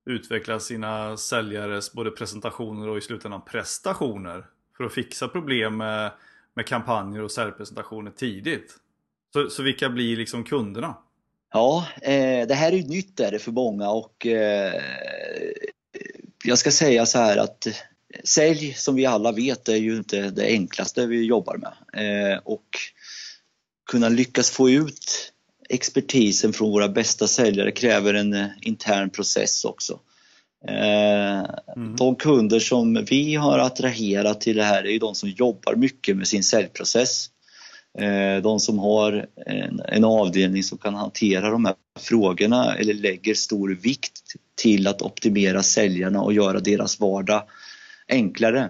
utveckla 0.05 0.59
sina 0.59 1.17
säljares 1.17 1.93
både 1.93 2.11
presentationer 2.11 2.87
och 2.87 2.97
i 2.97 3.01
slutändan 3.01 3.41
prestationer. 3.45 4.45
För 4.77 4.83
att 4.83 4.93
fixa 4.93 5.27
problem 5.27 5.77
med, 5.77 6.11
med 6.53 6.65
kampanjer 6.65 7.21
och 7.21 7.31
säljpresentationer 7.31 8.11
tidigt. 8.11 8.75
Så, 9.33 9.49
så 9.49 9.63
vilka 9.63 9.89
blir 9.89 10.17
liksom 10.17 10.43
kunderna? 10.43 10.95
Ja, 11.53 11.87
eh, 12.01 12.47
det 12.47 12.53
här 12.53 12.71
är 12.71 12.83
nytt 12.83 13.17
där 13.17 13.37
för 13.37 13.51
många 13.51 13.89
och 13.89 14.25
eh, 14.25 14.81
jag 16.43 16.57
ska 16.57 16.71
säga 16.71 17.05
så 17.05 17.17
här 17.17 17.37
att 17.37 17.67
sälj 18.23 18.73
som 18.73 18.95
vi 18.95 19.05
alla 19.05 19.31
vet 19.31 19.69
är 19.69 19.75
ju 19.75 19.97
inte 19.97 20.29
det 20.29 20.45
enklaste 20.45 21.05
vi 21.05 21.25
jobbar 21.25 21.57
med 21.57 22.33
eh, 22.33 22.39
och 22.43 22.65
kunna 23.91 24.09
lyckas 24.09 24.49
få 24.49 24.69
ut 24.69 25.33
expertisen 25.69 26.53
från 26.53 26.71
våra 26.71 26.89
bästa 26.89 27.27
säljare 27.27 27.71
kräver 27.71 28.13
en 28.13 28.49
intern 28.61 29.09
process 29.09 29.65
också. 29.65 29.99
Mm. 30.67 31.95
De 31.95 32.15
kunder 32.15 32.59
som 32.59 33.05
vi 33.09 33.35
har 33.35 33.59
attraherat 33.59 34.41
till 34.41 34.55
det 34.55 34.63
här 34.63 34.83
är 34.83 34.91
ju 34.91 34.99
de 34.99 35.15
som 35.15 35.29
jobbar 35.29 35.75
mycket 35.75 36.17
med 36.17 36.27
sin 36.27 36.43
säljprocess. 36.43 37.29
Eh, 37.97 38.41
de 38.41 38.59
som 38.59 38.79
har 38.79 39.27
en, 39.45 39.81
en, 39.87 40.03
avdelning 40.03 40.63
som 40.63 40.77
kan 40.77 40.95
hantera 40.95 41.49
de 41.49 41.65
här 41.65 41.75
frågorna 41.99 42.75
eller 42.75 42.93
lägger 42.93 43.33
stor 43.33 43.69
vikt 43.69 44.21
till 44.55 44.87
att 44.87 45.01
optimera 45.01 45.63
säljarna 45.63 46.21
och 46.21 46.33
göra 46.33 46.59
deras 46.59 46.99
vardag 46.99 47.43
enklare. 48.07 48.69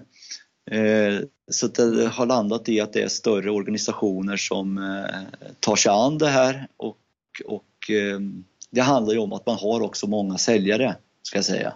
Eh, 0.70 1.20
så 1.50 1.66
det 1.66 2.06
har 2.06 2.26
landat 2.26 2.68
i 2.68 2.80
att 2.80 2.92
det 2.92 3.02
är 3.02 3.08
större 3.08 3.50
organisationer 3.50 4.36
som 4.36 4.78
eh, 4.78 5.50
tar 5.60 5.76
sig 5.76 5.92
an 5.92 6.18
det 6.18 6.28
här 6.28 6.68
och, 6.76 6.96
och 7.44 7.64
det 8.70 8.80
handlar 8.80 9.12
ju 9.12 9.18
om 9.18 9.32
att 9.32 9.46
man 9.46 9.58
har 9.58 9.80
också 9.80 10.06
många 10.06 10.38
säljare, 10.38 10.96
ska 11.22 11.38
jag 11.38 11.44
säga. 11.44 11.74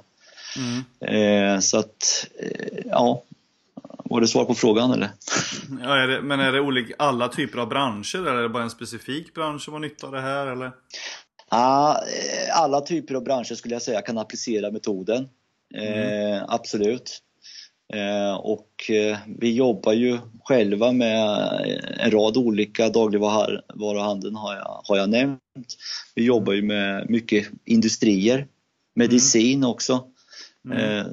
Mm. 0.57 1.62
Så 1.62 1.78
att, 1.78 2.26
ja, 2.84 3.22
var 4.15 4.21
det 4.21 4.29
svar 4.29 4.45
på 4.45 4.55
frågan 4.55 4.91
eller? 4.93 5.11
Ja, 5.83 5.97
är 5.97 6.09
det, 6.09 6.23
men 6.23 6.41
är 6.41 6.53
det 6.53 6.61
olika, 6.61 6.95
alla 6.99 7.29
typer 7.29 7.59
av 7.59 7.69
branscher 7.69 8.19
eller 8.19 8.35
är 8.35 8.43
det 8.43 8.49
bara 8.49 8.62
en 8.62 8.71
specifik 8.71 9.35
bransch 9.35 9.62
som 9.62 9.73
har 9.73 9.81
nytta 9.81 10.07
av 10.07 10.12
det 10.12 10.21
här 10.21 10.47
eller? 10.47 10.71
Ja, 11.51 11.93
eh, 11.99 12.61
alla 12.61 12.81
typer 12.81 13.15
av 13.15 13.25
branscher 13.25 13.55
skulle 13.55 13.75
jag 13.75 13.83
säga 13.83 14.03
kan 14.03 14.19
applicera 14.19 14.71
metoden. 14.71 15.29
Mm. 15.75 16.33
Eh, 16.33 16.43
absolut. 16.49 17.19
Eh, 17.95 18.35
och 18.35 18.91
eh, 18.91 19.19
vi 19.39 19.55
jobbar 19.55 19.93
ju 19.93 20.19
själva 20.45 20.93
med 20.93 21.21
en 21.99 22.11
rad 22.11 22.37
olika 22.37 22.89
dagligvaruhandeln 22.89 24.37
har 24.37 24.55
jag, 24.55 24.81
har 24.85 24.97
jag 24.97 25.11
nämnt. 25.11 25.41
Vi 26.15 26.25
jobbar 26.25 26.53
ju 26.53 26.62
med 26.62 27.11
mycket 27.11 27.47
industrier, 27.65 28.47
medicin 28.95 29.59
mm. 29.59 29.71
också. 29.71 30.05
Mm. 30.71 31.07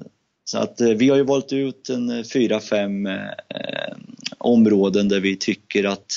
Så 0.52 0.58
att 0.58 0.82
vi 0.82 1.10
har 1.10 1.18
ju 1.18 1.24
valt 1.24 1.54
ut 1.54 1.90
en 1.90 2.26
fyra, 2.26 2.60
fem 2.60 3.10
områden 4.38 5.08
där 5.08 5.20
vi 5.20 5.36
tycker 5.36 5.84
att 5.84 6.12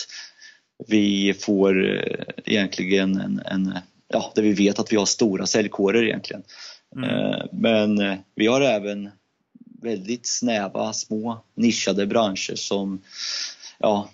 vi 0.88 1.34
får 1.34 2.02
egentligen 2.44 3.20
en, 3.20 3.42
en 3.46 3.78
ja, 4.08 4.32
där 4.34 4.42
vi 4.42 4.52
vet 4.52 4.78
att 4.78 4.92
vi 4.92 4.96
har 4.96 5.06
stora 5.06 5.46
säljkårer 5.46 6.04
egentligen. 6.04 6.42
Mm. 6.96 7.48
Men 7.52 8.18
vi 8.34 8.46
har 8.46 8.60
även 8.60 9.10
väldigt 9.82 10.26
snäva, 10.26 10.92
små, 10.92 11.44
nischade 11.54 12.06
branscher 12.06 12.54
som 12.54 13.02
ja, 13.78 14.10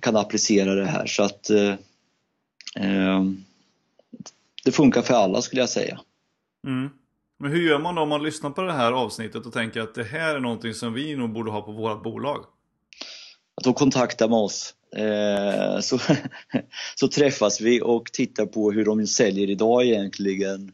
kan 0.00 0.16
applicera 0.16 0.74
det 0.74 0.86
här. 0.86 1.06
Så 1.06 1.22
att 1.22 1.50
eh, 1.50 1.74
eh, 2.76 3.24
det 4.64 4.72
funkar 4.72 5.02
för 5.02 5.14
alla 5.14 5.42
skulle 5.42 5.62
jag 5.62 5.68
säga. 5.68 6.00
Mm. 6.66 6.90
Men 7.38 7.50
hur 7.50 7.68
gör 7.68 7.78
man 7.78 7.94
då 7.94 8.02
om 8.02 8.08
man 8.08 8.22
lyssnar 8.22 8.50
på 8.50 8.62
det 8.62 8.72
här 8.72 8.92
avsnittet 8.92 9.46
och 9.46 9.52
tänker 9.52 9.80
att 9.80 9.94
det 9.94 10.04
här 10.04 10.34
är 10.34 10.40
någonting 10.40 10.74
som 10.74 10.92
vi 10.92 11.16
nog 11.16 11.32
borde 11.32 11.50
ha 11.50 11.62
på 11.62 11.72
våra 11.72 11.96
bolag? 11.96 12.44
Då 13.64 13.72
kontakta 13.72 14.28
med 14.28 14.38
oss. 14.38 14.74
Eh, 14.96 15.80
så, 15.80 15.98
så 16.94 17.08
träffas 17.08 17.60
vi 17.60 17.80
och 17.80 18.12
tittar 18.12 18.46
på 18.46 18.72
hur 18.72 18.84
de 18.84 19.06
säljer 19.06 19.50
idag 19.50 19.84
egentligen 19.84 20.72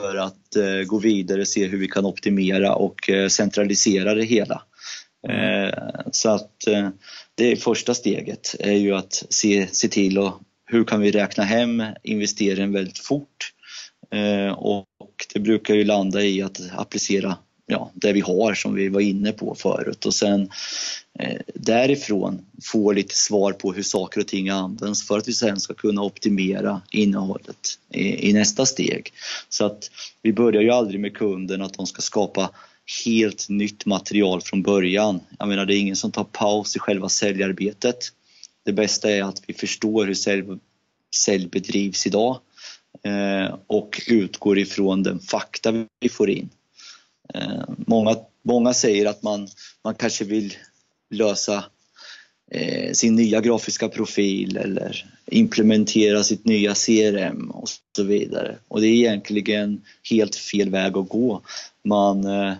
för 0.00 0.16
att 0.16 0.56
eh, 0.56 0.86
gå 0.86 0.98
vidare, 0.98 1.46
se 1.46 1.66
hur 1.66 1.78
vi 1.78 1.88
kan 1.88 2.06
optimera 2.06 2.74
och 2.74 3.10
eh, 3.10 3.28
centralisera 3.28 4.14
det 4.14 4.24
hela. 4.24 4.62
Mm. 5.28 5.72
Så 6.12 6.30
att 6.30 6.52
det 7.34 7.52
är 7.52 7.56
första 7.56 7.94
steget, 7.94 8.54
är 8.58 8.72
ju 8.72 8.94
att 8.94 9.24
se, 9.30 9.66
se 9.72 9.88
till 9.88 10.18
och 10.18 10.40
hur 10.66 10.84
kan 10.84 11.00
vi 11.00 11.10
räkna 11.10 11.44
hem 11.44 11.82
investeringen 12.02 12.72
väldigt 12.72 12.98
fort 12.98 13.52
Eh, 14.10 14.52
och 14.52 14.86
det 15.34 15.40
brukar 15.40 15.74
ju 15.74 15.84
landa 15.84 16.22
i 16.22 16.42
att 16.42 16.60
applicera 16.76 17.36
ja, 17.66 17.90
det 17.94 18.12
vi 18.12 18.20
har 18.20 18.54
som 18.54 18.74
vi 18.74 18.88
var 18.88 19.00
inne 19.00 19.32
på 19.32 19.54
förut 19.54 20.06
och 20.06 20.14
sen 20.14 20.50
eh, 21.18 21.40
därifrån 21.54 22.46
få 22.62 22.92
lite 22.92 23.14
svar 23.14 23.52
på 23.52 23.72
hur 23.72 23.82
saker 23.82 24.20
och 24.20 24.28
ting 24.28 24.48
används 24.48 25.06
för 25.06 25.18
att 25.18 25.28
vi 25.28 25.32
sen 25.32 25.60
ska 25.60 25.74
kunna 25.74 26.02
optimera 26.02 26.82
innehållet 26.90 27.78
i, 27.90 28.30
i 28.30 28.32
nästa 28.32 28.66
steg. 28.66 29.12
Så 29.48 29.66
att 29.66 29.90
vi 30.22 30.32
börjar 30.32 30.62
ju 30.62 30.70
aldrig 30.70 31.00
med 31.00 31.16
kunden 31.16 31.62
att 31.62 31.74
de 31.74 31.86
ska 31.86 32.02
skapa 32.02 32.50
helt 33.04 33.48
nytt 33.48 33.86
material 33.86 34.40
från 34.40 34.62
början. 34.62 35.20
Jag 35.38 35.48
menar 35.48 35.66
det 35.66 35.74
är 35.74 35.78
ingen 35.78 35.96
som 35.96 36.12
tar 36.12 36.24
paus 36.24 36.76
i 36.76 36.78
själva 36.78 37.08
säljarbetet. 37.08 37.98
Det 38.64 38.72
bästa 38.72 39.10
är 39.10 39.22
att 39.22 39.42
vi 39.46 39.54
förstår 39.54 40.06
hur 40.06 40.14
sälj, 40.14 40.44
sälj 41.16 41.46
bedrivs 41.46 42.06
idag 42.06 42.40
Eh, 43.02 43.54
och 43.66 44.02
utgår 44.06 44.58
ifrån 44.58 45.02
den 45.02 45.20
fakta 45.20 45.72
vi 46.00 46.08
får 46.08 46.30
in. 46.30 46.48
Eh, 47.34 47.64
många, 47.68 48.16
många 48.42 48.74
säger 48.74 49.06
att 49.06 49.22
man, 49.22 49.48
man 49.84 49.94
kanske 49.94 50.24
vill 50.24 50.54
lösa 51.10 51.64
eh, 52.50 52.92
sin 52.92 53.16
nya 53.16 53.40
grafiska 53.40 53.88
profil 53.88 54.56
eller 54.56 55.04
implementera 55.26 56.24
sitt 56.24 56.44
nya 56.44 56.74
CRM 56.74 57.50
och 57.50 57.68
så 57.96 58.02
vidare. 58.02 58.56
Och 58.68 58.80
det 58.80 58.86
är 58.86 58.94
egentligen 58.94 59.82
helt 60.10 60.36
fel 60.36 60.70
väg 60.70 60.96
att 60.96 61.08
gå. 61.08 61.42
Man, 61.84 62.24
eh, 62.24 62.54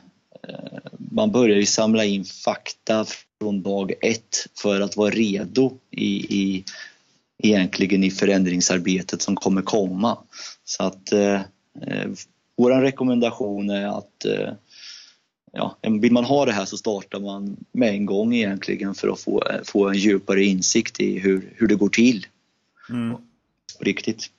man 0.98 1.30
börjar 1.32 1.56
ju 1.56 1.66
samla 1.66 2.04
in 2.04 2.24
fakta 2.24 3.06
från 3.40 3.62
dag 3.62 3.92
ett 4.00 4.46
för 4.62 4.80
att 4.80 4.96
vara 4.96 5.10
redo 5.10 5.72
i, 5.90 6.36
i 6.40 6.64
egentligen 7.38 8.04
i 8.04 8.10
förändringsarbetet 8.10 9.22
som 9.22 9.36
kommer 9.36 9.62
komma. 9.62 10.18
Så 10.64 10.82
att 10.82 11.12
eh, 11.12 11.40
vår 12.56 12.80
rekommendation 12.80 13.70
är 13.70 13.98
att 13.98 14.24
eh, 14.24 14.52
ja, 15.52 15.76
vill 16.00 16.12
man 16.12 16.24
ha 16.24 16.44
det 16.44 16.52
här 16.52 16.64
så 16.64 16.76
startar 16.76 17.20
man 17.20 17.56
med 17.72 17.88
en 17.88 18.06
gång 18.06 18.34
egentligen 18.34 18.94
för 18.94 19.08
att 19.08 19.20
få, 19.20 19.42
få 19.64 19.88
en 19.88 19.96
djupare 19.96 20.44
insikt 20.44 21.00
i 21.00 21.18
hur, 21.18 21.52
hur 21.56 21.66
det 21.68 21.74
går 21.74 21.88
till. 21.88 22.26
Mm. 22.90 23.16
Riktigt. 23.80 24.30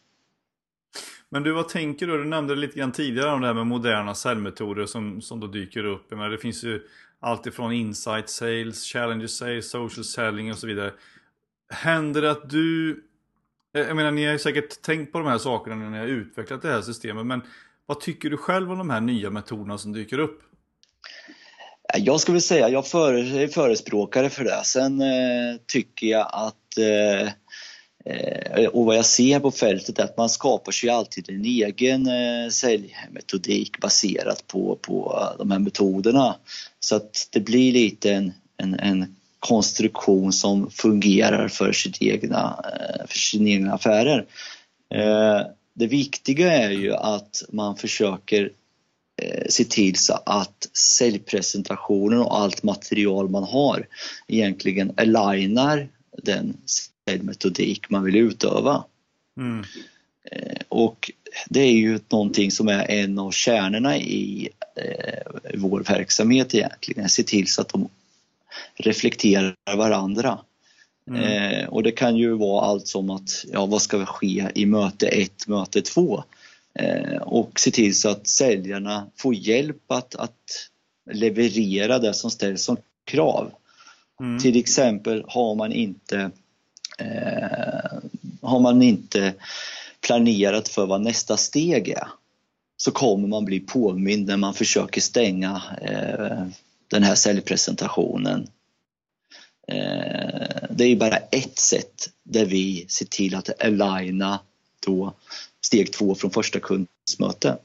Men 1.29 1.43
du, 1.43 1.51
vad 1.51 1.69
tänker 1.69 2.07
du? 2.07 2.17
Du 2.17 2.25
nämnde 2.25 2.55
lite 2.55 2.79
grann 2.79 2.91
tidigare 2.91 3.31
om 3.31 3.41
det 3.41 3.47
här 3.47 3.53
med 3.53 3.67
moderna 3.67 4.15
säljmetoder 4.15 4.85
som, 4.85 5.21
som 5.21 5.39
då 5.39 5.47
dyker 5.47 5.85
upp. 5.85 6.11
Men 6.11 6.31
det 6.31 6.37
finns 6.37 6.63
ju 6.63 6.81
allt 7.19 7.47
ifrån 7.47 7.73
insight 7.73 8.29
sales, 8.29 8.83
challenger 8.83 9.27
sales, 9.27 9.69
social 9.69 10.03
selling 10.03 10.51
och 10.51 10.57
så 10.57 10.67
vidare. 10.67 10.93
Händer 11.70 12.22
det 12.22 12.32
att 12.32 12.49
du... 12.49 13.03
Jag 13.72 13.95
menar, 13.95 14.11
ni 14.11 14.26
har 14.26 14.34
ju 14.34 14.39
säkert 14.39 14.82
tänkt 14.82 15.11
på 15.11 15.20
de 15.20 15.28
här 15.28 15.38
sakerna 15.38 15.76
när 15.76 15.89
ni 15.89 15.97
har 15.97 16.05
utvecklat 16.05 16.61
det 16.61 16.68
här 16.68 16.82
systemet, 16.82 17.26
men 17.26 17.41
vad 17.86 17.99
tycker 17.99 18.30
du 18.30 18.38
själv 18.38 18.72
om 18.72 18.78
de 18.78 18.89
här 18.89 19.01
nya 19.01 19.30
metoderna 19.30 19.78
som 19.78 19.93
dyker 19.93 20.20
upp? 20.20 20.41
Jag 21.97 22.20
skulle 22.20 22.41
säga 22.41 22.70
jag 22.70 22.86
är 22.86 23.47
förespråkare 23.47 24.30
för 24.30 24.43
det. 24.43 24.61
Sen 24.63 25.01
eh, 25.01 25.57
tycker 25.68 26.07
jag 26.07 26.30
att 26.34 26.78
eh, 26.78 27.30
eh, 28.05 28.68
och 28.68 28.86
vad 28.86 28.97
jag 28.97 29.05
ser 29.05 29.39
på 29.39 29.51
fältet 29.51 29.99
är 29.99 30.03
att 30.03 30.18
man 30.18 30.30
skapar 30.30 30.72
sig 30.72 30.89
alltid 30.89 31.30
en 31.30 31.45
egen 31.45 32.07
eh, 32.07 32.49
säljmetodik 32.49 33.80
baserat 33.80 34.47
på, 34.47 34.80
på 34.82 35.20
eh, 35.22 35.38
de 35.38 35.51
här 35.51 35.59
metoderna. 35.59 36.36
Så 36.80 36.95
att 36.95 37.30
det 37.32 37.39
blir 37.39 37.72
lite 37.72 38.13
en, 38.13 38.34
en, 38.57 38.80
en 38.80 39.15
konstruktion 39.39 40.33
som 40.33 40.71
fungerar 40.71 41.47
för, 41.47 41.71
sitt 41.71 42.01
egna, 42.01 42.63
eh, 42.63 43.07
för 43.07 43.17
sina 43.17 43.49
egna 43.49 43.73
affärer. 43.73 44.25
Eh, 44.93 45.41
det 45.73 45.88
viktiga 45.88 46.53
är 46.53 46.69
ju 46.69 46.93
att 46.93 47.43
man 47.49 47.75
försöker 47.75 48.51
eh, 49.21 49.43
se 49.49 49.63
till 49.63 49.95
så 49.95 50.19
att 50.25 50.67
säljpresentationen 50.73 52.19
och 52.19 52.39
allt 52.39 52.63
material 52.63 53.29
man 53.29 53.43
har 53.43 53.88
egentligen 54.27 54.93
alignar 54.97 55.88
den 56.23 56.57
säljmetodik 57.09 57.89
man 57.89 58.03
vill 58.03 58.15
utöva. 58.15 58.83
Mm. 59.39 59.63
Och 60.69 61.11
det 61.49 61.59
är 61.59 61.71
ju 61.71 61.99
någonting 62.09 62.51
som 62.51 62.67
är 62.67 62.91
en 62.91 63.19
av 63.19 63.31
kärnorna 63.31 63.97
i 63.97 64.49
vår 65.53 65.83
verksamhet 65.83 66.55
egentligen, 66.55 67.09
se 67.09 67.23
till 67.23 67.47
så 67.47 67.61
att 67.61 67.69
de 67.69 67.89
reflekterar 68.76 69.55
varandra. 69.78 70.39
Mm. 71.08 71.22
Eh, 71.22 71.68
och 71.68 71.84
det 71.84 71.91
kan 71.91 72.18
ju 72.18 72.34
vara 72.34 72.66
allt 72.66 72.88
som 72.88 73.10
att, 73.10 73.45
ja 73.51 73.66
vad 73.66 73.82
ska 73.82 74.05
ske 74.05 74.47
i 74.55 74.66
möte 74.66 75.08
1, 75.08 75.47
möte 75.47 75.82
2? 75.82 76.24
Eh, 76.74 77.22
och 77.22 77.60
se 77.60 77.72
till 77.72 77.99
så 77.99 78.10
att 78.10 78.28
säljarna 78.28 79.08
får 79.16 79.36
hjälp 79.36 79.91
att, 79.91 80.16
att 80.16 80.70
leverera 81.12 81.99
det 81.99 82.14
som 82.14 82.32
ställs 82.32 82.64
som 82.64 82.78
krav. 83.05 83.51
Mm. 84.20 84.39
Till 84.39 84.60
exempel 84.60 85.24
har 85.28 85.55
man 85.55 85.72
inte 85.72 86.32
eh, 86.99 87.99
har 88.41 88.60
man 88.60 88.82
inte 88.82 89.34
planerat 90.01 90.68
för 90.68 90.86
vad 90.86 91.01
nästa 91.01 91.38
steg 91.38 91.89
är 91.89 92.08
så 92.78 92.91
kommer 92.91 93.28
man 93.28 93.45
bli 93.45 93.60
påmind 93.60 94.28
när 94.28 94.38
man 94.38 94.53
försöker 94.53 95.01
stänga 95.01 95.62
eh, 95.82 96.47
den 96.88 97.03
här 97.03 97.15
säljpresentationen 97.15 98.47
Eh, 99.67 100.67
det 100.69 100.83
är 100.83 100.95
bara 100.95 101.17
ett 101.17 101.59
sätt 101.59 102.09
där 102.23 102.45
vi 102.45 102.85
ser 102.89 103.05
till 103.05 103.35
att 103.35 103.63
aligna 103.63 104.39
då 104.85 105.13
steg 105.61 105.93
två 105.93 106.15
från 106.15 106.31
första 106.31 106.59
kundsmöte. 106.59 107.57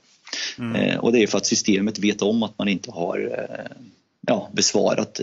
Mm. 0.59 0.77
Eh, 0.77 0.99
och 0.99 1.13
det 1.13 1.23
är 1.23 1.27
för 1.27 1.39
att 1.39 1.47
systemet 1.47 1.99
vet 1.99 2.23
om 2.23 2.43
att 2.43 2.59
man 2.59 2.69
inte 2.69 2.91
har 2.91 3.19
eh, 3.39 3.77
ja, 4.21 4.51
besvarat 4.53 5.21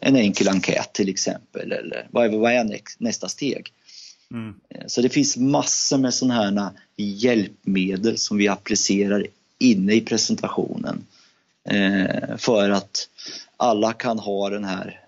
en 0.00 0.16
enkel 0.16 0.48
enkät 0.48 0.92
till 0.92 1.08
exempel 1.08 1.72
eller 1.72 2.06
vad 2.10 2.24
är, 2.24 2.38
vad 2.38 2.52
är 2.52 2.80
nästa 2.98 3.28
steg? 3.28 3.72
Mm. 4.30 4.54
Så 4.86 5.02
det 5.02 5.08
finns 5.08 5.36
massor 5.36 5.98
med 5.98 6.14
sådana 6.14 6.34
här 6.34 6.70
hjälpmedel 6.96 8.18
som 8.18 8.36
vi 8.36 8.48
applicerar 8.48 9.26
inne 9.58 9.94
i 9.94 10.00
presentationen 10.00 11.06
för 12.38 12.70
att 12.70 13.08
alla 13.56 13.92
kan 13.92 14.18
ha 14.18 14.50
den 14.50 14.64
här 14.64 15.00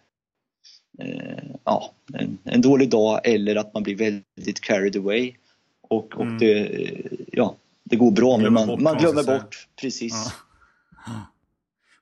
eh, 0.99 1.45
ja, 1.65 1.93
en, 2.13 2.39
en, 2.45 2.61
dålig 2.61 2.91
dag 2.91 3.21
eller 3.25 3.57
att 3.57 3.75
man 3.75 3.83
blir 3.83 3.97
väldigt 3.97 4.61
carried 4.61 4.97
away. 4.97 5.35
Och, 5.83 6.15
och 6.17 6.23
mm. 6.23 6.39
det, 6.39 6.71
ja, 7.33 7.57
det 7.85 7.97
går 7.97 8.11
bra 8.11 8.39
men 8.39 8.53
man, 8.53 8.83
man 8.83 8.99
glömmer 8.99 9.25
bort. 9.25 9.69
Precis. 9.81 10.33
Ja. 11.07 11.13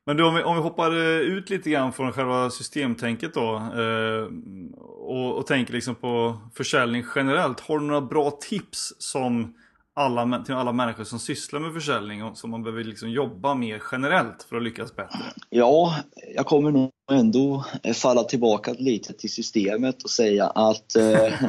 Men 0.05 0.17
du, 0.17 0.25
om 0.25 0.35
vi, 0.35 0.43
om 0.43 0.57
vi 0.57 0.63
hoppar 0.63 0.91
eh, 0.91 1.21
ut 1.21 1.51
lite 1.51 1.71
grann 1.71 1.93
från 1.93 2.13
själva 2.13 2.51
systemtänket 2.51 3.35
då 3.35 3.55
eh, 3.55 4.29
och, 5.01 5.39
och 5.39 5.47
tänker 5.47 5.73
liksom 5.73 5.95
på 5.95 6.41
försäljning 6.55 7.05
generellt. 7.15 7.61
Har 7.61 7.79
du 7.79 7.85
några 7.85 8.01
bra 8.01 8.31
tips 8.31 8.95
som 8.99 9.55
alla, 9.95 10.43
till 10.45 10.55
alla 10.55 10.73
människor 10.73 11.05
som 11.05 11.19
sysslar 11.19 11.61
med 11.61 11.75
försäljning 11.75 12.25
och 12.25 12.39
som 12.39 12.51
man 12.51 12.63
behöver 12.63 12.85
liksom 12.85 13.11
jobba 13.11 13.55
mer 13.55 13.83
generellt 13.93 14.47
för 14.49 14.57
att 14.57 14.63
lyckas 14.63 14.97
bättre? 14.97 15.19
Ja, 15.51 15.97
jag 16.35 16.47
kommer 16.47 16.71
nog 16.71 16.91
ändå 17.13 17.65
falla 17.95 18.25
tillbaka 18.25 18.75
lite 18.79 19.13
till 19.13 19.33
systemet 19.33 20.03
och 20.03 20.11
säga 20.11 20.47
att 20.47 20.97
eh, 20.97 21.25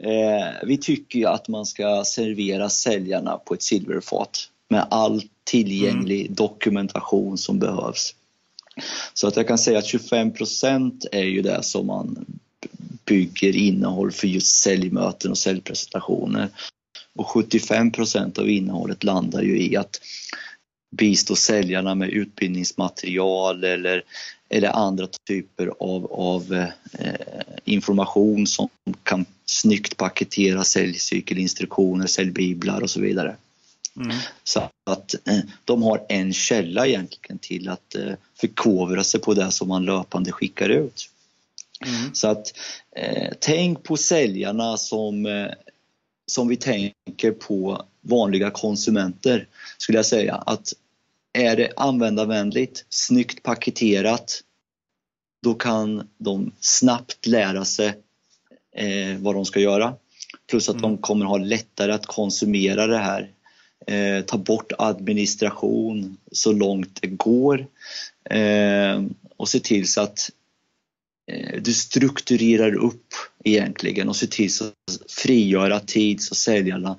eh, 0.00 0.48
vi 0.62 0.78
tycker 0.78 1.28
att 1.28 1.48
man 1.48 1.66
ska 1.66 2.02
servera 2.06 2.68
säljarna 2.68 3.36
på 3.36 3.54
ett 3.54 3.62
silverfat 3.62 4.48
med 4.68 4.86
all 4.90 5.22
tillgänglig 5.44 6.20
mm. 6.20 6.34
dokumentation 6.34 7.38
som 7.38 7.58
behövs. 7.58 8.14
Så 9.14 9.28
att 9.28 9.36
jag 9.36 9.48
kan 9.48 9.58
säga 9.58 9.78
att 9.78 9.84
25% 9.84 11.06
är 11.12 11.24
ju 11.24 11.42
det 11.42 11.62
som 11.62 11.86
man 11.86 12.26
bygger 13.04 13.56
innehåll 13.56 14.12
för 14.12 14.26
just 14.26 14.62
säljmöten 14.62 15.30
och 15.30 15.38
säljpresentationer. 15.38 16.48
Och 17.18 17.26
75% 17.26 18.38
av 18.38 18.48
innehållet 18.48 19.04
landar 19.04 19.42
ju 19.42 19.62
i 19.62 19.76
att 19.76 20.00
bistå 20.96 21.36
säljarna 21.36 21.94
med 21.94 22.08
utbildningsmaterial 22.10 23.64
eller, 23.64 24.04
eller 24.48 24.68
andra 24.68 25.08
typer 25.28 25.72
av, 25.80 26.12
av 26.12 26.66
eh, 26.98 27.14
information 27.64 28.46
som 28.46 28.68
kan 29.02 29.24
snyggt 29.44 29.96
paketera 29.96 30.64
säljcykelinstruktioner, 30.64 32.06
säljbiblar 32.06 32.80
och 32.80 32.90
så 32.90 33.00
vidare. 33.00 33.36
Mm. 33.96 34.16
Så 34.44 34.60
att 34.90 35.14
eh, 35.28 35.38
de 35.64 35.82
har 35.82 36.06
en 36.08 36.32
källa 36.32 36.86
egentligen 36.86 37.38
till 37.38 37.68
att 37.68 37.94
eh, 37.94 38.12
förkovra 38.40 39.04
sig 39.04 39.20
på 39.20 39.34
det 39.34 39.50
som 39.50 39.68
man 39.68 39.84
löpande 39.84 40.32
skickar 40.32 40.68
ut. 40.68 41.10
Mm. 41.86 42.14
Så 42.14 42.28
att 42.28 42.54
eh, 42.96 43.32
tänk 43.40 43.82
på 43.82 43.96
säljarna 43.96 44.76
som, 44.76 45.26
eh, 45.26 45.50
som 46.30 46.48
vi 46.48 46.56
tänker 46.56 47.30
på 47.30 47.84
vanliga 48.00 48.50
konsumenter 48.50 49.48
skulle 49.78 49.98
jag 49.98 50.06
säga. 50.06 50.34
Att 50.34 50.72
är 51.32 51.56
det 51.56 51.72
användarvänligt, 51.76 52.84
snyggt 52.88 53.42
paketerat, 53.42 54.40
då 55.42 55.54
kan 55.54 56.08
de 56.18 56.52
snabbt 56.60 57.26
lära 57.26 57.64
sig 57.64 57.88
eh, 58.76 59.18
vad 59.18 59.34
de 59.34 59.44
ska 59.44 59.60
göra. 59.60 59.94
Plus 60.50 60.68
att 60.68 60.76
mm. 60.76 60.82
de 60.82 60.98
kommer 60.98 61.26
ha 61.26 61.38
lättare 61.38 61.92
att 61.92 62.06
konsumera 62.06 62.86
det 62.86 62.98
här. 62.98 63.30
Eh, 63.86 64.24
ta 64.24 64.38
bort 64.38 64.72
administration 64.78 66.16
så 66.32 66.52
långt 66.52 67.02
det 67.02 67.08
går 67.08 67.66
eh, 68.30 69.02
och 69.36 69.48
se 69.48 69.60
till 69.60 69.88
så 69.88 70.00
att 70.00 70.30
Eh, 71.30 71.62
du 71.62 71.72
strukturerar 71.72 72.74
upp 72.74 73.14
egentligen 73.44 74.08
och 74.08 74.16
ser 74.16 74.26
till 74.26 74.50
att 74.60 75.10
frigöra 75.10 75.80
tid 75.80 76.22
så 76.22 76.34
säljarna 76.34 76.96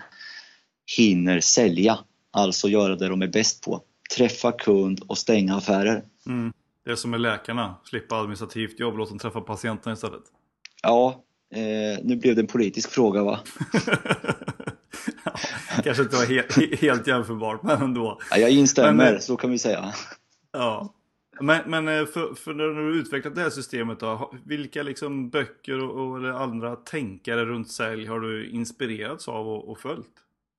hinner 0.98 1.40
sälja. 1.40 2.00
Alltså 2.32 2.68
göra 2.68 2.96
det 2.96 3.08
de 3.08 3.22
är 3.22 3.28
bäst 3.28 3.64
på. 3.64 3.82
Träffa 4.16 4.52
kund 4.52 5.02
och 5.08 5.18
stänga 5.18 5.56
affärer. 5.56 6.04
Mm. 6.28 6.54
Det 6.86 6.92
är 6.92 6.96
som 6.96 7.12
med 7.12 7.22
läkarna, 7.22 7.76
slippa 7.84 8.16
administrativt 8.16 8.80
jobb, 8.80 8.98
låt 8.98 9.10
dem 9.10 9.20
träffa 9.20 9.42
patienten 9.42 9.94
istället. 9.94 10.24
Ja, 10.84 11.24
eh, 11.54 12.04
nu 12.04 12.16
blev 12.16 12.36
det 12.36 12.42
en 12.42 12.48
politisk 12.48 12.92
fråga 12.92 13.24
va? 13.24 13.40
ja, 15.26 15.32
kanske 15.84 16.04
inte 16.04 16.16
var 16.16 16.26
helt, 16.26 16.82
helt 16.82 17.08
jämförbart 17.08 17.64
men 17.64 17.82
ändå. 17.82 18.20
Ja, 18.32 18.38
jag 18.38 18.52
instämmer, 18.52 19.12
men, 19.12 19.22
så 19.22 19.38
kan 19.38 19.52
vi 19.52 19.60
säga. 19.60 19.94
Ja, 20.54 20.94
men, 21.42 21.70
men 21.70 21.88
eh, 21.88 22.06
för, 22.06 22.34
för, 22.34 22.54
när 22.54 22.64
du 22.68 23.00
utvecklat 23.00 23.36
det 23.36 23.42
här 23.42 23.50
systemet 23.50 24.00
då, 24.00 24.34
vilka 24.46 24.84
liksom 24.84 25.30
böcker 25.30 25.84
och, 25.84 26.08
och 26.08 26.18
eller 26.18 26.30
andra 26.30 26.76
tänkare 26.76 27.46
runt 27.46 27.72
sälj 27.72 28.06
har 28.06 28.20
du 28.20 28.50
inspirerats 28.50 29.28
av 29.28 29.48
och, 29.48 29.70
och 29.70 29.80
följt? 29.80 30.10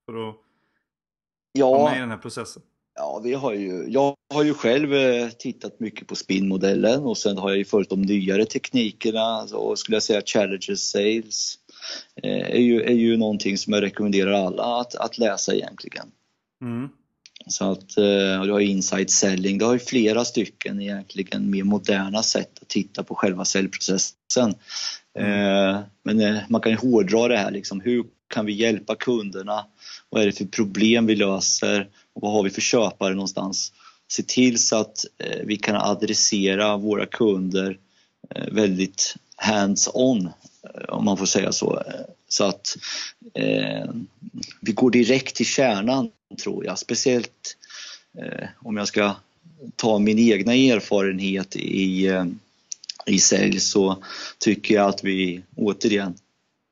För 0.07 0.29
att 0.29 0.37
ja, 1.53 1.71
vara 1.71 1.91
med 1.91 1.97
i 1.97 2.01
den 2.01 2.11
här 2.11 2.19
processen? 2.19 2.63
Ja, 2.95 3.21
vi 3.25 3.35
har 3.35 3.53
ju, 3.53 3.87
jag 3.89 4.17
har 4.35 4.43
ju 4.43 4.55
själv 4.55 4.95
eh, 4.95 5.29
tittat 5.29 5.81
mycket 5.81 6.07
på 6.07 6.15
spinnmodellen 6.15 7.03
och 7.03 7.19
sen 7.19 7.39
har 7.39 7.49
jag 7.49 7.59
ju 7.59 7.65
följt 7.65 7.91
de 7.91 8.03
nyare 8.03 8.45
teknikerna 8.45 9.43
och 9.43 9.79
skulle 9.79 9.97
jag 9.97 10.03
säga 10.03 10.23
Challenger 10.27 10.75
Sales 10.75 11.59
eh, 12.23 12.51
är 12.51 12.61
ju, 12.61 12.83
är 12.83 12.95
ju 12.95 13.17
någonting 13.17 13.59
som 13.59 13.73
jag 13.73 13.83
rekommenderar 13.83 14.33
alla 14.33 14.81
att, 14.81 14.95
att 14.95 15.19
läsa 15.19 15.55
egentligen. 15.55 16.07
Mm. 16.61 16.89
Så 17.47 17.73
att, 17.73 17.97
eh, 17.97 18.41
och 18.41 18.47
du 18.47 18.53
har 18.53 18.61
inside 18.61 19.11
selling, 19.11 19.59
du 19.59 19.65
har 19.65 19.73
ju 19.73 19.79
flera 19.79 20.25
stycken 20.25 20.81
egentligen 20.81 21.51
mer 21.51 21.65
moderna 21.65 22.23
sätt 22.23 22.59
att 22.63 22.69
titta 22.69 23.03
på 23.03 23.15
själva 23.15 23.45
säljprocessen. 23.45 24.55
Mm. 25.19 25.83
Men 26.03 26.21
eh, 26.21 26.39
man 26.49 26.61
kan 26.61 26.73
ju 26.73 26.79
hårdra 26.79 27.29
det 27.29 27.37
här 27.37 27.51
liksom, 27.51 27.81
hur 27.81 28.05
kan 28.35 28.47
vi 28.47 28.53
hjälpa 28.53 28.95
kunderna? 28.95 29.67
Vad 30.11 30.23
är 30.23 30.27
det 30.27 30.33
för 30.33 30.45
problem 30.45 31.07
vi 31.07 31.17
löser? 31.17 31.89
Och 32.15 32.23
vad 32.23 32.33
har 32.33 32.43
vi 32.43 32.51
för 32.51 32.61
köpare 32.61 33.15
någonstans? 33.15 33.73
Se 34.09 34.23
till 34.23 34.59
så 34.59 34.77
att 34.77 35.05
vi 35.45 35.57
kan 35.57 35.77
adressera 35.77 36.77
våra 36.77 37.07
kunder 37.07 37.79
väldigt 38.51 39.15
hands-on, 39.37 40.31
om 40.89 41.05
man 41.05 41.17
får 41.17 41.27
säga 41.27 41.53
så. 41.53 41.83
Så 42.29 42.45
att 42.45 42.77
eh, 43.35 43.91
vi 44.61 44.73
går 44.73 44.91
direkt 44.91 45.37
till 45.37 45.47
kärnan 45.47 46.11
tror 46.37 46.65
jag. 46.65 46.79
Speciellt 46.79 47.57
eh, 48.19 48.49
om 48.59 48.77
jag 48.77 48.89
ska 48.89 49.17
ta 49.77 49.99
min 49.99 50.19
egna 50.19 50.55
erfarenhet 50.55 51.57
i, 51.57 52.07
eh, 52.07 52.25
i 53.07 53.19
sälj 53.19 53.61
så 53.61 54.03
tycker 54.39 54.75
jag 54.75 54.89
att 54.89 55.05
vi 55.05 55.43
återigen, 55.57 56.15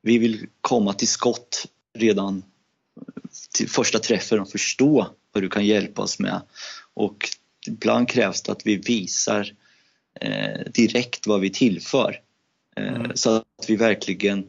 vi 0.03 0.19
vill 0.19 0.47
komma 0.61 0.93
till 0.93 1.09
skott 1.09 1.67
redan 1.95 2.43
till 3.55 3.69
första 3.69 3.99
träffen 3.99 4.41
och 4.41 4.51
förstå 4.51 5.07
vad 5.33 5.43
du 5.43 5.49
kan 5.49 5.67
hjälpa 5.67 6.03
oss 6.03 6.19
med. 6.19 6.41
Och 6.95 7.29
ibland 7.67 8.09
krävs 8.09 8.43
det 8.43 8.53
att 8.53 8.67
vi 8.67 8.77
visar 8.77 9.53
eh, 10.21 10.71
direkt 10.75 11.27
vad 11.27 11.41
vi 11.41 11.51
tillför. 11.51 12.21
Eh, 12.77 12.95
mm. 12.95 13.11
Så 13.15 13.31
att 13.31 13.65
vi 13.69 13.77
verkligen 13.77 14.47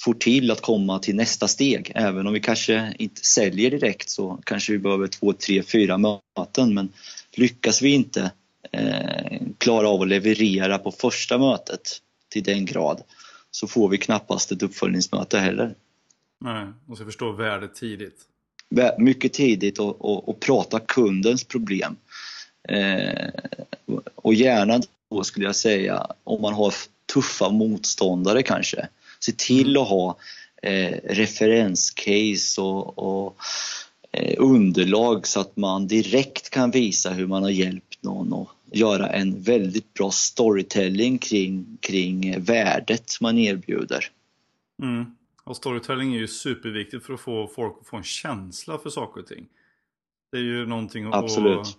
får 0.00 0.14
till 0.14 0.50
att 0.50 0.60
komma 0.60 0.98
till 0.98 1.16
nästa 1.16 1.48
steg. 1.48 1.92
Även 1.94 2.26
om 2.26 2.32
vi 2.32 2.40
kanske 2.40 2.94
inte 2.98 3.20
säljer 3.20 3.70
direkt 3.70 4.10
så 4.10 4.38
kanske 4.44 4.72
vi 4.72 4.78
behöver 4.78 5.06
två, 5.06 5.32
tre, 5.32 5.62
fyra 5.62 5.98
möten. 5.98 6.74
Men 6.74 6.92
lyckas 7.32 7.82
vi 7.82 7.94
inte 7.94 8.30
eh, 8.72 9.40
klara 9.58 9.88
av 9.88 10.02
att 10.02 10.08
leverera 10.08 10.78
på 10.78 10.92
första 10.92 11.38
mötet 11.38 12.00
till 12.28 12.42
den 12.42 12.64
grad 12.64 13.02
så 13.50 13.66
får 13.66 13.88
vi 13.88 13.98
knappast 13.98 14.52
ett 14.52 14.62
uppföljningsmöte 14.62 15.38
heller. 15.38 15.74
Nej, 16.40 16.66
måste 16.86 17.04
förstå 17.04 17.32
värdet 17.32 17.74
tidigt. 17.74 18.20
Mycket 18.98 19.32
tidigt 19.32 19.78
och, 19.78 20.04
och, 20.04 20.28
och 20.28 20.40
prata 20.40 20.80
kundens 20.80 21.44
problem. 21.44 21.96
Eh, 22.68 23.30
och 24.14 24.34
gärna 24.34 24.80
då 25.10 25.24
skulle 25.24 25.46
jag 25.46 25.56
säga 25.56 26.06
om 26.24 26.42
man 26.42 26.54
har 26.54 26.74
tuffa 27.12 27.50
motståndare 27.50 28.42
kanske 28.42 28.88
se 29.26 29.32
till 29.32 29.76
att 29.76 29.88
ha 29.88 30.18
eh, 30.62 30.98
referenscase 31.04 32.60
och, 32.60 32.98
och 32.98 33.36
eh, 34.12 34.34
underlag 34.38 35.26
så 35.26 35.40
att 35.40 35.56
man 35.56 35.86
direkt 35.86 36.50
kan 36.50 36.70
visa 36.70 37.10
hur 37.10 37.26
man 37.26 37.42
har 37.42 37.50
hjälpt 37.50 38.02
någon 38.02 38.32
och 38.32 38.50
göra 38.72 39.08
en 39.08 39.42
väldigt 39.42 39.94
bra 39.94 40.10
storytelling 40.10 41.18
kring, 41.18 41.78
kring 41.80 42.40
värdet 42.40 43.20
man 43.20 43.38
erbjuder. 43.38 44.04
Mm. 44.82 45.16
Och 45.44 45.56
storytelling 45.56 46.14
är 46.14 46.18
ju 46.18 46.28
superviktigt 46.28 47.06
för 47.06 47.14
att 47.14 47.20
få 47.20 47.50
folk 47.54 47.76
att 47.80 47.86
få 47.86 47.96
en 47.96 48.02
känsla 48.02 48.78
för 48.78 48.90
saker 48.90 49.20
och 49.20 49.26
ting. 49.26 49.46
Det 50.32 50.38
är 50.38 50.42
ju 50.42 50.66
någonting 50.66 51.06
att, 51.06 51.14
att, 51.14 51.78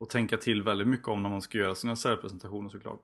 att 0.00 0.10
tänka 0.10 0.36
till 0.36 0.62
väldigt 0.62 0.88
mycket 0.88 1.08
om 1.08 1.22
när 1.22 1.30
man 1.30 1.42
ska 1.42 1.58
göra 1.58 1.74
sina 1.74 1.96
särpresentationer 1.96 2.70
såklart. 2.70 3.02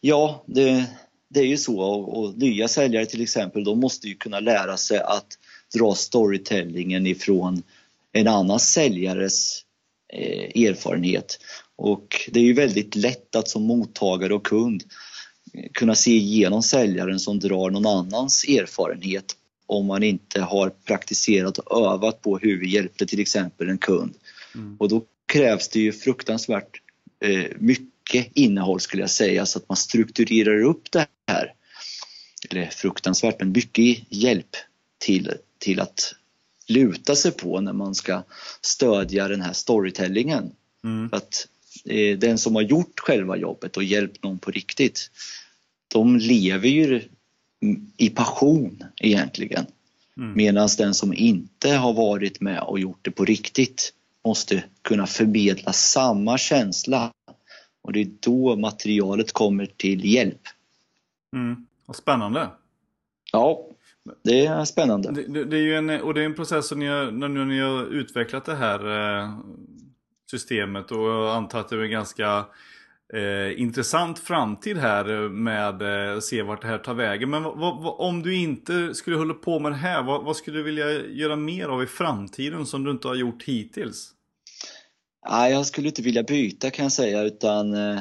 Ja, 0.00 0.44
det, 0.46 0.90
det 1.28 1.40
är 1.40 1.46
ju 1.46 1.56
så 1.56 1.80
och, 1.80 2.18
och, 2.18 2.38
nya 2.38 2.68
säljare 2.68 3.06
till 3.06 3.22
exempel, 3.22 3.64
de 3.64 3.80
måste 3.80 4.08
ju 4.08 4.14
kunna 4.14 4.40
lära 4.40 4.76
sig 4.76 4.98
att 4.98 5.38
dra 5.74 5.94
storytellingen 5.94 7.06
ifrån 7.06 7.62
en 8.12 8.28
annan 8.28 8.60
säljares 8.60 9.62
eh, 10.12 10.64
erfarenhet. 10.64 11.40
Och 11.76 12.28
det 12.32 12.40
är 12.40 12.44
ju 12.44 12.52
väldigt 12.52 12.94
lätt 12.94 13.36
att 13.36 13.48
som 13.48 13.62
mottagare 13.62 14.34
och 14.34 14.46
kund 14.46 14.84
kunna 15.72 15.94
se 15.94 16.10
igenom 16.10 16.62
säljaren 16.62 17.20
som 17.20 17.38
drar 17.38 17.70
någon 17.70 17.86
annans 17.86 18.44
erfarenhet 18.44 19.36
om 19.66 19.86
man 19.86 20.02
inte 20.02 20.40
har 20.40 20.70
praktiserat 20.70 21.58
och 21.58 21.92
övat 21.92 22.22
på 22.22 22.38
hur 22.38 22.60
vi 22.60 22.68
hjälpte 22.68 23.06
till 23.06 23.20
exempel 23.20 23.68
en 23.68 23.78
kund. 23.78 24.14
Mm. 24.54 24.76
Och 24.78 24.88
då 24.88 25.04
krävs 25.32 25.68
det 25.68 25.80
ju 25.80 25.92
fruktansvärt 25.92 26.82
eh, 27.24 27.44
mycket 27.58 28.26
innehåll 28.34 28.80
skulle 28.80 29.02
jag 29.02 29.10
säga 29.10 29.46
så 29.46 29.58
att 29.58 29.68
man 29.68 29.76
strukturerar 29.76 30.62
upp 30.62 30.92
det 30.92 31.06
här. 31.28 31.54
Eller 32.50 32.66
fruktansvärt, 32.66 33.40
men 33.40 33.52
mycket 33.52 33.98
hjälp 34.08 34.56
till, 34.98 35.32
till 35.58 35.80
att 35.80 36.14
luta 36.68 37.16
sig 37.16 37.32
på 37.32 37.60
när 37.60 37.72
man 37.72 37.94
ska 37.94 38.22
stödja 38.60 39.28
den 39.28 39.40
här 39.40 39.52
storytellingen. 39.52 40.52
Mm. 40.84 41.08
Att 41.12 41.48
eh, 41.84 42.18
den 42.18 42.38
som 42.38 42.54
har 42.54 42.62
gjort 42.62 43.00
själva 43.00 43.36
jobbet 43.36 43.76
och 43.76 43.84
hjälpt 43.84 44.22
någon 44.24 44.38
på 44.38 44.50
riktigt, 44.50 45.10
de 45.88 46.18
lever 46.18 46.68
ju 46.68 47.02
i 47.96 48.10
passion 48.10 48.84
egentligen. 49.00 49.66
Mm. 50.16 50.36
Medan 50.36 50.68
den 50.78 50.94
som 50.94 51.14
inte 51.14 51.70
har 51.70 51.92
varit 51.92 52.40
med 52.40 52.60
och 52.60 52.78
gjort 52.78 52.98
det 53.02 53.10
på 53.10 53.24
riktigt 53.24 53.92
måste 54.24 54.64
kunna 54.82 55.06
förmedla 55.06 55.72
samma 55.72 56.38
känsla. 56.38 57.12
Och 57.82 57.92
det 57.92 58.00
är 58.00 58.10
då 58.20 58.56
materialet 58.56 59.32
kommer 59.32 59.66
till 59.66 60.04
hjälp. 60.04 60.40
Mm. 61.36 61.66
Vad 61.86 61.96
spännande. 61.96 62.48
Ja, 63.32 63.68
det 64.24 64.46
är 64.46 64.64
spännande. 64.64 65.12
Det, 65.12 65.26
det, 65.26 65.44
det, 65.44 65.56
är 65.56 65.62
ju 65.62 65.74
en, 65.74 65.90
och 65.90 66.14
det 66.14 66.20
är 66.20 66.24
en 66.24 66.34
process 66.34 66.68
som 66.68 66.78
ni 66.78 66.86
har, 66.86 67.10
när 67.10 67.28
ni 67.28 67.60
har 67.60 67.84
utvecklat 67.84 68.44
det 68.44 68.54
här 68.54 68.80
eh, 69.20 69.38
systemet 70.30 70.90
och 70.90 71.08
jag 71.08 71.36
antar 71.36 71.60
att 71.60 71.68
det 71.68 71.76
är 71.76 71.80
en 71.80 71.90
ganska 71.90 72.46
eh, 73.14 73.60
intressant 73.60 74.18
framtid 74.18 74.76
här 74.76 75.28
med 75.28 75.68
att 75.68 75.82
eh, 75.82 76.20
se 76.20 76.42
vart 76.42 76.62
det 76.62 76.68
här 76.68 76.78
tar 76.78 76.94
vägen. 76.94 77.30
Men 77.30 77.42
vad, 77.42 77.58
vad, 77.58 77.94
om 77.98 78.22
du 78.22 78.34
inte 78.34 78.94
skulle 78.94 79.16
hålla 79.16 79.34
på 79.34 79.58
med 79.58 79.72
det 79.72 79.76
här, 79.76 80.02
vad, 80.02 80.24
vad, 80.24 80.36
skulle 80.36 80.58
du 80.58 80.62
vilja 80.62 81.06
göra 81.06 81.36
mer 81.36 81.68
av 81.68 81.82
i 81.82 81.86
framtiden 81.86 82.66
som 82.66 82.84
du 82.84 82.90
inte 82.90 83.08
har 83.08 83.14
gjort 83.14 83.42
hittills? 83.42 84.10
Nej, 85.30 85.52
jag 85.52 85.66
skulle 85.66 85.88
inte 85.88 86.02
vilja 86.02 86.22
byta 86.22 86.70
kan 86.70 86.84
jag 86.84 86.92
säga 86.92 87.22
utan 87.22 87.74
eh, 87.74 88.00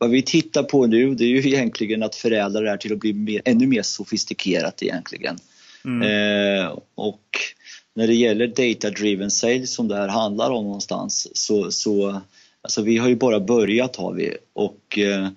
vad 0.00 0.10
vi 0.10 0.22
tittar 0.22 0.62
på 0.62 0.86
nu 0.86 1.14
det 1.14 1.24
är 1.24 1.28
ju 1.28 1.38
egentligen 1.38 2.02
att 2.02 2.14
förädla 2.14 2.60
det 2.60 2.70
här 2.70 2.76
till 2.76 2.92
att 2.92 2.98
bli 2.98 3.12
mer, 3.12 3.42
ännu 3.44 3.66
mer 3.66 3.82
sofistikerat 3.82 4.82
egentligen. 4.82 5.38
Mm. 5.84 6.02
Eh, 6.02 6.78
och 6.94 7.24
när 7.94 8.06
det 8.06 8.14
gäller 8.14 8.46
data 8.46 8.90
driven 8.90 9.30
sales 9.30 9.74
som 9.74 9.88
det 9.88 9.96
här 9.96 10.08
handlar 10.08 10.50
om 10.50 10.64
någonstans 10.64 11.28
så, 11.34 11.70
så 11.70 12.20
alltså 12.62 12.82
vi 12.82 12.98
har 12.98 13.08
ju 13.08 13.16
bara 13.16 13.40
börjat 13.40 13.96
har 13.96 14.12
vi 14.12 14.36
och 14.52 14.98
eh, 14.98 15.28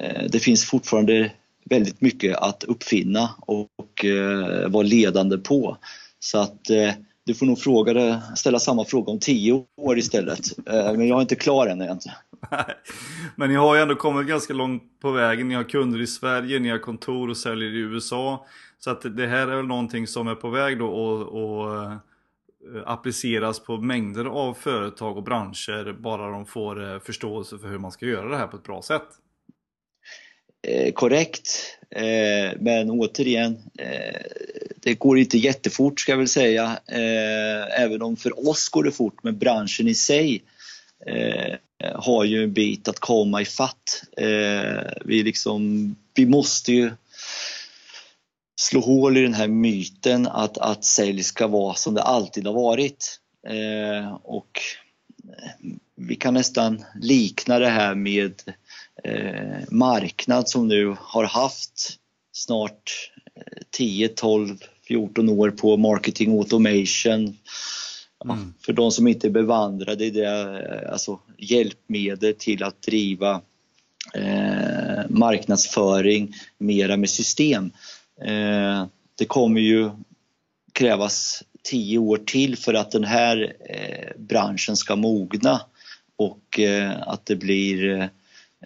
eh, 0.00 0.24
det 0.28 0.38
finns 0.38 0.64
fortfarande 0.64 1.32
väldigt 1.64 2.00
mycket 2.00 2.36
att 2.36 2.64
uppfinna 2.64 3.30
och, 3.40 3.66
och 3.76 4.04
eh, 4.04 4.68
vara 4.68 4.82
ledande 4.82 5.38
på. 5.38 5.76
Så 6.18 6.38
att 6.38 6.70
eh, 6.70 6.90
du 7.28 7.34
får 7.34 7.46
nog 7.46 7.58
fråga, 7.58 8.20
ställa 8.20 8.58
samma 8.58 8.84
fråga 8.84 9.12
om 9.12 9.18
tio 9.18 9.64
år 9.76 9.98
istället. 9.98 10.68
Eh, 10.68 10.92
men 10.92 11.08
jag 11.08 11.16
är 11.16 11.22
inte 11.22 11.34
klar 11.34 11.66
än 11.66 11.82
egentligen. 11.82 12.18
Men 13.36 13.48
ni 13.48 13.54
har 13.54 13.74
ju 13.74 13.82
ändå 13.82 13.94
kommit 13.94 14.26
ganska 14.26 14.52
långt 14.52 14.82
på 15.00 15.10
vägen. 15.10 15.48
Ni 15.48 15.54
har 15.54 15.64
kunder 15.64 16.00
i 16.00 16.06
Sverige, 16.06 16.58
ni 16.58 16.68
har 16.68 16.78
kontor 16.78 17.30
och 17.30 17.36
säljer 17.36 17.70
i 17.70 17.78
USA. 17.78 18.46
Så 18.78 18.90
att 18.90 19.16
det 19.16 19.26
här 19.26 19.48
är 19.48 19.56
väl 19.56 19.66
någonting 19.66 20.06
som 20.06 20.28
är 20.28 20.34
på 20.34 20.50
väg 20.50 20.78
då 20.78 20.86
och, 20.86 21.22
och 21.22 21.84
eh, 21.84 21.92
appliceras 22.86 23.60
på 23.60 23.76
mängder 23.76 24.24
av 24.24 24.54
företag 24.54 25.16
och 25.16 25.22
branscher 25.22 25.92
bara 25.92 26.30
de 26.30 26.46
får 26.46 26.92
eh, 26.92 26.98
förståelse 26.98 27.58
för 27.58 27.68
hur 27.68 27.78
man 27.78 27.92
ska 27.92 28.06
göra 28.06 28.28
det 28.28 28.36
här 28.36 28.46
på 28.46 28.56
ett 28.56 28.64
bra 28.64 28.82
sätt. 28.82 29.08
Eh, 30.62 30.92
korrekt, 30.92 31.76
eh, 31.90 32.58
men 32.60 32.90
återigen, 32.90 33.58
eh, 33.78 34.20
det 34.76 34.94
går 34.94 35.18
inte 35.18 35.38
jättefort 35.38 36.00
ska 36.00 36.12
jag 36.12 36.18
väl 36.18 36.28
säga. 36.28 36.78
Eh, 36.86 37.80
även 37.82 38.02
om 38.02 38.16
för 38.16 38.48
oss 38.48 38.68
går 38.68 38.84
det 38.84 38.90
fort, 38.90 39.22
men 39.22 39.38
branschen 39.38 39.88
i 39.88 39.94
sig 39.94 40.42
eh, 41.06 41.56
har 41.94 42.24
ju 42.24 42.42
en 42.42 42.52
bit 42.52 42.88
att 42.88 42.98
komma 42.98 43.42
ifatt. 43.42 44.02
Eh, 44.16 44.92
vi, 45.04 45.22
liksom, 45.22 45.96
vi 46.14 46.26
måste 46.26 46.72
ju 46.72 46.90
slå 48.60 48.80
hål 48.80 49.16
i 49.16 49.22
den 49.22 49.34
här 49.34 49.48
myten 49.48 50.26
att, 50.26 50.58
att 50.58 50.84
sälj 50.84 51.22
ska 51.22 51.46
vara 51.46 51.74
som 51.74 51.94
det 51.94 52.02
alltid 52.02 52.46
har 52.46 52.54
varit. 52.54 53.20
Eh, 53.48 54.14
och 54.22 54.60
eh, 55.24 55.76
vi 55.96 56.16
kan 56.16 56.34
nästan 56.34 56.84
likna 57.00 57.58
det 57.58 57.68
här 57.68 57.94
med 57.94 58.42
eh, 58.46 58.54
marknad 59.68 60.48
som 60.48 60.68
nu 60.68 60.96
har 60.98 61.24
haft 61.24 61.98
snart 62.32 63.10
10, 63.70 64.08
12, 64.08 64.56
14 64.88 65.28
år 65.28 65.50
på 65.50 65.76
marketing 65.76 66.38
automation. 66.38 67.36
Mm. 68.24 68.54
För 68.64 68.72
de 68.72 68.90
som 68.90 69.08
inte 69.08 69.26
är 69.26 69.30
bevandrade 69.30 70.04
i 70.04 70.10
det, 70.10 70.88
alltså 70.92 71.18
hjälpmedel 71.38 72.34
till 72.38 72.62
att 72.62 72.82
driva 72.82 73.40
eh, 74.14 75.02
marknadsföring 75.08 76.34
mera 76.58 76.96
med 76.96 77.10
system. 77.10 77.70
Eh, 78.24 78.86
det 79.14 79.24
kommer 79.26 79.60
ju 79.60 79.90
krävas 80.72 81.42
tio 81.62 81.98
år 81.98 82.16
till 82.16 82.56
för 82.56 82.74
att 82.74 82.90
den 82.90 83.04
här 83.04 83.56
eh, 83.68 84.20
branschen 84.20 84.76
ska 84.76 84.96
mogna 84.96 85.60
och 86.16 86.60
eh, 86.60 87.02
att 87.08 87.26
det 87.26 87.36
blir 87.36 88.10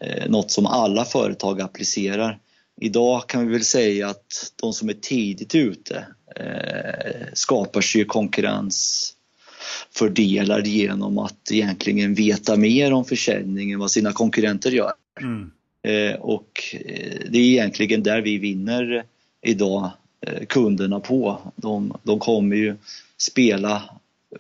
eh, 0.01 0.31
något 0.31 0.51
som 0.51 0.67
alla 0.67 1.05
företag 1.05 1.61
applicerar. 1.61 2.39
Idag 2.81 3.29
kan 3.29 3.47
vi 3.47 3.53
väl 3.53 3.65
säga 3.65 4.09
att 4.09 4.53
de 4.57 4.73
som 4.73 4.89
är 4.89 4.93
tidigt 4.93 5.55
ute 5.55 6.07
eh, 6.37 7.27
skapar 7.33 7.81
sig 7.81 8.05
konkurrensfördelar 8.05 10.63
genom 10.63 11.19
att 11.19 11.51
egentligen 11.51 12.15
veta 12.15 12.57
mer 12.57 12.93
om 12.93 13.05
försäljningen 13.05 13.75
än 13.75 13.81
vad 13.81 13.91
sina 13.91 14.13
konkurrenter 14.13 14.71
gör. 14.71 14.93
Mm. 15.21 15.51
Eh, 15.83 16.15
och 16.15 16.61
eh, 16.73 17.21
det 17.31 17.39
är 17.39 17.43
egentligen 17.43 18.03
där 18.03 18.21
vi 18.21 18.39
vinner 18.39 19.05
idag 19.43 19.91
eh, 20.27 20.47
kunderna 20.47 21.01
på. 21.01 21.53
De, 21.57 21.97
de 22.03 22.19
kommer 22.19 22.57
ju 22.57 22.77
spela 23.17 23.83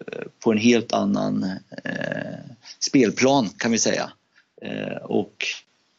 eh, 0.00 0.22
på 0.40 0.53
en 0.53 0.59
helt 0.59 0.92
annan 0.92 1.42
eh, 1.84 2.38
spelplan 2.80 3.48
kan 3.48 3.72
vi 3.72 3.78
säga. 3.78 4.12
Eh, 4.62 4.96
och 4.96 5.36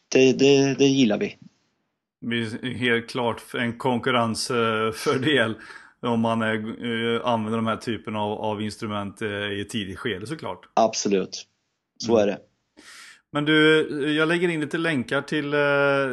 det, 0.08 0.32
det, 0.32 0.74
det 0.74 0.84
gillar 0.84 1.18
vi. 1.18 1.38
Helt 2.74 3.10
klart 3.10 3.42
en 3.54 3.78
konkurrensfördel 3.78 5.54
om 6.00 6.20
man 6.20 6.42
eh, 6.42 6.50
använder 7.24 7.56
de 7.56 7.66
här 7.66 7.76
typen 7.76 8.16
av, 8.16 8.32
av 8.32 8.62
instrument 8.62 9.22
eh, 9.22 9.28
i 9.28 9.60
ett 9.60 9.68
tidigt 9.68 9.98
skede 9.98 10.26
såklart. 10.26 10.68
Absolut, 10.74 11.46
så 11.98 12.16
är 12.16 12.26
det. 12.26 12.38
Men 13.30 13.44
du, 13.44 13.86
jag 14.16 14.28
lägger 14.28 14.48
in 14.48 14.60
lite 14.60 14.78
länkar 14.78 15.22
till 15.22 15.52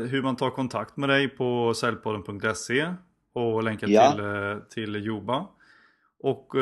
hur 0.09 0.21
man 0.21 0.35
tar 0.35 0.49
kontakt 0.49 0.97
med 0.97 1.09
dig 1.09 1.27
på 1.27 1.73
säljpodden.se 1.73 2.93
och 3.33 3.63
länkar 3.63 3.87
ja. 3.87 4.11
till, 4.69 4.93
till 4.93 5.05
Joba. 5.05 5.47
Och 6.23 6.55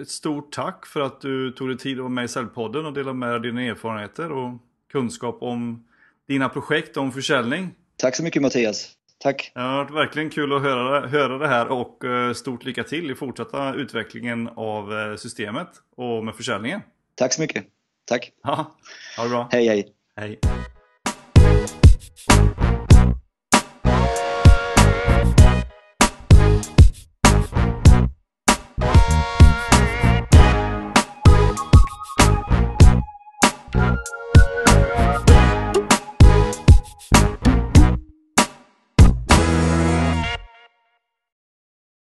ett 0.00 0.08
stort 0.08 0.52
tack 0.52 0.86
för 0.86 1.00
att 1.00 1.20
du 1.20 1.50
tog 1.50 1.68
dig 1.68 1.78
tid 1.78 1.92
att 1.92 2.02
vara 2.02 2.08
med 2.08 2.24
i 2.24 2.28
Säljpodden 2.28 2.86
och 2.86 2.92
dela 2.92 3.12
med 3.12 3.30
dig 3.30 3.40
dina 3.40 3.62
erfarenheter 3.62 4.32
och 4.32 4.58
kunskap 4.94 5.38
om 5.42 5.84
dina 6.28 6.48
projekt 6.48 6.96
om 6.96 7.12
försäljning. 7.12 7.74
Tack 7.96 8.16
så 8.16 8.22
mycket 8.22 8.42
Mattias. 8.42 8.90
Tack. 9.18 9.52
Det 9.54 9.60
har 9.60 9.76
varit 9.76 9.90
verkligen 9.90 10.30
kul 10.30 10.52
att 10.52 10.62
höra, 10.62 11.06
höra 11.06 11.38
det 11.38 11.48
här 11.48 11.68
och 11.68 12.04
stort 12.36 12.64
lycka 12.64 12.84
till 12.84 13.10
i 13.10 13.14
fortsatta 13.14 13.74
utvecklingen 13.74 14.48
av 14.56 15.16
systemet 15.16 15.68
och 15.96 16.24
med 16.24 16.34
försäljningen. 16.34 16.80
Tack 17.14 17.32
så 17.32 17.40
mycket. 17.40 17.64
Tack. 18.06 18.32
Ja, 18.42 18.74
ha 19.16 19.24
det 19.24 19.30
bra. 19.30 19.48
Hej, 19.52 19.68
hej. 19.68 19.86
Hej. 20.16 20.38